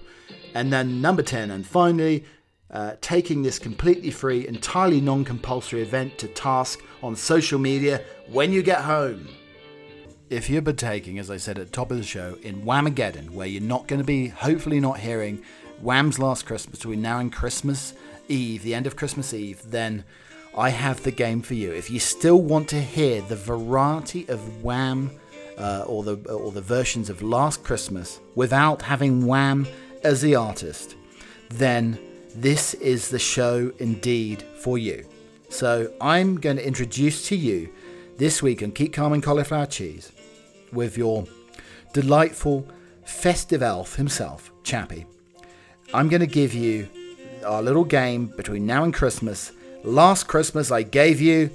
And 0.54 0.72
then 0.72 1.00
number 1.00 1.22
10, 1.22 1.50
and 1.50 1.66
finally, 1.66 2.24
uh, 2.70 2.94
taking 3.00 3.42
this 3.42 3.58
completely 3.58 4.10
free, 4.10 4.46
entirely 4.48 5.00
non 5.00 5.24
compulsory 5.24 5.82
event 5.82 6.18
to 6.18 6.28
task 6.28 6.80
on 7.02 7.14
social 7.14 7.58
media 7.58 8.02
when 8.30 8.52
you 8.52 8.62
get 8.62 8.80
home. 8.80 9.28
If 10.28 10.50
you're 10.50 10.62
partaking, 10.62 11.18
as 11.20 11.30
I 11.30 11.36
said 11.36 11.58
at 11.58 11.66
the 11.66 11.72
top 11.72 11.92
of 11.92 11.96
the 11.96 12.02
show, 12.02 12.36
in 12.42 12.62
Whamageddon, 12.62 13.30
where 13.30 13.46
you're 13.46 13.62
not 13.62 13.86
going 13.86 14.00
to 14.00 14.04
be, 14.04 14.26
hopefully, 14.26 14.80
not 14.80 14.98
hearing 14.98 15.42
Wham's 15.80 16.18
Last 16.18 16.46
Christmas 16.46 16.78
between 16.78 17.02
now 17.02 17.18
and 17.18 17.32
Christmas 17.32 17.94
Eve, 18.28 18.62
the 18.62 18.74
end 18.74 18.86
of 18.86 18.96
Christmas 18.96 19.32
Eve, 19.34 19.62
then 19.66 20.04
I 20.56 20.70
have 20.70 21.02
the 21.02 21.10
game 21.10 21.42
for 21.42 21.54
you. 21.54 21.72
If 21.72 21.90
you 21.90 21.98
still 21.98 22.40
want 22.40 22.68
to 22.70 22.80
hear 22.80 23.20
the 23.22 23.36
variety 23.36 24.26
of 24.28 24.64
Wham 24.64 25.10
uh, 25.58 25.84
or 25.86 26.02
the 26.02 26.16
or 26.32 26.50
the 26.50 26.62
versions 26.62 27.10
of 27.10 27.22
Last 27.22 27.62
Christmas 27.62 28.20
without 28.34 28.82
having 28.82 29.26
Wham 29.26 29.66
as 30.02 30.22
the 30.22 30.34
artist, 30.34 30.96
then 31.50 31.98
this 32.34 32.74
is 32.74 33.08
the 33.08 33.18
show 33.18 33.72
indeed 33.78 34.42
for 34.58 34.78
you. 34.78 35.06
So 35.48 35.92
I'm 36.00 36.40
going 36.40 36.56
to 36.56 36.66
introduce 36.66 37.28
to 37.28 37.36
you 37.36 37.72
this 38.16 38.42
week 38.42 38.62
on 38.62 38.72
Keep 38.72 38.94
Calm 38.94 39.12
and 39.12 39.22
Cauliflower 39.22 39.66
Cheese 39.66 40.10
with 40.72 40.96
your 40.96 41.26
delightful 41.92 42.66
festive 43.04 43.62
elf 43.62 43.96
himself, 43.96 44.50
Chappie. 44.64 45.06
I'm 45.94 46.08
going 46.08 46.20
to 46.20 46.26
give 46.26 46.52
you 46.52 46.88
our 47.44 47.62
little 47.62 47.84
game 47.84 48.26
between 48.26 48.66
now 48.66 48.82
and 48.82 48.92
Christmas. 48.92 49.52
Last 49.84 50.24
Christmas, 50.24 50.72
I 50.72 50.82
gave 50.82 51.20
you 51.20 51.48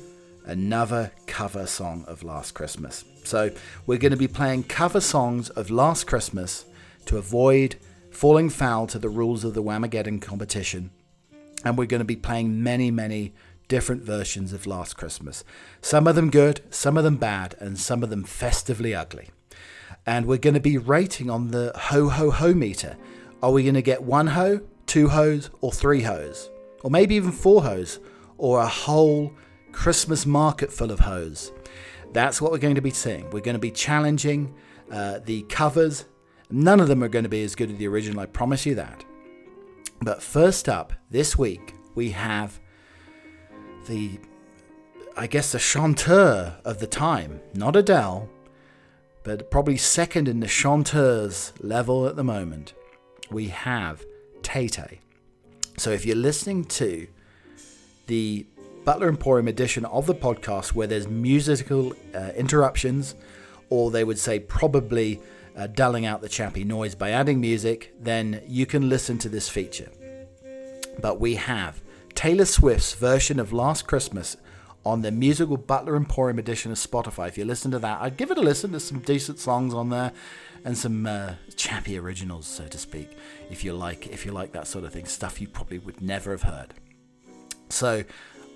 another 0.46 1.12
cover 1.28 1.68
song 1.68 2.06
of 2.08 2.24
Last 2.24 2.54
Christmas. 2.54 3.04
So 3.26 3.52
we're 3.86 3.98
going 3.98 4.12
to 4.14 4.18
be 4.18 4.30
playing 4.30 4.64
cover 4.64 5.02
songs 5.02 5.50
of 5.50 5.70
Last 5.70 6.06
Christmas 6.08 6.64
to 7.08 7.18
avoid 7.18 7.76
falling 8.10 8.50
foul 8.50 8.88
to 8.88 9.00
the 9.00 9.10
rules 9.10 9.44
of 9.44 9.54
the 9.54 9.62
Whamageddon 9.62 10.22
competition. 10.22 10.92
And 11.66 11.78
we're 11.78 11.86
going 11.86 12.00
to 12.00 12.06
be 12.06 12.16
playing 12.16 12.64
many, 12.64 12.90
many 12.90 13.34
different 13.68 14.02
versions 14.02 14.54
of 14.54 14.66
Last 14.66 14.96
Christmas. 14.96 15.44
Some 15.82 16.08
of 16.08 16.16
them 16.16 16.30
good, 16.30 16.62
some 16.70 16.98
of 16.98 17.04
them 17.04 17.18
bad, 17.18 17.56
and 17.60 17.78
some 17.78 18.02
of 18.02 18.10
them 18.10 18.24
festively 18.24 18.96
ugly. 18.96 19.30
And 20.06 20.26
we're 20.26 20.38
going 20.38 20.54
to 20.54 20.62
be 20.62 20.78
rating 20.78 21.30
on 21.30 21.52
the 21.52 21.74
ho 21.76 22.08
ho 22.08 22.32
ho 22.32 22.54
meter. 22.54 22.96
Are 23.44 23.52
we 23.52 23.64
going 23.64 23.76
to 23.76 23.82
get 23.82 24.04
one 24.04 24.28
ho, 24.28 24.62
two 24.86 25.10
hoes, 25.10 25.50
or 25.62 25.72
three 25.72 26.02
hoes? 26.02 26.52
Or 26.84 26.92
maybe 26.92 27.16
even 27.16 27.32
four 27.32 27.64
hoes? 27.64 28.00
Or 28.38 28.60
a 28.60 28.68
whole 28.68 29.34
Christmas 29.72 30.26
market 30.26 30.72
full 30.72 30.92
of 30.92 31.00
hoes? 31.00 31.52
That's 32.14 32.40
what 32.40 32.52
we're 32.52 32.60
going 32.60 32.76
to 32.76 32.82
be 32.82 32.92
seeing. 32.92 33.30
We're 33.32 33.40
going 33.42 33.56
to 33.56 33.60
be 33.60 33.72
challenging 33.72 34.54
uh, 34.92 35.20
the 35.26 35.42
covers. 35.44 36.06
None 36.52 36.80
of 36.80 36.88
them 36.88 37.04
are 37.04 37.08
going 37.08 37.24
to 37.24 37.30
be 37.30 37.44
as 37.44 37.56
good 37.56 37.72
as 37.72 37.78
the 37.78 37.88
original, 37.88 38.20
I 38.20 38.28
promise 38.28 38.66
you 38.66 38.76
that. 38.76 39.06
But 40.02 40.22
first 40.22 40.70
up, 40.70 40.94
this 41.10 41.38
week, 41.38 41.74
we 41.96 42.12
have 42.12 42.60
the, 43.88 44.20
I 45.18 45.26
guess, 45.26 45.52
the 45.52 45.60
chanteur 45.60 46.60
of 46.64 46.80
the 46.80 46.88
time. 46.88 47.42
Not 47.54 47.76
Adele, 47.76 48.30
but 49.24 49.50
probably 49.50 49.78
second 49.78 50.28
in 50.28 50.42
the 50.42 50.48
chanteurs 50.48 51.54
level 51.60 52.08
at 52.08 52.16
the 52.16 52.24
moment. 52.24 52.74
We 53.32 53.48
have 53.48 54.06
Tay. 54.44 55.00
So 55.78 55.92
if 55.92 56.06
you're 56.06 56.18
listening 56.18 56.66
to 56.66 57.08
the 58.08 58.46
Butler 58.84 59.08
Emporium 59.08 59.48
edition 59.48 59.86
of 59.86 60.06
the 60.06 60.14
podcast 60.14 60.74
where 60.74 60.88
there's 60.88 61.08
musical 61.08 61.94
uh, 62.14 62.32
interruptions, 62.36 63.16
or 63.70 63.90
they 63.90 64.04
would 64.04 64.20
say 64.20 64.40
probably 64.40 65.22
uh, 65.56 65.68
dulling 65.68 66.06
out 66.06 66.22
the 66.22 66.28
chappy 66.28 66.66
noise 66.66 66.94
by 66.94 67.12
adding 67.12 67.40
music, 67.40 67.94
then 68.02 68.42
you 68.48 68.66
can 68.66 68.90
listen 68.90 69.18
to 69.20 69.30
this 69.30 69.48
feature. 69.48 69.90
But 71.00 71.22
we 71.22 71.36
have 71.36 71.82
Taylor 72.14 72.46
Swift's 72.46 72.94
version 72.96 73.40
of 73.40 73.54
Last 73.54 73.88
Christmas 73.88 74.36
on 74.86 75.04
the 75.04 75.12
musical 75.12 75.56
Butler 75.56 75.96
Emporium 75.96 76.38
edition 76.38 76.72
of 76.72 76.78
Spotify. 76.78 77.30
If 77.30 77.38
you 77.38 77.46
listen 77.46 77.72
to 77.72 77.80
that, 77.80 78.02
I'd 78.02 78.18
give 78.18 78.30
it 78.30 78.38
a 78.38 78.42
listen. 78.42 78.72
There's 78.72 78.84
some 78.84 79.00
decent 79.00 79.40
songs 79.40 79.74
on 79.74 79.90
there 79.90 80.12
and 80.64 80.78
some 80.78 81.06
uh, 81.06 81.34
chappy 81.56 81.98
originals, 81.98 82.48
so 82.48 82.68
to 82.68 82.78
speak. 82.78 83.18
If 83.50 83.64
you 83.64 83.74
like, 83.74 84.08
if 84.08 84.26
you 84.26 84.32
like 84.32 84.52
that 84.54 84.68
sort 84.68 84.86
of 84.86 84.94
thing, 84.94 85.06
stuff 85.06 85.42
you 85.42 85.48
probably 85.48 85.80
would 85.80 86.02
never 86.02 86.32
have 86.32 86.44
heard. 86.44 86.74
So 87.70 88.04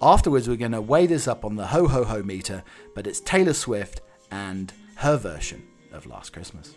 afterwards, 0.01 0.47
we're 0.47 0.57
going 0.57 0.71
to 0.73 0.81
weigh 0.81 1.07
this 1.07 1.27
up 1.27 1.45
on 1.45 1.55
the 1.55 1.67
ho 1.67 1.87
ho 1.87 2.03
ho 2.03 2.21
meter, 2.23 2.63
but 2.93 3.07
it's 3.07 3.19
Taylor 3.19 3.53
Swift 3.53 4.01
and 4.31 4.71
her 4.95 5.17
version 5.17 5.63
of 5.91 6.05
Last 6.05 6.33
Christmas. 6.33 6.75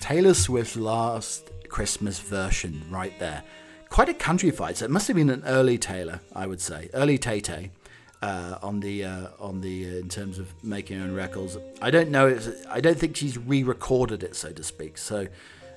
Taylor 0.00 0.34
Swift's 0.34 0.76
Last 0.76 1.50
Christmas 1.68 2.18
version, 2.18 2.84
right 2.90 3.18
there. 3.18 3.42
Quite 3.88 4.08
a 4.08 4.14
country 4.14 4.50
fight. 4.50 4.78
So 4.78 4.86
it 4.86 4.90
must 4.90 5.06
have 5.08 5.16
been 5.16 5.30
an 5.30 5.44
early 5.44 5.78
Taylor, 5.78 6.20
I 6.34 6.46
would 6.46 6.60
say, 6.60 6.90
early 6.94 7.18
Tay 7.18 7.40
Tay. 7.40 7.70
Uh, 8.24 8.58
on 8.62 8.80
the 8.80 9.04
uh, 9.04 9.28
on 9.38 9.60
the 9.60 9.84
uh, 9.84 9.98
in 9.98 10.08
terms 10.08 10.38
of 10.38 10.46
making 10.64 10.98
her 10.98 11.04
own 11.04 11.12
records. 11.12 11.58
I 11.82 11.90
don't 11.90 12.08
know. 12.08 12.38
I 12.70 12.80
don't 12.80 12.98
think 12.98 13.16
she's 13.16 13.36
re-recorded 13.36 14.22
it, 14.22 14.34
so 14.34 14.50
to 14.50 14.64
speak. 14.64 14.96
So 14.96 15.26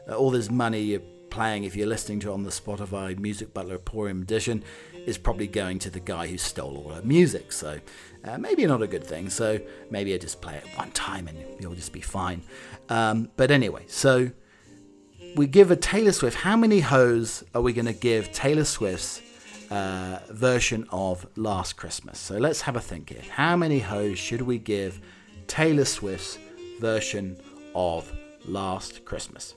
uh, 0.07 0.15
all 0.15 0.31
this 0.31 0.49
money 0.49 0.79
you're 0.79 1.01
playing, 1.29 1.65
if 1.65 1.75
you're 1.75 1.87
listening 1.87 2.21
to 2.21 2.29
it 2.29 2.33
on 2.33 2.43
the 2.43 2.49
Spotify 2.49 3.19
Music 3.19 3.53
Butler 3.53 3.75
Emporium 3.75 4.21
edition, 4.21 4.63
is 5.05 5.17
probably 5.17 5.47
going 5.47 5.77
to 5.79 5.89
the 5.89 5.99
guy 5.99 6.27
who 6.27 6.37
stole 6.37 6.77
all 6.77 6.93
her 6.93 7.01
music. 7.01 7.51
So 7.51 7.81
uh, 8.23 8.37
maybe 8.37 8.65
not 8.65 8.81
a 8.81 8.87
good 8.87 9.03
thing. 9.03 9.29
So 9.29 9.59
maybe 9.89 10.13
I 10.13 10.17
just 10.17 10.41
play 10.41 10.55
it 10.55 10.63
one 10.77 10.91
time 10.91 11.27
and 11.27 11.37
you'll 11.59 11.75
just 11.75 11.91
be 11.91 11.99
fine. 11.99 12.43
Um, 12.87 13.29
but 13.35 13.51
anyway, 13.51 13.83
so 13.87 14.31
we 15.35 15.47
give 15.47 15.69
a 15.69 15.75
Taylor 15.75 16.13
Swift. 16.13 16.37
How 16.37 16.55
many 16.55 16.79
hoes 16.79 17.43
are 17.53 17.61
we 17.61 17.73
going 17.73 17.87
to 17.87 17.99
give 18.09 18.31
Taylor 18.31 18.63
Swift's 18.63 19.21
uh, 19.69 20.19
version 20.29 20.87
of 20.91 21.25
Last 21.35 21.73
Christmas. 21.73 22.19
So 22.19 22.37
let's 22.37 22.61
have 22.61 22.75
a 22.75 22.81
think 22.81 23.09
here. 23.09 23.21
How 23.29 23.55
many 23.55 23.79
hoes 23.79 24.17
should 24.17 24.41
we 24.41 24.57
give 24.57 25.01
Taylor 25.47 25.85
Swift's 25.85 26.37
version 26.79 27.39
of 27.75 28.11
Last 28.45 29.05
Christmas? 29.05 29.55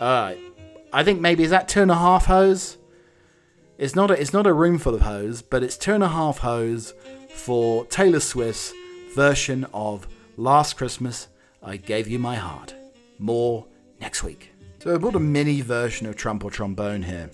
Alright. 0.00 0.38
I 0.92 1.04
think 1.04 1.20
maybe 1.20 1.44
is 1.44 1.50
that 1.50 1.68
two 1.68 1.82
and 1.82 1.90
a 1.90 1.96
half 1.96 2.26
hoes? 2.26 2.76
It's 3.78 3.94
not 3.94 4.10
a, 4.10 4.20
it's 4.20 4.32
not 4.32 4.46
a 4.46 4.52
room 4.52 4.78
full 4.78 4.94
of 4.94 5.02
hoes, 5.02 5.40
but 5.40 5.62
it's 5.62 5.76
two 5.76 5.94
and 5.94 6.02
a 6.02 6.08
half 6.08 6.38
hoes 6.38 6.94
for 7.30 7.86
Taylor 7.86 8.20
Swift's 8.20 8.74
version 9.14 9.66
of 9.72 10.08
Last 10.36 10.76
Christmas. 10.76 11.28
I 11.62 11.76
gave 11.76 12.08
you 12.08 12.18
my 12.18 12.36
heart. 12.36 12.74
More 13.18 13.66
next 14.00 14.22
week. 14.22 14.49
So 14.82 14.94
I 14.94 14.96
bought 14.96 15.14
a 15.14 15.20
mini 15.20 15.60
version 15.60 16.06
of 16.06 16.16
Trump 16.16 16.42
or 16.42 16.50
Trombone 16.50 17.02
here. 17.02 17.28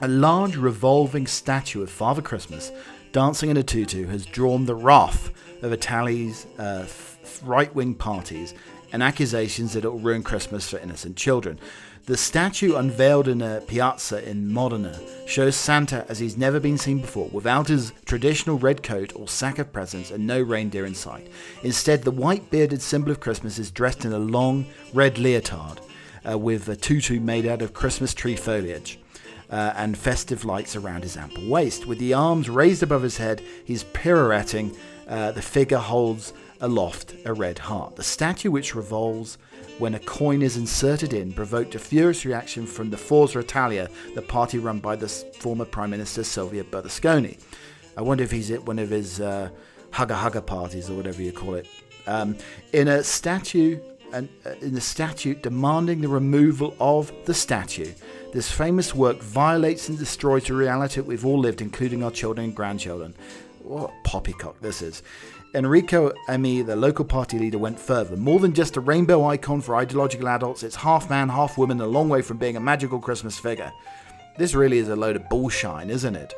A 0.00 0.06
large 0.06 0.54
revolving 0.54 1.26
statue 1.26 1.82
of 1.82 1.90
Father 1.90 2.22
Christmas 2.22 2.70
dancing 3.10 3.50
in 3.50 3.56
a 3.56 3.64
tutu 3.64 4.06
has 4.06 4.24
drawn 4.24 4.64
the 4.64 4.76
wrath 4.76 5.32
of 5.62 5.72
Italy's 5.72 6.46
uh, 6.56 6.86
right 7.42 7.74
wing 7.74 7.96
parties 7.96 8.54
and 8.92 9.02
accusations 9.02 9.72
that 9.72 9.84
it 9.84 9.88
will 9.88 9.98
ruin 9.98 10.22
Christmas 10.22 10.70
for 10.70 10.78
innocent 10.78 11.16
children. 11.16 11.58
The 12.06 12.16
statue 12.16 12.76
unveiled 12.76 13.26
in 13.26 13.42
a 13.42 13.60
piazza 13.60 14.26
in 14.26 14.52
Modena 14.52 15.00
shows 15.26 15.56
Santa 15.56 16.06
as 16.08 16.20
he's 16.20 16.36
never 16.36 16.60
been 16.60 16.78
seen 16.78 17.00
before, 17.00 17.28
without 17.32 17.66
his 17.66 17.92
traditional 18.04 18.56
red 18.56 18.84
coat 18.84 19.12
or 19.16 19.26
sack 19.26 19.58
of 19.58 19.72
presents 19.72 20.12
and 20.12 20.24
no 20.24 20.40
reindeer 20.40 20.86
in 20.86 20.94
sight. 20.94 21.26
Instead, 21.64 22.04
the 22.04 22.12
white 22.12 22.48
bearded 22.52 22.80
symbol 22.80 23.10
of 23.10 23.18
Christmas 23.18 23.58
is 23.58 23.72
dressed 23.72 24.04
in 24.04 24.12
a 24.12 24.18
long 24.18 24.64
red 24.94 25.18
leotard 25.18 25.80
uh, 26.28 26.38
with 26.38 26.68
a 26.68 26.76
tutu 26.76 27.20
made 27.20 27.46
out 27.46 27.62
of 27.62 27.74
Christmas 27.74 28.14
tree 28.14 28.36
foliage. 28.36 28.98
Uh, 29.50 29.72
and 29.76 29.96
festive 29.96 30.44
lights 30.44 30.76
around 30.76 31.02
his 31.02 31.16
ample 31.16 31.48
waist. 31.48 31.86
With 31.86 31.98
the 31.98 32.12
arms 32.12 32.50
raised 32.50 32.82
above 32.82 33.00
his 33.00 33.16
head, 33.16 33.42
he's 33.64 33.84
pirouetting. 33.84 34.76
Uh, 35.08 35.32
the 35.32 35.40
figure 35.40 35.78
holds 35.78 36.34
aloft 36.60 37.14
a 37.24 37.32
red 37.32 37.58
heart. 37.58 37.96
The 37.96 38.02
statue, 38.02 38.50
which 38.50 38.74
revolves 38.74 39.38
when 39.78 39.94
a 39.94 40.00
coin 40.00 40.42
is 40.42 40.56
inserted 40.56 41.12
in, 41.12 41.32
provoked 41.32 41.74
a 41.74 41.78
furious 41.78 42.24
reaction 42.24 42.66
from 42.66 42.90
the 42.90 42.96
Forza 42.96 43.38
Italia, 43.38 43.88
the 44.14 44.22
party 44.22 44.58
run 44.58 44.80
by 44.80 44.96
the 44.96 45.08
former 45.08 45.64
Prime 45.64 45.90
Minister 45.90 46.24
Silvio 46.24 46.64
Berlusconi. 46.64 47.38
I 47.96 48.02
wonder 48.02 48.24
if 48.24 48.30
he's 48.30 48.50
at 48.50 48.64
one 48.64 48.78
of 48.78 48.90
his 48.90 49.20
uh, 49.20 49.50
hugger 49.92 50.14
hugger 50.14 50.40
parties 50.40 50.90
or 50.90 50.94
whatever 50.94 51.22
you 51.22 51.32
call 51.32 51.54
it. 51.54 51.66
Um, 52.06 52.36
in 52.72 52.88
a 52.88 53.02
statue, 53.04 53.80
and 54.12 54.28
uh, 54.46 54.50
in 54.60 54.74
the 54.74 54.80
statute 54.80 55.42
demanding 55.42 56.00
the 56.00 56.08
removal 56.08 56.74
of 56.80 57.12
the 57.24 57.34
statue. 57.34 57.92
This 58.32 58.50
famous 58.50 58.94
work 58.94 59.20
violates 59.20 59.88
and 59.88 59.98
destroys 59.98 60.44
the 60.44 60.54
reality 60.54 61.00
we've 61.00 61.24
all 61.24 61.38
lived, 61.38 61.60
including 61.60 62.02
our 62.02 62.10
children 62.10 62.46
and 62.46 62.54
grandchildren. 62.54 63.14
What 63.62 63.92
poppycock 64.04 64.60
this 64.60 64.82
is. 64.82 65.02
Enrico 65.54 66.12
Ammi, 66.28 66.64
the 66.64 66.76
local 66.76 67.06
party 67.06 67.38
leader, 67.38 67.58
went 67.58 67.80
further. 67.80 68.16
More 68.16 68.38
than 68.38 68.52
just 68.52 68.76
a 68.76 68.80
rainbow 68.80 69.24
icon 69.24 69.62
for 69.62 69.76
ideological 69.76 70.28
adults, 70.28 70.62
it's 70.62 70.76
half 70.76 71.08
man, 71.08 71.30
half 71.30 71.56
woman, 71.56 71.80
a 71.80 71.86
long 71.86 72.10
way 72.10 72.20
from 72.20 72.36
being 72.36 72.56
a 72.56 72.60
magical 72.60 72.98
Christmas 72.98 73.38
figure. 73.38 73.72
This 74.36 74.54
really 74.54 74.78
is 74.78 74.88
a 74.88 74.96
load 74.96 75.16
of 75.16 75.28
bullshine, 75.30 75.88
isn't 75.88 76.16
it? 76.16 76.34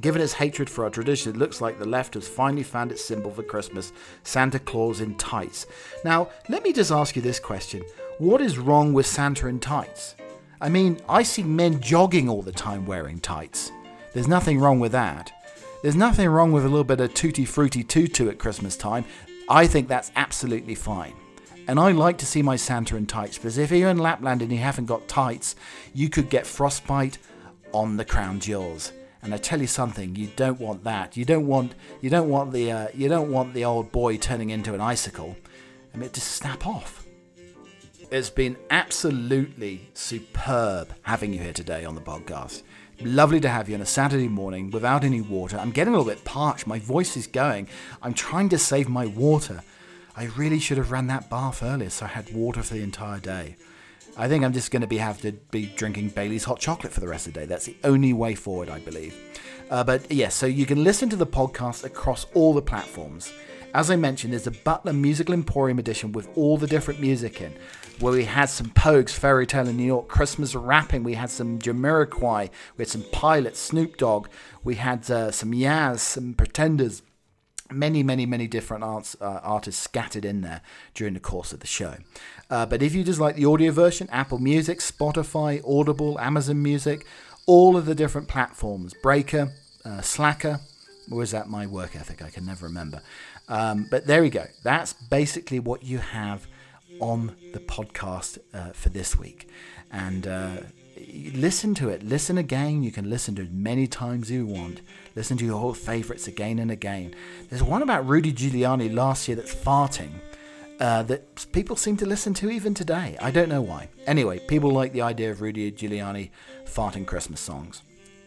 Given 0.00 0.20
its 0.20 0.34
hatred 0.34 0.68
for 0.68 0.84
our 0.84 0.90
tradition, 0.90 1.34
it 1.34 1.38
looks 1.38 1.60
like 1.60 1.78
the 1.78 1.88
left 1.88 2.14
has 2.14 2.28
finally 2.28 2.62
found 2.62 2.92
its 2.92 3.04
symbol 3.04 3.30
for 3.30 3.42
Christmas 3.42 3.92
Santa 4.24 4.58
Claus 4.58 5.00
in 5.00 5.14
tights. 5.16 5.66
Now, 6.04 6.28
let 6.48 6.62
me 6.62 6.72
just 6.72 6.90
ask 6.90 7.16
you 7.16 7.22
this 7.22 7.40
question 7.40 7.82
What 8.18 8.40
is 8.40 8.58
wrong 8.58 8.92
with 8.92 9.06
Santa 9.06 9.48
in 9.48 9.58
tights? 9.58 10.14
I 10.60 10.68
mean, 10.68 11.00
I 11.08 11.22
see 11.22 11.42
men 11.42 11.80
jogging 11.80 12.28
all 12.28 12.42
the 12.42 12.52
time 12.52 12.86
wearing 12.86 13.20
tights. 13.20 13.72
There's 14.14 14.28
nothing 14.28 14.58
wrong 14.58 14.80
with 14.80 14.92
that. 14.92 15.32
There's 15.82 15.96
nothing 15.96 16.28
wrong 16.28 16.52
with 16.52 16.64
a 16.64 16.68
little 16.68 16.84
bit 16.84 17.00
of 17.00 17.12
tutti 17.12 17.44
frutti 17.44 17.84
tutu 17.84 18.28
at 18.28 18.38
Christmas 18.38 18.76
time. 18.76 19.04
I 19.48 19.66
think 19.66 19.88
that's 19.88 20.10
absolutely 20.16 20.74
fine. 20.74 21.12
And 21.68 21.78
I 21.78 21.90
like 21.92 22.16
to 22.18 22.26
see 22.26 22.42
my 22.42 22.56
Santa 22.56 22.96
in 22.96 23.06
tights 23.06 23.38
because 23.38 23.58
if 23.58 23.70
you're 23.70 23.90
in 23.90 23.98
Lapland 23.98 24.40
and 24.40 24.52
you 24.52 24.58
haven't 24.58 24.86
got 24.86 25.08
tights, 25.08 25.56
you 25.92 26.08
could 26.08 26.30
get 26.30 26.46
frostbite 26.46 27.18
on 27.72 27.96
the 27.96 28.04
crown 28.04 28.40
jewels. 28.40 28.92
And 29.26 29.34
I 29.34 29.38
tell 29.38 29.60
you 29.60 29.66
something, 29.66 30.14
you 30.14 30.28
don't 30.36 30.60
want 30.60 30.84
that. 30.84 31.16
You 31.16 31.24
don't 31.24 31.48
want 31.48 31.74
you 32.00 32.08
don't 32.08 32.28
want 32.28 32.52
the 32.52 32.70
uh, 32.70 32.88
you 32.94 33.08
don't 33.08 33.28
want 33.32 33.54
the 33.54 33.64
old 33.64 33.90
boy 33.90 34.18
turning 34.18 34.50
into 34.50 34.72
an 34.72 34.80
icicle. 34.80 35.36
and 35.92 36.00
it 36.04 36.12
just 36.12 36.30
snap 36.30 36.64
off. 36.64 37.04
It's 38.12 38.30
been 38.30 38.56
absolutely 38.70 39.88
superb 39.94 40.94
having 41.02 41.32
you 41.32 41.40
here 41.40 41.52
today 41.52 41.84
on 41.84 41.96
the 41.96 42.00
podcast. 42.00 42.62
Lovely 43.00 43.40
to 43.40 43.48
have 43.48 43.68
you 43.68 43.74
on 43.74 43.80
a 43.80 43.86
Saturday 43.86 44.28
morning 44.28 44.70
without 44.70 45.02
any 45.02 45.20
water. 45.20 45.58
I'm 45.58 45.72
getting 45.72 45.92
a 45.92 45.96
little 45.98 46.14
bit 46.14 46.24
parched. 46.24 46.68
My 46.68 46.78
voice 46.78 47.16
is 47.16 47.26
going. 47.26 47.66
I'm 48.04 48.14
trying 48.14 48.48
to 48.50 48.58
save 48.58 48.88
my 48.88 49.06
water. 49.06 49.64
I 50.16 50.26
really 50.36 50.60
should 50.60 50.78
have 50.78 50.92
ran 50.92 51.08
that 51.08 51.28
bath 51.28 51.64
earlier 51.64 51.90
so 51.90 52.04
I 52.04 52.10
had 52.10 52.32
water 52.32 52.62
for 52.62 52.74
the 52.74 52.82
entire 52.84 53.18
day. 53.18 53.56
I 54.16 54.28
think 54.28 54.44
I'm 54.44 54.52
just 54.52 54.70
going 54.70 54.80
to 54.82 54.86
be 54.86 54.98
have 54.98 55.20
to 55.22 55.32
be 55.32 55.66
drinking 55.66 56.10
Bailey's 56.10 56.44
hot 56.44 56.58
chocolate 56.58 56.92
for 56.92 57.00
the 57.00 57.08
rest 57.08 57.26
of 57.26 57.34
the 57.34 57.40
day. 57.40 57.46
That's 57.46 57.66
the 57.66 57.76
only 57.84 58.12
way 58.12 58.34
forward, 58.34 58.70
I 58.70 58.78
believe. 58.78 59.14
Uh, 59.70 59.84
but 59.84 60.02
yes, 60.10 60.10
yeah, 60.10 60.28
so 60.28 60.46
you 60.46 60.64
can 60.64 60.84
listen 60.84 61.08
to 61.10 61.16
the 61.16 61.26
podcast 61.26 61.84
across 61.84 62.26
all 62.34 62.54
the 62.54 62.62
platforms. 62.62 63.32
As 63.74 63.90
I 63.90 63.96
mentioned, 63.96 64.32
there's 64.32 64.46
a 64.46 64.52
Butler 64.52 64.94
Musical 64.94 65.34
Emporium 65.34 65.78
edition 65.78 66.12
with 66.12 66.28
all 66.34 66.56
the 66.56 66.66
different 66.66 66.98
music 66.98 67.42
in 67.42 67.52
where 68.00 68.12
we 68.12 68.24
had 68.24 68.46
some 68.46 68.70
Pogues, 68.70 69.10
Fairy 69.10 69.46
Tale 69.46 69.68
in 69.68 69.76
New 69.76 69.84
York, 69.84 70.08
Christmas 70.08 70.54
Wrapping, 70.54 71.02
we 71.02 71.14
had 71.14 71.30
some 71.30 71.58
Jamiroquai, 71.58 72.50
we 72.76 72.82
had 72.82 72.88
some 72.88 73.04
Pilot, 73.12 73.56
Snoop 73.56 73.96
Dogg, 73.96 74.28
we 74.64 74.76
had 74.76 75.10
uh, 75.10 75.30
some 75.30 75.52
Yaz, 75.52 76.00
some 76.00 76.34
Pretenders, 76.34 77.02
many, 77.70 78.02
many, 78.02 78.26
many 78.26 78.46
different 78.46 78.84
arts, 78.84 79.16
uh, 79.20 79.40
artists 79.42 79.82
scattered 79.82 80.24
in 80.24 80.40
there 80.40 80.60
during 80.94 81.14
the 81.14 81.20
course 81.20 81.52
of 81.52 81.60
the 81.60 81.66
show. 81.66 81.96
Uh, 82.50 82.66
but 82.66 82.82
if 82.82 82.94
you 82.94 83.04
just 83.04 83.20
like 83.20 83.36
the 83.36 83.44
audio 83.44 83.72
version, 83.72 84.08
Apple 84.10 84.38
Music, 84.38 84.78
Spotify, 84.78 85.62
Audible, 85.66 86.18
Amazon 86.20 86.62
Music, 86.62 87.06
all 87.46 87.76
of 87.76 87.86
the 87.86 87.94
different 87.94 88.28
platforms, 88.28 88.94
Breaker, 89.02 89.52
uh, 89.84 90.00
Slacker, 90.00 90.60
or 91.10 91.22
is 91.22 91.30
that 91.30 91.48
my 91.48 91.66
work 91.66 91.94
ethic? 91.94 92.22
I 92.22 92.30
can 92.30 92.44
never 92.44 92.66
remember. 92.66 93.00
Um, 93.48 93.86
but 93.90 94.06
there 94.06 94.22
we 94.22 94.30
go. 94.30 94.46
That's 94.64 94.92
basically 94.92 95.60
what 95.60 95.84
you 95.84 95.98
have 95.98 96.46
on 97.00 97.36
the 97.52 97.60
podcast 97.60 98.38
uh, 98.52 98.72
for 98.72 98.88
this 98.88 99.16
week. 99.16 99.48
And 99.90 100.26
uh, 100.26 100.56
listen 101.06 101.74
to 101.76 101.88
it. 101.88 102.02
Listen 102.02 102.38
again. 102.38 102.82
You 102.82 102.90
can 102.92 103.08
listen 103.08 103.34
to 103.36 103.42
it 103.42 103.52
many 103.52 103.86
times 103.86 104.30
you 104.30 104.46
want. 104.46 104.80
Listen 105.14 105.36
to 105.38 105.44
your 105.44 105.60
old 105.60 105.76
favorites 105.76 106.26
again 106.26 106.58
and 106.58 106.70
again. 106.70 107.14
There's 107.48 107.62
one 107.62 107.82
about 107.82 108.06
Rudy 108.06 108.32
Giuliani 108.32 108.92
last 108.92 109.28
year 109.28 109.36
that's 109.36 109.54
farting. 109.54 110.10
Uh, 110.78 111.02
that 111.04 111.46
people 111.52 111.74
seem 111.74 111.96
to 111.96 112.04
listen 112.04 112.34
to 112.34 112.50
even 112.50 112.74
today. 112.74 113.16
I 113.20 113.30
don't 113.30 113.48
know 113.48 113.62
why. 113.62 113.88
Anyway, 114.06 114.40
people 114.40 114.70
like 114.70 114.92
the 114.92 115.00
idea 115.00 115.30
of 115.30 115.40
Rudy 115.40 115.72
Giuliani 115.72 116.30
farting 116.64 117.06
Christmas 117.06 117.40
songs. 117.40 117.82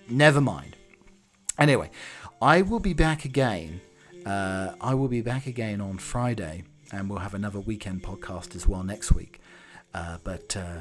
Never 0.10 0.42
mind. 0.42 0.76
Anyway, 1.60 1.92
I 2.42 2.64
will 2.64 2.80
be 2.80 2.94
back 2.94 3.24
again. 3.24 3.82
Uh, 4.26 4.74
I 4.82 4.96
will 4.96 5.08
be 5.08 5.22
back 5.22 5.46
again 5.46 5.80
on 5.80 6.00
Friday 6.00 6.64
and 6.92 7.10
we'll 7.10 7.20
have 7.20 7.34
another 7.34 7.60
weekend 7.60 8.02
podcast 8.02 8.56
as 8.56 8.66
well 8.68 8.84
next 8.84 9.12
week. 9.12 9.40
Uh, 9.94 10.18
but 10.24 10.58
uh, 10.58 10.80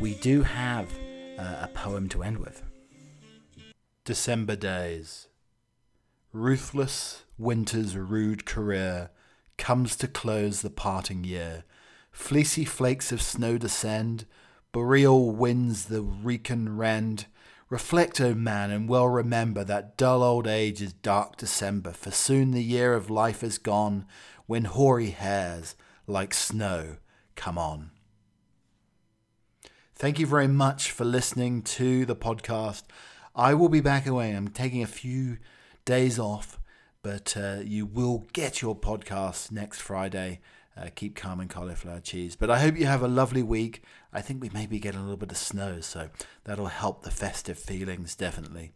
we 0.00 0.14
do 0.14 0.42
have 0.42 0.88
uh, 1.38 1.56
a 1.62 1.68
poem 1.68 2.08
to 2.10 2.22
end 2.22 2.38
with. 2.38 2.62
December 4.04 4.56
days. 4.56 5.28
Ruthless 6.32 7.24
winter's 7.38 7.96
rude 7.96 8.44
career 8.44 9.10
comes 9.56 9.96
to 9.96 10.08
close 10.08 10.62
the 10.62 10.70
parting 10.70 11.24
year. 11.24 11.64
Fleecy 12.12 12.64
flakes 12.64 13.12
of 13.12 13.22
snow 13.22 13.58
descend, 13.58 14.26
boreal 14.72 15.30
winds 15.30 15.86
the 15.86 16.02
reekin 16.02 16.76
rend. 16.76 17.26
Reflect, 17.70 18.20
O 18.20 18.34
man, 18.34 18.70
and 18.70 18.88
well 18.88 19.08
remember 19.08 19.64
that 19.64 19.96
dull 19.96 20.22
old 20.22 20.46
age 20.46 20.82
is 20.82 20.92
dark 20.92 21.36
December, 21.36 21.92
for 21.92 22.10
soon 22.10 22.50
the 22.50 22.62
year 22.62 22.94
of 22.94 23.10
life 23.10 23.42
is 23.42 23.58
gone, 23.58 24.06
when 24.46 24.64
hoary 24.64 25.10
hairs 25.10 25.74
like 26.06 26.34
snow 26.34 26.96
come 27.36 27.58
on. 27.58 27.90
Thank 29.96 30.18
you 30.18 30.26
very 30.26 30.48
much 30.48 30.90
for 30.90 31.04
listening 31.04 31.62
to 31.62 32.04
the 32.04 32.16
podcast. 32.16 32.82
I 33.34 33.54
will 33.54 33.68
be 33.68 33.80
back 33.80 34.06
away. 34.06 34.32
I'm 34.32 34.48
taking 34.48 34.82
a 34.82 34.88
few 34.88 35.38
days 35.84 36.18
off, 36.18 36.58
but 37.02 37.36
uh, 37.36 37.58
you 37.62 37.86
will 37.86 38.26
get 38.32 38.60
your 38.60 38.74
podcast 38.74 39.52
next 39.52 39.80
Friday. 39.80 40.40
Uh, 40.76 40.88
keep 40.96 41.14
calm 41.14 41.38
and 41.38 41.48
cauliflower 41.48 42.00
cheese. 42.00 42.34
But 42.34 42.50
I 42.50 42.58
hope 42.58 42.76
you 42.76 42.86
have 42.86 43.02
a 43.02 43.08
lovely 43.08 43.44
week. 43.44 43.84
I 44.12 44.20
think 44.20 44.42
we 44.42 44.50
maybe 44.52 44.80
get 44.80 44.96
a 44.96 45.00
little 45.00 45.16
bit 45.16 45.30
of 45.30 45.36
snow, 45.36 45.80
so 45.80 46.08
that'll 46.42 46.66
help 46.66 47.04
the 47.04 47.12
festive 47.12 47.56
feelings 47.56 48.16
definitely. 48.16 48.72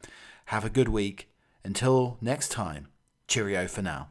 Have 0.46 0.64
a 0.64 0.70
good 0.70 0.88
week. 0.88 1.32
Until 1.64 2.16
next 2.20 2.50
time, 2.52 2.88
cheerio 3.26 3.66
for 3.66 3.82
now. 3.82 4.10